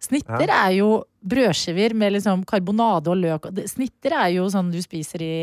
Snitter 0.00 0.48
er 0.52 0.70
jo 0.76 0.90
brødskiver 1.24 1.94
med 1.96 2.14
liksom 2.16 2.44
karbonade 2.48 3.10
og 3.12 3.18
løk. 3.20 3.48
Snitter 3.68 4.14
er 4.16 4.30
jo 4.36 4.46
sånn 4.52 4.70
du 4.72 4.78
spiser 4.84 5.24
i, 5.24 5.34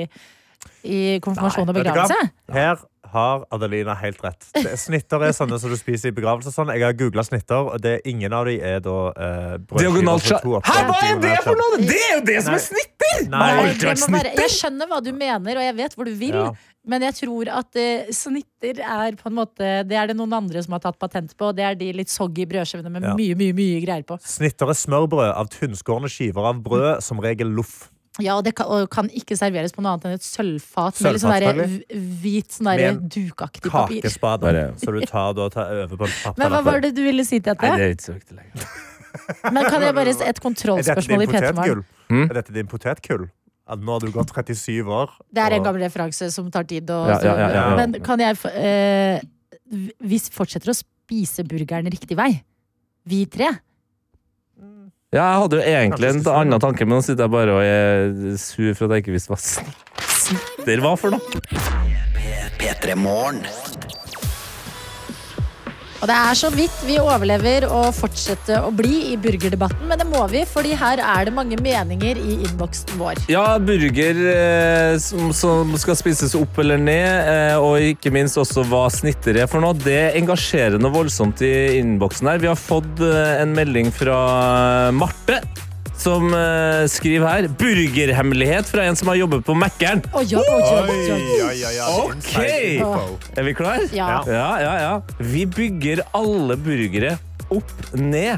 i 0.86 1.00
konfirmasjon 1.26 1.70
og 1.70 1.78
begravelse. 1.78 2.18
Her 2.54 2.82
har 3.14 3.46
Adelina 3.54 3.96
helt 4.00 4.22
rett. 4.26 4.48
Snitter 4.82 5.24
er 5.28 5.36
sånne 5.36 5.60
som 5.62 5.72
du 5.72 5.78
spiser 5.80 6.12
i 6.12 6.16
begravelse. 6.18 6.52
Sånn. 6.54 6.72
Jeg 6.74 6.86
har 6.86 6.98
googla 6.98 7.24
snitter, 7.26 7.70
og 7.74 7.82
det, 7.84 8.00
ingen 8.10 8.34
av 8.34 8.50
de 8.50 8.58
er 8.60 8.82
da 8.84 8.98
eh, 9.14 9.56
Diagonalt 9.78 10.28
Hæ, 10.34 10.82
hva 10.90 11.00
er 11.08 11.22
det 11.24 11.38
for 11.46 11.60
noe?! 11.60 11.80
Det 11.84 12.00
er 12.00 12.14
jo 12.18 12.26
det 12.28 12.38
som 12.46 12.58
er 12.58 12.64
snitter! 12.64 13.26
Nei. 13.30 13.48
Nei, 13.62 13.96
snitter. 14.00 14.32
jeg 14.42 14.54
skjønner 14.56 14.90
hva 14.90 15.00
du 15.06 15.12
mener, 15.14 15.60
og 15.60 15.66
jeg 15.68 15.76
vet 15.78 15.98
hvor 15.98 16.10
du 16.10 16.14
vil. 16.18 16.38
Ja. 16.38 16.52
Men 16.84 17.06
jeg 17.06 17.16
tror 17.22 17.48
at 17.62 17.80
uh, 17.80 18.12
snitter 18.12 18.82
er 18.84 19.16
på 19.16 19.30
en 19.30 19.38
måte 19.38 19.68
Det 19.88 19.96
er 19.96 20.10
det 20.12 20.18
noen 20.20 20.34
andre 20.36 20.60
som 20.66 20.76
har 20.76 20.82
tatt 20.84 20.98
patent 21.00 21.32
på. 21.40 21.54
Det 21.56 21.64
er 21.64 21.78
de 21.80 21.94
litt 21.96 22.12
soggy 22.12 22.44
brødskivene 22.50 22.92
med 22.92 23.08
Ja. 23.08 23.16
mye, 23.16 23.38
mye 23.40 23.56
mye 23.56 23.80
greier 23.86 24.04
på. 24.08 24.18
Snitter 24.20 24.74
er 24.74 24.80
smørbrød 24.82 25.32
av 25.32 25.52
tynnskårne 25.54 26.12
skiver 26.12 26.50
av 26.52 26.60
brød, 26.66 27.00
som 27.06 27.22
regel 27.24 27.54
loff. 27.56 27.93
Ja, 28.22 28.36
og 28.38 28.44
det 28.46 28.54
kan, 28.54 28.68
og 28.70 28.90
kan 28.94 29.08
ikke 29.10 29.34
serveres 29.40 29.72
på 29.74 29.82
noe 29.82 29.96
annet 29.96 30.04
enn 30.06 30.14
et 30.20 30.26
sølvfat 30.26 31.00
med 31.02 31.16
litt 31.16 31.24
sånn 31.24 31.34
hv- 31.34 32.02
hvit 32.22 32.52
sånn 32.54 32.70
der 32.70 32.98
dukaktig 33.02 33.72
papir. 33.74 34.04
Kakespade. 34.04 34.52
Så 34.78 34.94
du 34.94 35.00
tar 35.10 35.34
da 35.34 35.48
tar 35.50 35.72
over 35.88 35.98
på 35.98 36.06
en 36.06 36.36
Men 36.38 36.52
hva 36.54 36.62
var 36.68 36.80
det 36.86 36.92
du 36.94 37.02
ville 37.04 37.26
si 37.26 37.40
til 37.40 37.50
dette? 37.56 37.66
Nei, 37.72 37.78
det 37.80 37.88
er 37.88 37.96
ikke 37.96 38.06
så 38.06 38.14
viktig 38.20 38.38
lenger. 38.38 38.68
Men 39.54 39.66
kan 39.70 39.82
jeg 39.82 39.96
bare 39.98 40.10
et 40.14 40.22
Er 40.26 40.40
kontrollspørsmål 40.42 41.24
i 41.24 41.28
Petermann 41.32 41.54
P3 41.54 41.58
Morgen? 41.58 41.84
Mm. 42.10 42.24
Er 42.30 42.34
dette 42.42 42.54
din 42.54 42.68
potetkull? 42.70 43.26
At 43.66 43.80
nå 43.80 43.94
har 43.96 44.00
du 44.06 44.12
gått 44.12 44.30
37 44.36 44.86
år? 44.94 45.10
Det 45.34 45.42
er 45.42 45.54
en 45.58 45.64
gammel 45.64 45.82
referanse 45.86 46.30
som 46.34 46.50
tar 46.52 46.64
tid 46.70 46.90
Og, 46.92 47.08
Ja, 47.10 47.18
ja, 47.24 47.34
ja, 47.34 47.50
ja, 47.50 47.62
ja. 47.70 47.76
Men 47.80 47.94
kan 48.04 48.20
jeg 48.20 48.38
eh, 48.54 49.22
Vi 50.04 50.20
fortsetter 50.34 50.70
å 50.70 50.76
spise 50.78 51.46
burgeren 51.48 51.90
riktig 51.90 52.18
vei. 52.20 52.44
Vi 53.08 53.26
tre. 53.26 53.50
Ja, 55.14 55.24
jeg 55.30 55.42
hadde 55.44 55.58
jo 55.60 55.66
egentlig 55.70 56.10
en 56.10 56.22
annen 56.34 56.60
tanke, 56.64 56.86
men 56.90 56.98
nå 56.98 57.04
sitter 57.06 57.28
jeg 57.28 57.34
bare 57.36 57.54
og 57.54 57.62
er 57.62 58.38
sur 58.42 58.72
for 58.74 58.88
at 58.90 58.96
jeg 58.98 59.04
ikke 59.06 59.14
visste 59.14 59.30
hva 59.30 59.38
sn- 59.38 59.74
snitter 60.10 60.82
var 60.82 60.98
for 60.98 61.14
noe. 61.14 61.22
P3 62.58 62.96
Morgen. 62.98 63.44
Og 66.04 66.10
det 66.12 66.16
er 66.20 66.36
så 66.36 66.50
vidt 66.52 66.82
vi 66.84 66.98
overlever 67.00 67.64
å 67.72 67.86
fortsette 67.96 68.58
å 68.60 68.74
bli 68.76 69.14
i 69.14 69.16
burgerdebatten, 69.24 69.86
men 69.88 70.02
det 70.02 70.08
må 70.10 70.26
vi, 70.28 70.42
fordi 70.44 70.76
her 70.76 71.00
er 71.00 71.30
det 71.30 71.32
mange 71.32 71.56
meninger 71.64 72.20
i 72.20 72.42
innboksen 72.44 73.00
vår. 73.00 73.22
Ja, 73.32 73.46
burger 73.56 74.20
eh, 74.34 74.98
som, 75.00 75.32
som 75.32 75.72
skal 75.80 75.96
spises 75.96 76.36
opp 76.36 76.60
eller 76.60 76.82
ned, 76.82 77.08
eh, 77.32 77.56
og 77.56 77.88
ikke 77.94 78.12
minst 78.12 78.36
også 78.42 78.68
hva 78.68 78.90
snitter 78.92 79.46
er 79.46 79.48
for 79.48 79.64
noe. 79.64 79.80
Det 79.80 80.12
engasjerer 80.20 80.76
noe 80.76 80.92
voldsomt 80.92 81.40
i 81.48 81.54
innboksen 81.80 82.34
her. 82.34 82.44
Vi 82.44 82.52
har 82.52 82.60
fått 82.60 83.00
eh, 83.00 83.38
en 83.40 83.56
melding 83.56 83.96
fra 83.96 84.20
Marte. 84.92 85.40
Som 86.04 86.34
uh, 86.36 86.84
skriver 86.92 87.30
her 87.30 87.46
'Burgerhemmelighet' 87.48 88.68
fra 88.68 88.84
en 88.90 88.98
som 89.00 89.08
har 89.08 89.22
jobbet 89.22 89.46
på 89.48 89.56
Mækkern. 89.56 90.02
Oh, 90.12 90.24
ja, 90.28 90.42
oi. 90.42 90.98
ja, 91.40 91.52
ja, 91.56 91.70
ja. 91.78 91.86
Ok. 92.04 92.34
Er 93.40 93.48
vi 93.48 93.54
klar? 93.56 93.86
Ja. 93.96 94.20
Ja, 94.28 94.50
ja, 94.60 94.74
ja. 94.82 94.94
Vi 95.20 95.46
bygger 95.48 96.04
alle 96.12 96.58
burgere 96.60 97.16
opp 97.54 97.72
ned 97.96 98.36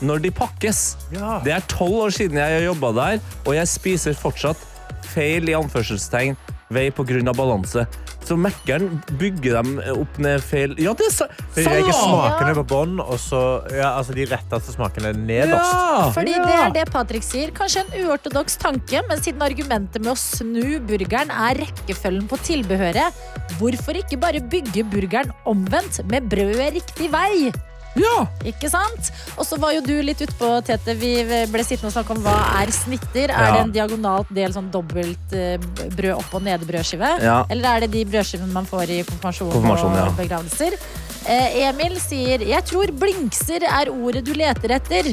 når 0.00 0.24
de 0.24 0.32
pakkes. 0.32 0.96
Ja. 1.12 1.40
Det 1.44 1.52
er 1.52 1.66
tolv 1.68 2.06
år 2.06 2.16
siden 2.16 2.40
jeg 2.40 2.56
har 2.56 2.66
jobba 2.70 2.92
der, 2.96 3.20
og 3.44 3.52
jeg 3.58 3.68
spiser 3.68 4.16
fortsatt 4.16 4.64
feil 5.12 5.52
i 5.52 5.56
anførselstegn 5.58 6.40
vei 6.72 6.88
av 6.88 7.36
balanse. 7.36 7.84
Så 8.24 8.36
Mækkern 8.40 9.02
bygger 9.20 9.58
dem 9.58 9.74
opp 9.92 10.18
ned 10.22 10.40
feil 10.44 10.72
Ja, 10.80 10.94
det 10.96 11.10
er 11.10 11.12
sa 11.12 11.26
De 11.56 11.64
legger 11.66 11.92
smakene 11.92 12.54
på 12.56 12.64
bånn, 12.72 12.96
og 13.02 13.18
så 13.20 13.40
ja, 13.72 13.90
altså 13.98 14.16
de 14.16 14.24
retteste 14.30 14.74
smakene 14.74 15.12
nederst. 15.18 15.74
Ja! 15.74 16.08
Fordi 16.14 16.32
det 16.38 16.56
er 16.56 16.72
det 16.74 16.86
Patrick 16.94 17.26
sier. 17.26 17.52
Kanskje 17.54 17.84
en 17.84 18.06
uortodoks 18.06 18.56
tanke, 18.62 19.02
men 19.10 19.20
siden 19.24 19.44
argumentet 19.44 20.00
med 20.02 20.14
å 20.14 20.18
snu 20.18 20.80
burgeren 20.88 21.32
er 21.34 21.60
rekkefølgen 21.64 22.26
på 22.30 22.40
tilbehøret, 22.48 23.22
hvorfor 23.60 24.00
ikke 24.00 24.20
bare 24.24 24.42
bygge 24.52 24.86
burgeren 24.92 25.32
omvendt, 25.50 26.00
med 26.10 26.28
brødet 26.32 26.72
riktig 26.80 27.12
vei? 27.12 27.52
Ja! 27.98 28.14
Ikke 28.48 28.70
sant? 28.72 29.10
Og 29.38 29.46
så 29.46 29.58
var 29.62 29.74
jo 29.76 29.82
du 29.84 29.94
litt 30.04 30.20
utpå, 30.24 30.50
Tete. 30.66 30.96
Vi 30.98 31.12
ble 31.50 31.64
sittende 31.66 31.90
og 31.92 31.96
snakke 31.96 32.16
om 32.16 32.22
hva 32.24 32.36
er 32.60 32.72
snitter. 32.74 33.32
Er 33.32 33.54
det 33.54 33.62
en 33.64 33.74
diagonalt 33.74 34.30
del 34.34 34.54
sånn 34.56 34.70
dobbelt 34.74 35.34
eh, 35.36 35.56
brød 35.94 36.14
opp- 36.18 36.34
og 36.34 36.44
nedebrødskive? 36.46 37.14
Ja. 37.24 37.40
Eller 37.52 37.70
er 37.70 37.86
det 37.86 37.92
de 37.94 38.04
brødskivene 38.08 38.52
man 38.54 38.68
får 38.68 38.90
i 38.90 39.00
konfirmasjon, 39.06 39.52
Konfirmasjon, 39.54 39.94
og 39.94 40.00
ja. 40.02 40.14
begravelser? 40.18 40.78
Eh, 41.24 41.54
Emil 41.70 41.96
sier 42.02 42.42
Jeg 42.44 42.66
tror 42.68 42.90
blinkser 43.00 43.64
er 43.64 43.88
ordet 43.92 44.24
du 44.26 44.34
leter 44.36 44.74
etter. 44.76 45.08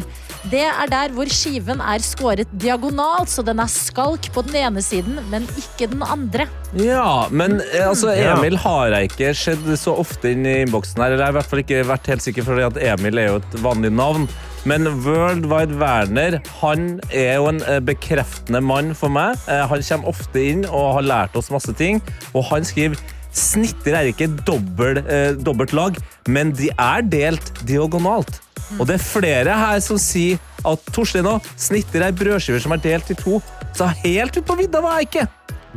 Det 0.52 0.64
er 0.66 0.90
der 0.92 1.14
hvor 1.16 1.30
skiven 1.32 1.80
er 1.86 2.04
skåret 2.04 2.50
diagonalt, 2.60 3.30
så 3.32 3.44
den 3.46 3.62
er 3.62 3.70
skalk 3.72 4.32
på 4.34 4.44
den 4.48 4.58
ene 4.64 4.82
siden, 4.84 5.20
men 5.32 5.46
ikke 5.62 5.88
den 5.92 6.02
andre. 6.04 6.48
Ja, 6.76 7.28
men 7.32 7.60
eh, 7.62 7.88
altså, 7.88 8.12
Emil 8.12 8.58
har 8.60 8.96
jeg 8.96 9.12
ikke 9.12 9.34
sett 9.38 9.70
så 9.80 9.96
ofte 10.02 10.34
inn 10.34 10.44
i 10.44 10.62
innboksen 10.66 11.00
her. 11.00 11.14
Eller 11.14 11.24
jeg 11.24 11.30
har 11.30 11.36
i 11.38 11.40
hvert 11.40 11.54
fall 11.54 11.64
ikke 11.64 11.84
vært 11.94 12.12
helt 12.12 12.28
sikker, 12.28 12.48
for 12.50 12.64
at 12.68 12.82
Emil 12.82 13.22
er 13.22 13.32
jo 13.32 13.40
et 13.44 13.60
vanlig 13.64 13.94
navn. 13.96 14.28
Men 14.68 14.86
World 15.06 15.48
Wide 15.50 15.80
Werner 15.80 16.36
han 16.60 17.00
er 17.08 17.40
jo 17.40 17.48
en 17.50 17.64
eh, 17.66 17.80
bekreftende 17.82 18.60
mann 18.62 18.92
for 18.98 19.14
meg. 19.14 19.40
Han 19.48 19.82
kommer 19.88 20.12
ofte 20.12 20.44
inn 20.52 20.68
og 20.68 20.98
har 21.00 21.08
lært 21.08 21.40
oss 21.40 21.54
masse 21.54 21.74
ting. 21.80 22.04
Og 22.36 22.46
han 22.52 22.68
skriver 22.68 23.00
snitter 23.32 23.98
er 23.98 24.12
ikke 24.12 24.30
dobbelt, 24.48 25.06
eh, 25.08 25.34
dobbelt 25.40 25.74
lag, 25.74 25.98
men 26.28 26.52
de 26.52 26.70
er 26.78 27.02
delt 27.02 27.54
diagonalt. 27.68 28.42
Og 28.80 28.88
det 28.88 28.96
er 28.96 29.04
flere 29.04 29.58
her 29.58 29.80
som 29.84 30.00
sier 30.00 30.40
at 30.68 30.92
Torstein 30.96 31.28
òg 31.28 31.46
snitter 31.60 32.06
ei 32.06 32.14
brødskiver 32.16 32.62
som 32.64 32.76
er 32.76 32.84
delt 32.84 33.12
i 33.12 33.18
to. 33.20 33.42
Så 33.76 33.88
helt 34.04 34.38
ut 34.38 34.48
på 34.48 34.58
vidda 34.60 34.82
var 34.84 35.00
jeg 35.00 35.10
ikke. 35.10 35.28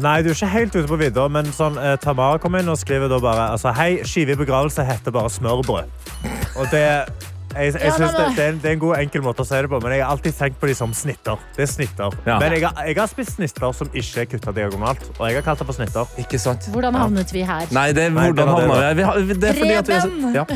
Nei, 0.02 0.16
du 0.22 0.30
er 0.30 0.34
ikke 0.34 0.50
helt 0.50 0.74
ute 0.74 0.88
på 0.90 0.98
vidda, 0.98 1.28
men 1.30 1.52
sånn, 1.55 1.78
eh, 1.78 1.94
Tamara 2.02 2.38
kom 2.42 2.57
inn 2.59 2.68
og 2.68 2.78
skriver 2.80 3.09
da 3.09 3.20
bare 3.22 3.50
altså, 3.55 3.72
Hei, 3.74 4.02
skive 4.02 4.34
i 4.34 4.40
begravelse 4.40 4.82
heter 4.86 5.14
bare 5.14 5.30
smørbrød. 5.30 5.86
Og 6.59 6.70
det 6.70 6.86
jeg, 7.55 7.72
jeg 7.74 7.84
Ja, 7.86 7.94
synes 7.96 8.12
det, 8.14 8.26
det, 8.36 8.44
er 8.44 8.52
en, 8.52 8.59
det 8.62 8.68
er 8.70 8.76
en 8.76 8.82
god 8.82 8.96
enkel 8.98 9.22
måte 9.24 9.44
å 9.44 9.48
si 9.48 9.55
det 9.64 9.70
på, 9.72 9.80
men 9.84 9.94
jeg 9.96 10.02
har 10.05 10.12
alltid 10.14 10.36
tenkt 10.38 10.61
på 10.62 10.68
de 10.70 10.74
som 10.78 10.92
snitter. 10.96 11.40
Det 11.57 11.64
er 11.66 11.70
snitter. 11.70 12.16
Ja. 12.26 12.38
Men 12.42 12.57
jeg 12.59 12.62
jeg 12.64 12.98
har 12.98 13.11
spist 13.11 13.36
snitter 13.38 13.72
som 13.78 13.90
ikke 13.92 14.24
er 14.24 14.30
kutta 14.34 14.55
diagonalt, 14.57 15.05
og 15.18 15.24
jeg 15.28 15.38
har 15.40 15.46
kalt 15.46 15.62
det 15.62 15.66
for 15.70 15.78
snitter. 15.78 16.14
Ikke 16.20 16.38
sant? 16.42 16.68
Hvordan 16.74 16.94
havnet 16.98 17.32
vi 17.34 17.42
her? 17.46 17.66
Nei, 17.74 17.88
det, 17.96 18.09
Nei, 18.14 18.28
hvordan 18.30 18.55
havna 18.55 18.92
vi 18.98 19.09
her? 19.09 19.24
Det 19.34 19.50
er 19.50 19.61
fordi 19.61 19.76
at 19.80 19.92
vi 19.92 20.00
Preben! 20.00 20.34
ja. 20.34 20.46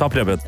Ta 0.00 0.08
Preben. 0.08 0.40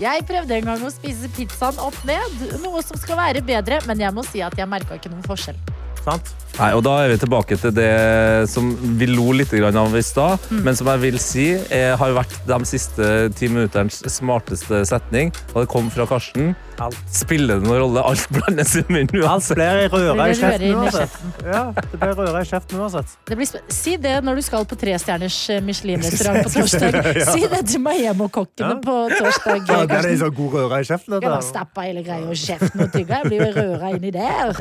Jeg 0.00 0.24
prøvde 0.26 0.56
en 0.58 0.64
gang 0.66 0.82
å 0.82 0.90
spise 0.90 1.28
pizzaen 1.36 1.76
opp 1.78 1.94
ned, 2.08 2.40
noe 2.64 2.80
som 2.82 2.98
skal 2.98 3.18
være 3.20 3.42
bedre, 3.46 3.78
men 3.86 4.00
jeg 4.02 4.10
må 4.16 4.24
si 4.26 4.42
at 4.42 4.56
jeg 4.58 4.66
merka 4.68 4.96
ikke 4.98 5.12
noen 5.12 5.22
forskjell. 5.26 5.58
Sant? 6.04 6.34
Nei, 6.54 6.68
og 6.76 6.84
Da 6.86 6.92
er 7.02 7.08
vi 7.10 7.16
tilbake 7.18 7.56
til 7.58 7.72
det 7.74 8.48
som 8.52 8.68
vi 8.98 9.08
lo 9.10 9.32
litt 9.34 9.50
av 9.56 9.96
i 9.98 10.02
stad, 10.06 10.38
men 10.62 10.76
som 10.78 10.86
jeg 10.86 11.00
vil 11.02 11.16
si 11.18 11.46
er, 11.74 11.96
har 11.98 12.12
vært 12.14 12.36
de 12.46 12.58
siste 12.68 13.08
ti 13.34 13.48
minutterens 13.50 13.98
smarteste 14.14 14.84
setning. 14.86 15.32
Og 15.54 15.64
det 15.64 15.68
kom 15.72 15.88
fra 15.90 16.06
Karsten. 16.06 16.52
Alt. 16.78 16.94
Spiller 17.10 17.58
det 17.58 17.66
noen 17.66 17.80
rolle? 17.82 18.04
Alt 18.06 18.28
blandes 18.34 18.76
i 18.78 18.84
munnen 18.88 19.10
Alt 19.24 19.50
uansett. 19.50 19.58
blir 19.58 19.90
røra 19.90 20.28
i 20.28 20.30
det 20.30 20.38
kjeften 20.38 20.78
uansett. 20.78 21.18
Ja, 21.46 21.64
det 21.74 21.98
blir 22.04 22.14
røra 22.22 22.42
i 22.44 22.48
kjeften 22.52 22.80
uansett. 22.84 23.16
Det 23.30 23.36
blir 23.40 23.50
si 23.80 23.96
det 24.06 24.14
når 24.26 24.38
du 24.38 24.46
skal 24.46 24.66
på 24.70 24.78
trestjerners 24.78 25.40
eh, 25.54 25.60
Michelin-restaurant 25.66 26.46
på 26.46 26.54
torsdag. 26.60 27.00
Si 27.32 27.46
det 27.50 27.62
til 27.72 27.82
Miami-kokkene 27.82 28.70
Ja. 28.76 28.80
på 28.86 28.96
torsdag. 29.18 29.66
Ja, 29.74 29.82
det 29.90 30.00
er 30.04 30.10
en 30.14 30.22
så 30.22 30.30
god 30.34 30.54
røra 30.60 30.82
i 30.82 30.86
kjeften. 30.86 31.18
Jeg 31.18 31.26
bare 31.26 31.40
Dette. 31.40 31.50
stappa 31.50 31.86
hele 31.90 32.06
greia 32.06 32.30
i 32.30 32.42
kjeften 32.46 32.86
og 32.86 32.94
tygga. 32.94 33.22
Jeg 33.22 33.30
blir 33.30 33.46
jo 33.46 33.54
røra 33.58 33.94
inni 33.98 34.14
der. 34.14 34.54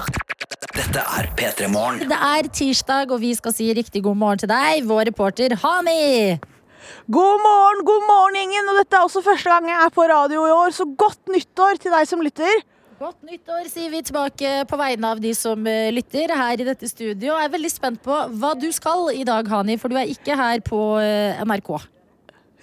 Dette 0.72 1.02
er 1.02 1.28
P3 1.36 1.68
Morgen. 1.72 2.00
Det 2.08 2.18
er 2.18 2.48
tirsdag, 2.56 3.12
og 3.12 3.20
vi 3.22 3.34
skal 3.36 3.54
si 3.56 3.68
riktig 3.76 4.04
god 4.06 4.16
morgen 4.20 4.42
til 4.44 4.50
deg, 4.52 4.86
vår 4.88 5.10
reporter 5.10 5.56
Hani. 5.60 6.38
God 7.12 7.42
morgen, 7.44 7.82
god 7.88 8.06
morgen, 8.08 8.38
gjengen. 8.40 8.70
Og 8.72 8.80
dette 8.80 8.96
er 8.96 9.04
også 9.04 9.24
første 9.26 9.52
gang 9.52 9.68
jeg 9.68 9.82
er 9.86 9.92
på 9.96 10.06
radio 10.10 10.46
i 10.48 10.54
år, 10.56 10.72
så 10.76 10.88
godt 10.88 11.34
nyttår 11.34 11.82
til 11.84 11.96
deg 11.96 12.08
som 12.10 12.24
lytter. 12.24 12.64
Godt 13.02 13.20
nyttår, 13.28 13.68
sier 13.68 13.92
vi 13.92 14.00
tilbake 14.08 14.52
på 14.70 14.80
vegne 14.80 15.10
av 15.12 15.20
de 15.20 15.34
som 15.36 15.66
eh, 15.68 15.90
lytter 15.92 16.32
her 16.32 16.62
i 16.62 16.68
dette 16.70 16.88
studio. 16.88 17.34
Jeg 17.34 17.50
er 17.50 17.56
veldig 17.58 17.72
spent 17.74 18.04
på 18.06 18.20
hva 18.40 18.54
du 18.56 18.70
skal 18.72 19.10
i 19.18 19.26
dag, 19.28 19.50
Hani, 19.52 19.76
for 19.82 19.92
du 19.92 20.00
er 20.00 20.08
ikke 20.14 20.38
her 20.40 20.64
på 20.64 20.80
eh, 21.04 21.42
NRK. 21.44 21.74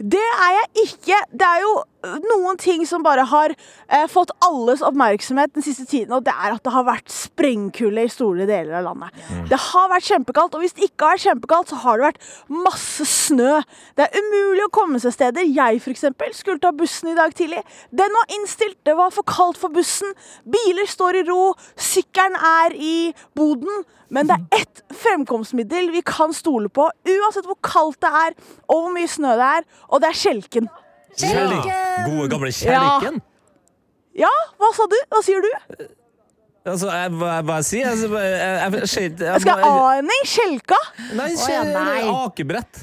Det 0.01 0.25
er 0.47 0.55
jeg 0.57 0.87
ikke. 0.87 1.19
Det 1.37 1.49
er 1.51 1.65
jo 1.67 1.75
noen 2.03 2.59
ting 2.61 2.87
som 2.89 3.05
bare 3.05 3.25
har 3.29 3.53
eh, 3.53 4.07
fått 4.11 4.33
alles 4.47 4.83
oppmerksomhet 4.87 5.53
den 5.57 5.65
siste 5.65 5.87
tiden, 5.89 6.15
og 6.17 6.25
det 6.27 6.35
er 6.35 6.55
at 6.55 6.65
det 6.65 6.73
har 6.75 6.87
vært 6.89 7.13
sprengkulde 7.13 8.07
i 8.07 8.13
store 8.13 8.47
deler 8.49 8.79
av 8.81 8.89
landet. 8.89 9.21
Det 9.51 9.59
har 9.71 9.91
vært 9.93 10.09
kjempekaldt, 10.09 10.57
og 10.57 10.65
hvis 10.65 10.77
det 10.79 10.89
ikke 10.89 11.07
har 11.07 11.19
vært 11.19 11.27
kjempekaldt, 11.29 11.73
så 11.73 11.81
har 11.85 12.01
det 12.01 12.09
vært 12.09 12.29
masse 12.69 13.07
snø. 13.09 13.61
Det 13.99 14.07
er 14.07 14.19
umulig 14.21 14.67
å 14.67 14.73
komme 14.75 15.01
seg 15.03 15.17
steder. 15.17 15.47
Jeg 15.47 15.83
eksempel 15.91 16.35
skulle 16.37 16.63
ta 16.63 16.73
bussen 16.77 17.13
i 17.13 17.17
dag 17.19 17.35
tidlig. 17.37 17.63
Den 17.91 18.13
var 18.17 18.37
innstilt, 18.37 18.79
det 18.87 18.97
var 18.99 19.15
for 19.15 19.27
kaldt 19.29 19.61
for 19.61 19.73
bussen. 19.75 20.15
Biler 20.49 20.89
står 20.91 21.21
i 21.21 21.25
ro, 21.29 21.55
sykkelen 21.77 22.39
er 22.39 22.77
i 22.77 22.99
boden. 23.39 23.85
Men 24.11 24.27
det 24.27 24.37
er 24.37 24.63
ett 24.65 24.81
fremkomstmiddel 25.01 25.93
vi 25.95 26.03
kan 26.03 26.33
stole 26.35 26.67
på, 26.67 26.89
uansett 26.91 27.47
hvor 27.47 27.59
kaldt 27.63 28.01
det 28.03 28.11
er, 28.11 28.35
og 28.67 28.81
hvor 28.81 28.95
mye 28.97 29.11
snø 29.11 29.37
det 29.39 29.51
er, 29.61 29.69
og 29.87 30.03
det 30.03 30.11
er 30.11 30.19
kjelken. 31.17 32.05
Gode, 32.07 32.29
gamle 32.33 32.53
kjelken? 32.55 33.21
Ja, 34.21 34.31
hva 34.61 34.71
sa 34.77 34.87
du? 34.91 34.99
Hva 35.11 35.23
sier 35.25 35.45
du? 35.45 35.51
Altså, 36.69 36.91
jeg, 36.93 37.13
hva, 37.17 37.37
hva 37.47 37.57
jeg 37.63 37.67
sier 37.71 37.89
altså, 37.89 38.09
jeg? 38.21 38.33
Jeg, 38.37 38.41
jeg, 38.41 38.73
jeg, 38.83 39.13
jeg, 39.17 39.29
Jeg 39.31 39.45
skal 39.47 39.63
ha 39.65 39.71
A-ending. 39.87 40.25
Kjelka. 40.29 40.81
Nei, 41.17 41.29
Å, 41.33 41.49
ja, 41.55 41.63
nei. 41.73 42.01
akebrett. 42.21 42.83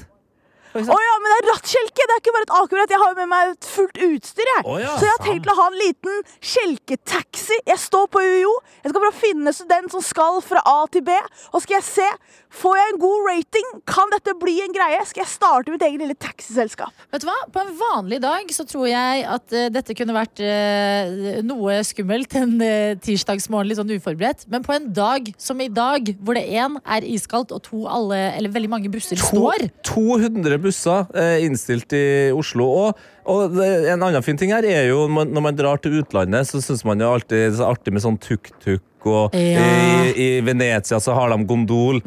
Å 0.74 0.98
ja, 1.02 1.14
men 1.22 1.32
det 1.32 1.38
er 1.38 1.48
rattkjelke. 1.52 2.06
Det 2.08 2.16
er 2.16 2.22
ikke 2.22 2.34
bare 2.36 2.46
et 2.48 2.54
akebrett. 2.58 2.94
Jeg 2.94 3.02
har 3.02 3.12
jo 3.12 3.18
med 3.18 3.30
meg 3.30 3.52
et 3.54 3.68
fullt 3.68 4.02
utstyr. 4.08 4.50
jeg. 4.54 4.64
Oh, 4.64 4.80
ja, 4.80 4.96
Så 4.98 5.08
jeg 5.08 5.14
har 5.14 5.24
tenkt 5.24 5.48
å 5.48 5.56
ha 5.58 5.68
en 5.70 5.78
liten 5.80 6.20
kjelketaxi. 6.52 7.60
Jeg 7.70 7.82
står 7.84 8.10
på 8.12 8.24
UiO. 8.24 8.52
Jeg 8.82 8.92
skal 8.92 9.04
bare 9.06 9.16
finne 9.16 9.54
student 9.56 9.94
som 9.94 10.04
skal 10.04 10.42
fra 10.44 10.64
A 10.68 10.78
til 10.92 11.06
B. 11.08 11.16
Og 11.52 11.64
skal 11.64 11.80
jeg 11.80 11.88
se 11.88 12.10
Får 12.48 12.78
jeg 12.78 12.92
en 12.94 13.00
god 13.00 13.26
rating? 13.28 13.66
Kan 13.88 14.12
dette 14.12 14.32
bli 14.40 14.54
en 14.64 14.72
greie? 14.72 15.00
Skal 15.06 15.20
jeg 15.20 15.30
starte 15.30 15.72
mitt 15.72 15.82
eget 15.84 16.00
lille 16.00 16.16
taxiselskap? 16.16 16.94
Vet 17.12 17.22
du 17.22 17.28
hva? 17.28 17.36
På 17.52 17.60
en 17.60 17.74
vanlig 17.76 18.22
dag 18.24 18.48
så 18.56 18.64
tror 18.68 18.86
jeg 18.88 19.26
at 19.28 19.52
uh, 19.52 19.66
dette 19.72 19.96
kunne 19.96 20.16
vært 20.16 20.40
uh, 20.40 21.42
noe 21.44 21.76
skummelt 21.86 22.32
en 22.40 22.54
uh, 22.62 22.96
tirsdagsmorgen, 23.04 23.68
litt 23.68 23.80
sånn 23.80 23.92
uforberedt. 23.92 24.46
Men 24.52 24.64
på 24.64 24.74
en 24.78 24.88
dag 24.96 25.28
som 25.36 25.60
i 25.60 25.68
dag, 25.68 26.08
hvor 26.24 26.38
det 26.38 26.46
én 26.48 26.80
er 26.88 27.08
iskaldt 27.12 27.52
og 27.52 27.62
to 27.68 27.84
alle, 27.84 28.16
eller 28.38 28.54
veldig 28.54 28.72
mange 28.72 28.92
busser 28.92 29.20
To, 29.20 29.28
står 29.28 29.68
200 29.92 30.57
busser 30.62 31.06
eh, 31.14 31.44
innstilt 31.46 31.92
i 31.96 32.04
Oslo. 32.36 32.66
Og, 32.84 33.00
og 33.28 33.56
en 33.62 34.02
annen 34.02 34.24
fin 34.24 34.38
ting 34.40 34.52
her 34.54 34.64
er 34.68 34.88
jo 34.90 35.06
når 35.08 35.42
man 35.44 35.56
drar 35.58 35.80
til 35.84 36.00
utlandet, 36.02 36.48
så 36.50 36.60
syns 36.64 36.84
man 36.88 37.00
jo 37.02 37.10
alltid 37.14 37.52
det 37.54 37.58
er 37.60 37.66
artig 37.70 37.94
med 37.96 38.04
sånn 38.04 38.20
tuk-tuk. 38.20 38.84
Og 39.08 39.32
Ja. 39.38 39.62
i, 40.10 40.10
i 40.18 40.40
Venezia 40.44 40.98
så 41.00 41.14
har 41.14 41.30
de 41.30 41.44
gondol. 41.48 42.00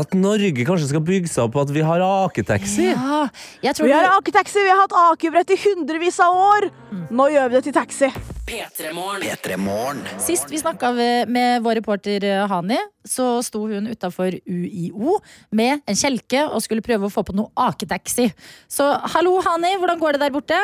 At 0.00 0.14
Norge 0.16 0.64
kanskje 0.66 0.88
skal 0.88 1.04
bygge 1.04 1.28
seg 1.28 1.44
opp 1.44 1.52
på 1.58 1.62
at 1.66 1.70
vi 1.74 1.84
har 1.84 2.00
aketaxi. 2.00 2.88
Ja, 2.94 3.26
jeg 3.62 3.76
tror 3.76 3.86
Vi 3.90 3.92
har 3.94 4.08
aketaxi, 4.16 4.64
vi 4.64 4.72
har 4.72 4.80
hatt 4.86 4.96
akebrett 5.12 5.52
i 5.52 5.58
hundrevis 5.66 6.18
av 6.24 6.34
år. 6.40 6.70
Nå 7.12 7.28
gjør 7.34 7.52
vi 7.52 7.58
det 7.60 7.64
til 7.68 7.76
taxi. 7.76 8.08
P3morgen. 8.50 10.00
Sist 10.18 10.50
vi 10.50 10.58
snakka 10.58 10.90
med 11.30 11.62
vår 11.62 11.78
reporter 11.78 12.24
eh, 12.26 12.46
Hani, 12.50 12.78
så 13.06 13.38
sto 13.46 13.62
hun 13.70 13.86
utafor 13.86 14.34
UiO 14.42 15.20
med 15.54 15.84
en 15.86 15.98
kjelke 15.98 16.42
og 16.48 16.58
skulle 16.64 16.82
prøve 16.82 17.06
å 17.06 17.12
få 17.14 17.22
på 17.28 17.36
noe 17.38 17.52
aketaxi. 17.68 18.26
Så 18.66 18.88
hallo, 19.14 19.36
Hani, 19.46 19.76
hvordan 19.78 20.02
går 20.02 20.18
det 20.18 20.24
der 20.24 20.34
borte? 20.34 20.58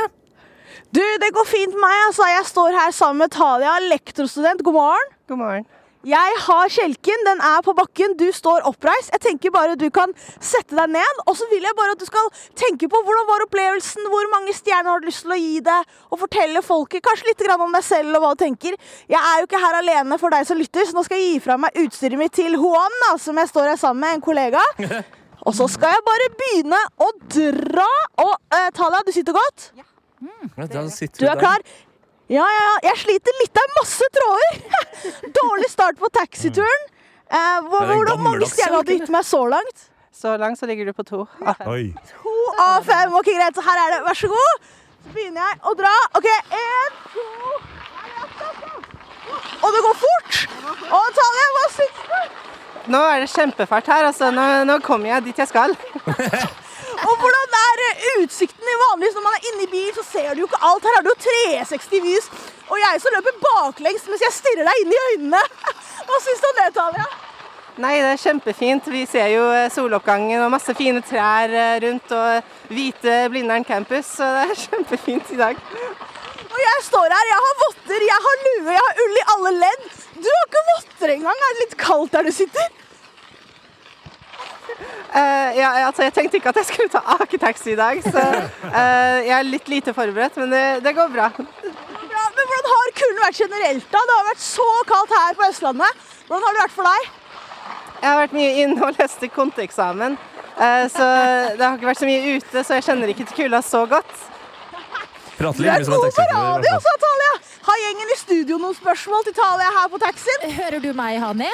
Du, 0.91 1.03
det 1.23 1.31
går 1.35 1.47
fint 1.47 1.75
med 1.77 1.85
meg. 1.85 2.03
altså. 2.09 2.27
Jeg 2.33 2.51
står 2.51 2.75
her 2.81 2.91
sammen 2.99 3.23
med 3.23 3.35
Talia, 3.37 3.79
lektorstudent. 3.87 4.67
God 4.67 4.75
morgen. 4.81 5.13
God 5.31 5.43
morgen. 5.45 5.69
Jeg 6.07 6.35
har 6.45 6.69
kjelken, 6.71 7.23
den 7.27 7.41
er 7.43 7.63
på 7.67 7.73
bakken, 7.75 8.13
du 8.19 8.29
står 8.35 8.63
oppreist. 8.69 9.11
Jeg 9.17 9.23
tenker 9.25 9.51
bare 9.55 9.75
du 9.79 9.89
kan 9.91 10.13
sette 10.39 10.77
deg 10.79 10.93
ned, 10.95 11.23
og 11.27 11.35
så 11.35 11.49
vil 11.51 11.67
jeg 11.67 11.75
bare 11.79 11.97
at 11.97 12.03
du 12.03 12.07
skal 12.07 12.29
tenke 12.59 12.87
på 12.93 13.01
hvordan 13.03 13.27
var 13.27 13.43
opplevelsen, 13.49 14.07
hvor 14.13 14.29
mange 14.31 14.55
stjerner 14.55 14.93
har 14.93 15.03
du 15.03 15.09
lyst 15.11 15.25
til 15.25 15.35
å 15.35 15.41
gi 15.41 15.59
det, 15.67 15.81
og 16.13 16.21
fortelle 16.23 16.63
folket 16.63 17.03
kanskje 17.03 17.33
litt 17.33 17.43
om 17.57 17.75
deg 17.75 17.83
selv 17.83 18.21
og 18.21 18.23
hva 18.23 18.33
du 18.37 18.45
tenker. 18.45 18.79
Jeg 19.11 19.19
er 19.19 19.43
jo 19.43 19.49
ikke 19.49 19.63
her 19.65 19.81
alene 19.81 20.21
for 20.23 20.31
deg 20.31 20.47
som 20.47 20.61
lytter, 20.61 20.87
så 20.87 20.95
nå 20.95 21.03
skal 21.09 21.19
jeg 21.19 21.33
gi 21.33 21.43
fra 21.49 21.59
meg 21.59 21.83
utstyret 21.83 22.23
mitt 22.23 22.37
til 22.39 22.55
Juan, 22.55 23.01
da, 23.09 23.17
som 23.19 23.43
jeg 23.43 23.51
står 23.51 23.73
her 23.73 23.81
sammen 23.81 24.07
med, 24.07 24.21
en 24.21 24.27
kollega. 24.29 24.63
Og 25.47 25.55
så 25.55 25.67
skal 25.71 25.93
jeg 25.95 26.07
bare 26.07 26.31
begynne 26.39 26.79
å 27.03 27.11
dra. 27.31 27.91
Og 28.23 28.33
uh, 28.35 28.71
Talia, 28.75 29.03
du 29.07 29.13
sitter 29.15 29.35
godt? 29.37 29.71
Ja. 29.79 29.87
Mm, 30.17 30.49
Du 31.21 31.27
er 31.29 31.39
klar? 31.39 31.63
Ja, 32.27 32.43
ja, 32.43 32.63
ja. 32.67 32.77
Jeg 32.89 33.03
sliter 33.05 33.37
litt. 33.41 33.53
Det 33.55 33.63
er 33.63 33.75
masse 33.77 34.07
tråder. 34.17 34.57
Dårlig 35.41 35.69
start 35.71 36.01
på 36.01 36.11
taxituren. 36.15 36.89
Eh, 37.27 37.61
hvor, 37.71 37.87
hvordan 37.91 38.23
mange 38.23 38.49
stjerner 38.51 38.81
har 38.81 38.87
du 38.87 38.93
gitt 38.97 39.13
meg 39.15 39.27
så 39.27 39.45
langt? 39.51 39.87
Så 40.17 40.33
langt 40.41 40.59
så 40.59 40.67
ligger 40.67 40.89
du 40.89 40.93
på 40.97 41.05
to. 41.07 41.27
To 42.23 42.35
av 42.63 42.87
fem. 42.87 43.15
Ok, 43.15 43.31
Greit, 43.31 43.55
så 43.55 43.63
her 43.67 43.83
er 43.85 43.95
det. 43.95 44.03
Vær 44.09 44.19
så 44.19 44.31
god. 44.33 44.69
Så 45.07 45.15
begynner 45.15 45.47
jeg 45.47 45.63
å 45.71 45.75
dra. 45.79 45.95
OK, 46.19 46.27
én, 46.59 46.99
to 47.15 47.27
Og 49.63 49.69
det 49.75 49.83
går 49.87 49.97
fort. 50.03 50.43
Og 50.99 51.07
Talia, 51.21 51.47
hva 51.57 51.65
syns 51.77 52.03
du? 52.11 52.43
Nå 52.91 53.01
er 53.11 53.23
det 53.23 53.31
kjempefart 53.31 53.91
her. 53.91 54.11
Altså, 54.11 54.31
nå, 54.35 54.47
nå 54.67 54.79
kommer 54.87 55.15
jeg 55.15 55.29
dit 55.31 55.43
jeg 55.45 55.51
skal. 55.51 55.75
Og 56.95 57.15
hvordan 57.21 57.57
er 57.61 57.83
eh, 57.87 58.05
utsikten 58.23 58.71
i 58.71 58.79
vanligvis 58.83 59.17
når 59.19 59.25
man 59.27 59.39
er 59.39 59.47
inne 59.51 59.65
i 59.67 59.71
bil, 59.71 59.93
så 59.97 60.05
ser 60.07 60.35
du 60.35 60.43
jo 60.43 60.49
ikke 60.49 60.63
alt. 60.69 60.87
Her 60.87 60.99
er 60.99 61.07
det 61.07 61.13
jo 61.13 61.19
360 61.27 62.05
vis, 62.07 62.29
Og 62.67 62.81
jeg 62.83 63.01
som 63.03 63.15
løper 63.15 63.39
baklengs 63.43 64.07
mens 64.11 64.25
jeg 64.25 64.35
stirrer 64.35 64.67
deg 64.67 64.83
inn 64.83 64.95
i 64.95 65.01
øynene. 65.11 65.43
Hva 66.07 66.21
syns 66.23 66.43
du 66.43 66.49
om 66.51 66.61
det, 66.61 66.69
Talia? 66.77 67.07
Nei, 67.77 67.93
det 68.01 68.13
er 68.15 68.23
kjempefint. 68.23 68.87
Vi 68.89 69.03
ser 69.11 69.29
jo 69.35 69.45
eh, 69.53 69.69
soloppgangen 69.73 70.41
og 70.41 70.53
masse 70.55 70.73
fine 70.79 71.03
trær 71.05 71.53
eh, 71.53 71.77
rundt 71.85 72.15
og 72.17 72.73
hvite 72.73 73.19
Blindern 73.33 73.67
campus, 73.69 74.15
så 74.17 74.31
det 74.39 74.47
er 74.47 74.63
kjempefint 74.67 75.35
i 75.35 75.41
dag. 75.43 75.61
Og 76.47 76.59
jeg 76.63 76.87
står 76.87 77.13
her, 77.13 77.31
jeg 77.33 77.45
har 77.45 77.61
votter, 77.67 78.09
jeg 78.09 78.25
har 78.27 78.43
lue, 78.47 78.73
jeg 78.73 78.87
har 78.87 79.05
ull 79.05 79.21
i 79.21 79.29
alle 79.35 79.55
ledd. 79.59 79.87
Du 80.17 80.29
har 80.31 80.49
ikke 80.49 80.67
votter 80.73 81.15
engang. 81.19 81.37
Er 81.37 81.53
det 81.53 81.65
litt 81.67 81.79
kaldt 81.81 82.15
der 82.17 82.25
du 82.25 82.33
sitter? 82.33 82.86
Eh, 85.17 85.57
ja, 85.57 85.69
altså, 85.87 86.05
jeg 86.05 86.13
tenkte 86.13 86.37
ikke 86.39 86.51
at 86.53 86.59
jeg 86.61 86.69
skulle 86.69 86.93
ta 86.93 87.01
aketaxi 87.17 87.73
i 87.73 87.79
dag, 87.79 88.01
så 88.05 88.21
uh, 88.21 89.19
jeg 89.25 89.33
er 89.39 89.47
litt 89.49 89.71
lite 89.73 89.95
forberedt, 89.97 90.37
men 90.43 90.53
det, 90.53 90.65
det 90.85 90.93
går 90.97 91.09
bra. 91.15 91.31
Ja, 91.37 92.25
men 92.37 92.51
hvordan 92.51 92.71
har 92.73 92.93
kulden 93.01 93.23
vært 93.23 93.41
generelt 93.41 93.89
da? 93.95 94.03
Det 94.11 94.17
har 94.19 94.29
vært 94.29 94.45
så 94.45 94.67
kaldt 94.91 95.15
her 95.17 95.39
på 95.39 95.49
Østlandet. 95.49 96.05
Hvordan 96.27 96.45
har 96.45 96.57
det 96.57 96.65
vært 96.65 96.77
for 96.77 96.91
deg? 96.91 97.11
Jeg 97.97 98.09
har 98.11 98.21
vært 98.21 98.37
mye 98.37 98.53
inne 98.65 98.85
og 98.85 99.01
lest 99.01 99.25
konteeksamen, 99.39 100.19
uh, 100.59 100.85
så 100.93 101.09
det 101.57 101.65
har 101.65 101.79
ikke 101.79 101.93
vært 101.93 102.03
så 102.03 102.11
mye 102.11 102.37
ute, 102.37 102.67
så 102.67 102.81
jeg 102.81 102.89
kjenner 102.91 103.15
ikke 103.15 103.29
til 103.31 103.45
kulda 103.45 103.63
så 103.65 103.87
godt. 103.89 104.15
Prater 105.37 105.63
Du 105.63 105.69
er 105.71 105.81
mye 105.81 105.89
som 105.89 105.97
en 105.97 106.05
god 106.05 106.21
på 106.21 106.29
radio, 106.35 106.77
sa 106.85 106.95
Talia. 107.07 107.33
Har 107.67 107.83
gjengen 107.87 108.13
i 108.13 108.21
studio 108.21 108.61
noen 108.61 108.77
spørsmål 108.77 109.25
til 109.27 109.35
Talia 109.37 109.73
her 109.81 109.91
på 109.93 110.01
taxien? 110.05 110.49
Hører 110.61 110.81
du 110.85 110.93
meg, 110.97 111.19
Hani? 111.25 111.51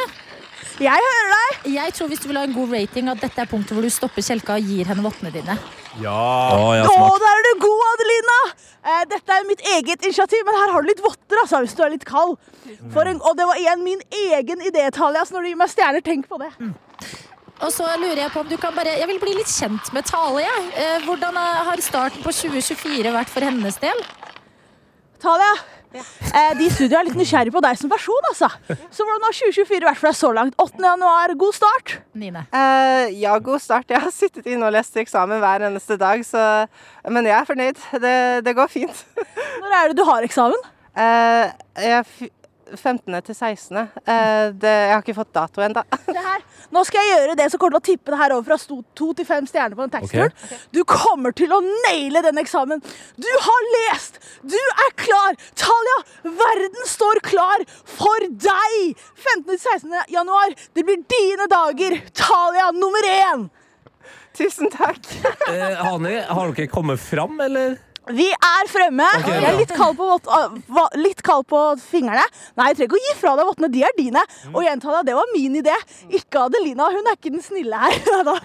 Jeg 0.83 1.05
hører 1.07 1.31
deg. 1.33 1.71
Jeg 1.75 1.95
tror 1.97 2.11
hvis 2.11 2.23
du 2.23 2.29
vil 2.31 2.39
ha 2.41 2.45
en 2.49 2.55
god 2.57 2.75
rating, 2.75 3.09
at 3.13 3.23
dette 3.23 3.43
er 3.43 3.51
punktet 3.51 3.77
hvor 3.77 3.85
du 3.87 3.93
stopper 3.93 4.25
kjelka 4.25 4.59
og 4.59 4.69
gir 4.73 4.89
henne 4.91 5.05
vottene 5.05 5.33
dine. 5.35 5.57
Ja. 6.01 6.13
Å, 6.57 6.71
ja, 6.79 6.87
Å, 6.89 7.09
der 7.21 7.41
er 7.41 7.49
du 7.49 7.53
god, 7.65 7.83
Adelina! 7.91 8.39
Eh, 8.83 9.03
dette 9.13 9.35
er 9.37 9.45
mitt 9.47 9.61
eget 9.77 10.07
initiativ, 10.07 10.41
men 10.49 10.57
her 10.59 10.73
har 10.75 10.83
du 10.83 10.89
litt 10.91 11.03
votter 11.05 11.43
altså, 11.43 11.61
hvis 11.63 11.77
du 11.79 11.83
er 11.85 11.93
litt 11.95 12.07
kald. 12.09 12.39
For 12.95 13.07
en, 13.07 13.21
og 13.23 13.37
det 13.39 13.47
var 13.51 13.61
igjen 13.61 13.85
min 13.85 14.01
egen 14.23 14.65
idé, 14.65 14.87
Talia, 14.95 15.27
så 15.29 15.37
når 15.37 15.45
du 15.45 15.51
gir 15.53 15.61
meg 15.61 15.71
stjerner, 15.71 16.05
tenk 16.07 16.27
på 16.31 16.41
det. 16.43 16.51
Og 17.63 17.71
så 17.71 17.87
lurer 18.01 18.25
jeg 18.25 18.33
på 18.35 18.41
om 18.43 18.49
du 18.51 18.57
kan 18.59 18.75
bare 18.75 18.97
Jeg 18.99 19.07
vil 19.07 19.21
bli 19.23 19.37
litt 19.37 19.51
kjent 19.53 19.93
med 19.95 20.09
Tale, 20.09 20.41
jeg. 20.43 20.65
Eh, 20.83 21.05
hvordan 21.07 21.37
har 21.39 21.85
starten 21.85 22.25
på 22.25 22.33
2024 22.35 23.13
vært 23.15 23.31
for 23.31 23.47
hennes 23.47 23.79
del? 23.83 24.03
Talia, 25.23 25.53
eh, 25.95 26.53
de 26.59 26.67
i 26.67 26.73
studio 26.73 26.99
er 26.99 27.09
litt 27.09 27.19
nysgjerrig 27.19 27.53
på 27.55 27.63
deg 27.65 27.79
som 27.81 27.93
person, 27.93 28.29
altså. 28.31 28.49
Så 28.93 29.07
hvordan 29.07 29.27
har 29.29 29.37
2024 29.39 29.89
vært 29.89 30.01
for 30.01 30.11
deg 30.11 30.19
så 30.19 30.33
langt? 30.37 30.59
8. 30.63 30.83
januar, 30.87 31.35
god 31.45 31.57
start. 31.59 31.97
Nine. 32.19 32.45
Eh, 32.53 33.15
ja, 33.23 33.37
god 33.39 33.63
start. 33.65 33.91
Jeg 33.93 34.03
har 34.05 34.15
sittet 34.15 34.49
inne 34.51 34.69
og 34.69 34.77
lest 34.77 34.97
eksamen 35.01 35.43
hver 35.43 35.67
eneste 35.69 35.99
dag, 36.01 36.25
så 36.27 36.67
Men 37.09 37.27
jeg 37.27 37.35
er 37.39 37.49
fornøyd. 37.49 37.81
Det, 38.03 38.17
det 38.47 38.55
går 38.57 38.71
fint. 38.71 39.05
Når 39.63 39.75
er 39.79 39.91
det 39.91 39.99
du 39.99 40.05
har 40.07 40.23
eksamen? 40.27 40.71
Eh, 40.93 41.51
jeg 41.83 42.31
15. 42.79 43.17
til 43.27 43.35
16. 43.37 43.77
Eh, 43.79 44.51
det, 44.57 44.73
jeg 44.73 44.93
har 44.95 45.03
ikke 45.05 45.15
fått 45.17 45.33
dato 45.37 45.63
ennå. 45.65 45.83
Nå 46.73 46.83
skal 46.89 47.05
jeg 47.05 47.13
gjøre 47.19 47.37
det 47.37 47.47
som 47.53 47.61
kommer 47.61 47.77
til 47.77 47.83
å 47.83 47.87
tippe 47.93 48.13
det 48.15 48.19
her 48.23 48.33
over 48.37 48.47
fra 48.47 48.57
sto- 48.61 48.81
to 48.97 49.11
til 49.19 49.27
fem 49.29 49.47
stjerner 49.49 49.77
på 49.77 49.85
en 49.85 49.93
taxitur. 49.93 50.31
Okay. 50.33 50.61
Du 50.73 50.81
kommer 50.89 51.35
til 51.37 51.53
å 51.53 51.59
naile 51.65 52.23
den 52.25 52.41
eksamen. 52.41 52.81
Du 53.21 53.29
har 53.47 53.67
lest! 53.77 54.17
Du 54.43 54.57
er 54.57 54.93
klar! 55.03 55.37
Talia, 55.59 55.99
verden 56.25 56.89
står 56.89 57.21
klar 57.29 57.65
for 57.85 58.29
deg! 58.31 58.97
15. 59.21 59.45
til 59.51 59.61
16. 59.61 59.99
januar. 60.17 60.57
Det 60.73 60.87
blir 60.89 61.03
dine 61.13 61.49
dager. 61.53 61.99
Talia 62.17 62.71
nummer 62.77 63.11
én. 63.11 63.49
Tusen 64.33 64.71
takk. 64.73 65.05
Eh, 65.53 65.77
Hani, 65.85 66.15
har 66.25 66.53
dere 66.57 66.71
kommet 66.73 67.01
fram, 67.05 67.37
eller? 67.45 67.77
Vi 68.11 68.27
er 68.35 68.69
fremme. 68.71 69.07
Okay, 69.21 69.37
jeg 69.37 69.47
er 69.47 69.59
litt 69.61 69.73
kald 69.77 69.95
på, 69.99 70.09
kald 71.23 71.47
på 71.51 71.61
fingrene. 71.79 72.25
Nei, 72.59 72.71
jeg 72.73 72.79
trenger 72.81 72.89
ikke 72.89 72.99
å 72.99 73.03
gi 73.05 73.15
fra 73.21 73.35
deg 73.39 73.47
vottene. 73.47 73.71
De 73.71 73.85
er 73.87 73.95
dine. 73.99 74.25
Mm. 74.49 74.57
Og 74.57 74.67
gjenta 74.67 74.95
deg, 74.97 75.07
det 75.07 75.17
var 75.19 75.31
min 75.31 75.59
idé. 75.61 75.77
Ikke 76.19 76.47
Adelina. 76.49 76.89
Hun 76.91 77.07
er 77.07 77.19
ikke 77.19 77.35
den 77.35 77.45
snille 77.45 77.83
her. 77.85 78.01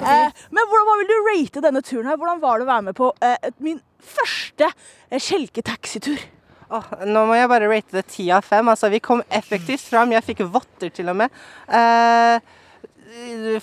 Eh, 0.00 0.32
men 0.54 0.66
hvordan 0.68 0.98
vil 1.00 1.08
du 1.08 1.26
rate 1.26 1.62
denne 1.62 1.80
turen 1.84 2.08
her? 2.08 2.16
Hvordan 2.18 2.40
var 2.42 2.58
det 2.58 2.64
å 2.64 2.68
være 2.68 2.84
med 2.88 2.96
på 2.96 3.10
eh, 3.24 3.50
min 3.62 3.78
første 4.02 4.68
eh, 4.70 5.20
kjelketaxitur? 5.20 6.22
Åh, 6.70 6.88
nå 7.10 7.24
må 7.28 7.36
jeg 7.36 7.50
bare 7.50 7.68
rate 7.70 7.98
det 7.98 8.04
ti 8.12 8.28
av 8.32 8.46
fem. 8.46 8.68
Altså, 8.72 8.90
vi 8.92 9.02
kom 9.04 9.22
effektivt 9.28 9.84
fram. 9.90 10.14
Jeg 10.14 10.26
fikk 10.26 10.44
votter 10.54 10.92
til 10.94 11.10
og 11.12 11.18
med. 11.20 11.36
Eh, 11.66 12.59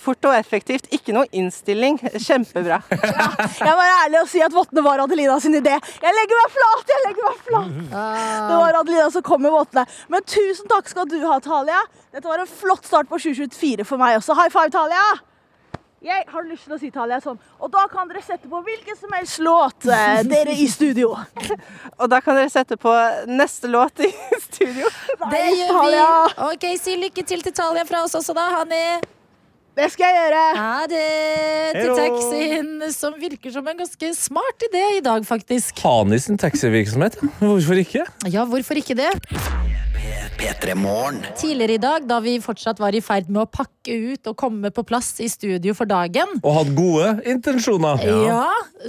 fort 0.02 0.28
og 0.28 0.36
effektivt. 0.38 0.89
Ikke 0.95 1.14
noe 1.16 1.28
innstilling. 1.36 2.00
Kjempebra. 2.18 2.82
Jeg 2.91 3.68
må 3.68 3.76
være 3.80 4.00
ærlig 4.06 4.22
og 4.24 4.32
si 4.32 4.41
at 4.43 4.56
vottene 4.56 4.84
var 4.86 5.04
Adelina 5.04 5.38
sin 5.43 5.56
idé. 5.60 5.78
Jeg 5.78 6.18
legger 6.20 6.41
meg 6.41 6.58
flat! 6.58 6.91
jeg 6.93 7.06
legger 7.06 7.30
meg 7.30 7.39
flat. 7.45 7.80
Det 7.91 8.60
var 8.64 8.82
Adelina 8.82 9.08
som 9.14 9.26
kom 9.26 9.41
med 9.45 9.54
vottene. 9.56 9.88
Men 10.12 10.28
tusen 10.28 10.68
takk 10.72 10.91
skal 10.91 11.10
du 11.10 11.18
ha, 11.26 11.39
Talia. 11.43 11.80
Dette 12.14 12.28
var 12.28 12.43
en 12.43 12.50
flott 12.50 12.86
start 12.88 13.10
på 13.10 13.20
2024 13.22 13.88
for 13.88 14.02
meg 14.02 14.20
også. 14.20 14.38
High 14.38 14.54
five, 14.54 14.72
Talia! 14.74 15.08
Jeg 16.08 16.28
har 16.30 16.43
lyst 16.45 16.68
til 16.68 16.76
å 16.76 16.78
si 16.78 16.91
Talia 16.93 17.18
sånn. 17.24 17.39
Og 17.58 17.72
da 17.74 17.88
kan 17.89 18.08
dere 18.08 18.22
sette 18.22 18.45
på 18.52 18.60
hvilken 18.64 18.95
som 19.00 19.16
helst 19.18 19.41
låt, 19.41 19.88
eh, 19.89 20.22
dere 20.30 20.54
i 20.54 20.68
studio. 20.70 21.16
Og 22.00 22.06
da 22.12 22.22
kan 22.22 22.38
dere 22.38 22.54
sette 22.54 22.78
på 22.78 22.93
neste 23.32 23.72
låt 23.74 24.06
i 24.06 24.12
studio. 24.48 24.88
Det 25.34 25.43
gjør 25.58 25.82
vi. 25.82 26.00
Ok, 26.52 26.72
Si 26.78 26.95
lykke 27.02 27.26
til 27.26 27.41
til 27.41 27.56
Talia 27.58 27.86
fra 27.89 28.06
oss 28.06 28.14
også, 28.20 28.38
da, 28.38 28.45
Hanni. 28.60 29.16
Det 29.78 29.92
skal 29.94 30.10
jeg 30.10 30.22
gjøre. 30.24 30.44
Ha 30.58 30.86
det 30.90 31.02
til 31.78 31.92
taxien, 32.00 32.70
som 32.96 33.14
virker 33.22 33.54
som 33.54 33.68
en 33.70 33.78
ganske 33.78 34.10
smart 34.18 34.66
idé 34.66 34.82
i 34.98 35.04
dag, 35.06 35.22
faktisk. 35.28 35.78
Hanis 35.86 36.26
sin 36.26 36.40
taxivirksomhet. 36.42 37.20
Hvorfor 37.38 37.78
ikke? 37.84 38.08
Ja, 38.26 38.48
hvorfor 38.50 38.82
ikke 38.82 38.98
det? 38.98 39.12
P3 40.38 40.76
Morgen. 40.78 41.22
Tidligere 41.38 41.74
i 41.74 41.82
dag, 41.82 42.04
da 42.08 42.20
vi 42.22 42.36
fortsatt 42.42 42.80
var 42.82 42.94
i 42.96 43.02
ferd 43.02 43.30
med 43.30 43.42
å 43.42 43.50
pakke 43.50 43.96
ut 44.14 44.28
og 44.30 44.36
komme 44.38 44.70
på 44.74 44.84
plass 44.86 45.16
i 45.24 45.30
studio 45.32 45.74
for 45.78 45.90
dagen, 45.90 46.36
Og 46.44 46.54
hatt 46.60 46.74
gode 46.78 47.08
intensjoner. 47.26 48.04
ja. 48.28 48.44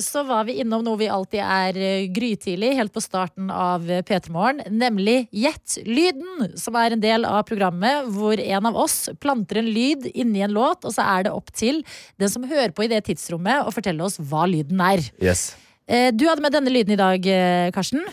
så 0.04 0.22
var 0.28 0.44
vi 0.44 0.58
innom 0.60 0.82
noe 0.84 0.98
vi 1.00 1.08
alltid 1.08 1.40
er 1.40 1.78
eh, 1.80 2.08
grytidlig, 2.12 2.74
helt 2.76 2.92
på 2.92 3.00
starten 3.00 3.48
av 3.50 3.88
eh, 3.90 4.02
P3 4.04 4.30
Morgen, 4.34 4.60
nemlig 4.68 5.28
Gjett 5.32 5.78
lyden, 5.88 6.50
som 6.60 6.76
er 6.76 6.92
en 6.96 7.02
del 7.02 7.24
av 7.24 7.46
programmet 7.48 8.10
hvor 8.12 8.38
en 8.38 8.68
av 8.68 8.76
oss 8.76 9.08
planter 9.20 9.62
en 9.62 9.70
lyd 9.72 10.10
inni 10.12 10.44
en 10.44 10.52
låt, 10.52 10.84
og 10.84 10.92
så 10.94 11.06
er 11.16 11.28
det 11.28 11.32
opp 11.32 11.48
til 11.56 11.80
den 12.20 12.28
som 12.28 12.44
hører 12.44 12.74
på 12.76 12.84
i 12.84 12.90
det 12.92 13.04
tidsrommet, 13.08 13.64
å 13.64 13.72
fortelle 13.72 14.04
oss 14.04 14.20
hva 14.20 14.44
lyden 14.50 14.80
er. 14.84 15.00
Yes. 15.22 15.54
Eh, 15.88 16.10
Du 16.12 16.26
hadde 16.28 16.42
med 16.44 16.52
denne 16.52 16.68
lyden 16.68 16.92
i 16.92 16.96
dag, 17.00 17.26
eh, 17.26 17.70
Karsten. 17.72 18.02
Mm. 18.04 18.12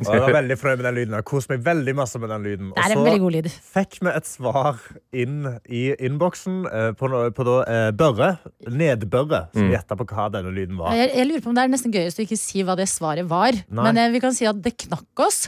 jeg 0.00 0.20
var 0.20 0.32
veldig 0.32 0.56
fornøyd 0.56 0.76
med 0.80 0.86
den 0.86 0.94
lyden. 0.96 1.14
Jeg 1.18 1.24
koste 1.28 1.52
meg 1.52 1.64
veldig 1.66 1.94
masse 1.94 2.18
med 2.18 2.30
den 2.32 2.42
lyden. 2.46 2.70
Det 2.74 2.84
er 2.84 2.94
en 2.96 3.04
veldig 3.04 3.20
god 3.20 3.32
lyd. 3.36 3.48
fikk 3.74 3.98
vi 4.00 4.08
et 4.14 4.26
svar 4.26 4.78
inn 5.12 5.58
i 5.68 5.82
innboksen 6.08 6.64
eh, 6.70 6.92
på, 6.96 7.10
på 7.36 7.46
da, 7.48 7.56
Børre. 7.92 8.30
Nedbørre, 8.68 9.42
som 9.52 9.68
gjetta 9.70 9.98
på 10.00 10.06
hva 10.08 10.30
denne 10.32 10.54
lyden 10.56 10.80
var. 10.80 10.96
Jeg, 10.96 11.12
jeg 11.18 11.28
lurer 11.28 11.44
på 11.44 11.52
om 11.52 11.58
det 11.58 11.66
er 11.66 11.74
nesten 11.74 11.94
gøyest 11.94 12.22
å 12.22 12.24
ikke 12.24 12.40
si 12.40 12.64
hva 12.64 12.78
det 12.80 12.88
svaret 12.88 13.28
var. 13.28 13.60
Nei. 13.68 13.92
Men 13.92 14.14
vi 14.14 14.24
kan 14.24 14.36
si 14.36 14.48
at 14.48 14.62
det 14.64 14.76
knakk 14.86 15.26
oss. 15.26 15.44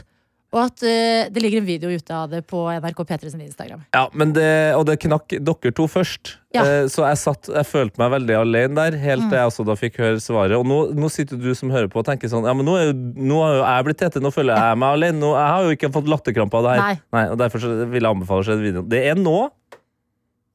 Og 0.55 0.61
at 0.63 0.79
uh, 0.79 1.27
det 1.27 1.41
ligger 1.43 1.59
en 1.59 1.67
video 1.67 1.89
ute 1.91 2.13
av 2.15 2.29
det 2.31 2.39
på 2.47 2.61
NRK 2.79 3.01
P3 3.09 3.31
sin 3.33 3.41
Instagram. 3.43 3.81
Ja, 3.91 4.05
men 4.15 4.31
det, 4.35 4.47
Og 4.77 4.85
det 4.87 4.95
knakk 5.03 5.33
dere 5.35 5.73
to 5.75 5.87
først. 5.91 6.37
Ja. 6.55 6.63
uh, 6.63 6.85
Så 6.91 7.03
jeg, 7.03 7.19
satt, 7.19 7.49
jeg 7.51 7.67
følte 7.67 7.99
meg 7.99 8.13
veldig 8.15 8.37
alene 8.39 8.77
der, 8.79 8.97
helt 9.01 9.27
til 9.27 9.35
jeg 9.35 9.51
også 9.51 9.65
da 9.67 9.75
fikk 9.79 9.99
høre 9.99 10.21
svaret. 10.23 10.55
Og 10.55 10.63
nå, 10.67 10.79
nå 10.95 11.11
sitter 11.11 11.41
du 11.41 11.51
som 11.57 11.73
hører 11.73 11.91
på 11.91 11.99
og 11.99 12.07
tenker 12.07 12.31
sånn 12.31 12.47
Ja, 12.47 12.55
men 12.55 12.67
nå, 12.67 12.77
er 12.79 12.93
nå 12.95 13.41
har 13.43 13.57
jo 13.57 13.65
jeg 13.65 13.87
blitt 13.89 14.01
tete, 14.05 14.23
nå 14.23 14.31
føler 14.31 14.55
jeg 14.55 14.79
meg 14.79 14.95
alene. 15.01 15.19
Nå, 15.19 15.33
jeg 15.35 15.53
har 15.57 15.67
jo 15.67 15.75
ikke 15.75 15.91
fått 15.99 16.07
latterkrampe 16.15 16.61
av 16.61 16.69
det 16.69 16.77
her. 16.77 16.85
Nei. 16.85 16.95
Nei, 17.17 17.25
og 17.33 17.41
Derfor 17.43 17.65
så 17.65 17.73
vil 17.83 17.99
jeg 17.99 18.13
anbefale 18.15 18.45
å 18.45 18.47
se 18.47 18.59
videoen. 18.63 18.87
Det 18.95 19.03
er 19.11 19.19
nå. 19.19 19.37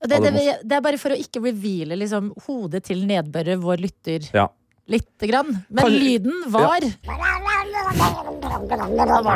Det, 0.03 0.18
det, 0.24 0.32
det 0.66 0.74
er 0.74 0.82
bare 0.82 0.99
for 0.99 1.14
å 1.14 1.20
ikke 1.20 1.45
reveale 1.45 1.95
liksom, 2.01 2.32
hodet 2.49 2.80
til 2.88 3.05
nedbøret 3.07 3.61
vår 3.62 3.84
lytter, 3.84 4.24
Ja. 4.34 4.49
Lite 4.89 5.26
grann. 5.26 5.64
Men 5.68 5.85
Kan- 5.85 5.93
lyden 5.93 6.43
var 6.49 6.61
Hva 6.61 6.68
var 6.68 6.80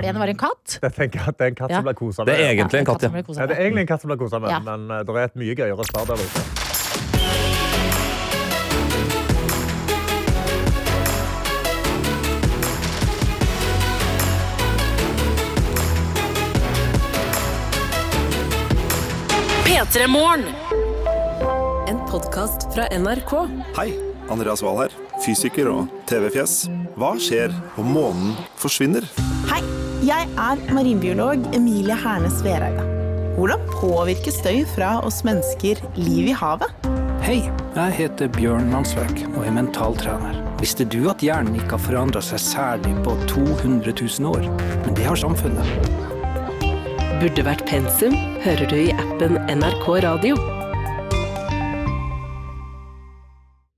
det 0.01 0.07
igjen? 0.07 0.19
Var 0.19 0.27
det 0.27 0.35
en 0.35 0.37
katt? 0.39 0.79
Jeg 0.83 0.93
tenker 0.95 1.29
at 1.29 1.39
det 1.39 1.45
er 1.45 1.49
en 1.49 1.55
katt 1.55 1.71
Ja. 1.71 1.77
som 1.77 1.85
blir 1.85 1.95
kosa 1.95 2.25
Det 2.25 2.33
med. 2.33 2.41
er 2.41 2.55
egentlig 2.55 2.79
en 2.81 2.87
katt, 2.87 3.03
ja. 3.03 3.09
Ja, 3.09 3.47
det 3.47 3.57
er 3.59 3.63
egentlig 3.63 3.81
en 3.81 3.87
katt 3.87 4.01
som 4.01 4.09
blir 4.11 4.19
kosa 4.19 4.39
med, 4.41 4.51
Ja. 4.51 4.59
men 4.61 4.91
eh, 4.91 5.03
det 5.05 5.15
er 5.17 5.25
et 5.25 5.37
mye 5.37 5.55
gøyere 5.55 5.85
svar 5.87 6.07
der 6.07 6.15
ute. 6.15 6.41
P3 19.67 20.07
En 21.89 21.99
podkast 22.11 22.75
fra 22.75 22.87
NRK. 22.99 23.33
Hei, 23.77 23.93
Andreas 24.33 24.63
Wahl 24.65 24.81
her, 24.83 24.95
fysiker 25.25 25.69
og 25.71 25.93
TV-fjes. 26.11 26.67
Hva 26.99 27.13
skjer 27.21 27.55
om 27.79 27.91
månen 27.95 28.35
forsvinner? 28.59 29.07
Hei, 29.51 29.63
jeg 30.07 30.29
er 30.41 30.63
marinbiolog 30.75 31.47
Emilie 31.57 31.97
Hernes 32.03 32.41
Vereide. 32.45 32.85
Hvordan 33.37 33.63
påvirker 33.77 34.33
støy 34.33 34.65
fra 34.73 34.97
oss 35.05 35.21
mennesker 35.27 35.83
liv 35.99 36.31
i 36.33 36.37
havet? 36.37 36.73
Hei, 37.27 37.43
jeg 37.77 37.95
heter 37.99 38.31
Bjørn 38.33 38.71
Mansverk 38.73 39.23
og 39.35 39.43
er 39.45 39.55
mentaltrener. 39.55 40.41
Visste 40.61 40.87
du 40.89 41.03
at 41.13 41.23
hjernen 41.25 41.59
ikke 41.59 41.77
har 41.77 41.85
forandra 41.85 42.23
seg 42.25 42.41
særlig 42.41 42.95
på 43.05 43.15
200 43.29 43.93
000 43.93 44.31
år? 44.31 44.49
Men 44.87 44.97
det 44.97 45.07
har 45.07 45.21
samfunnet. 45.21 45.93
Burde 47.21 47.47
vært 47.47 47.67
pensum 47.69 48.17
hører 48.45 48.69
du 48.71 48.79
i 48.79 48.93
appen 48.95 49.41
NRK 49.53 49.89
Radio. 50.05 50.56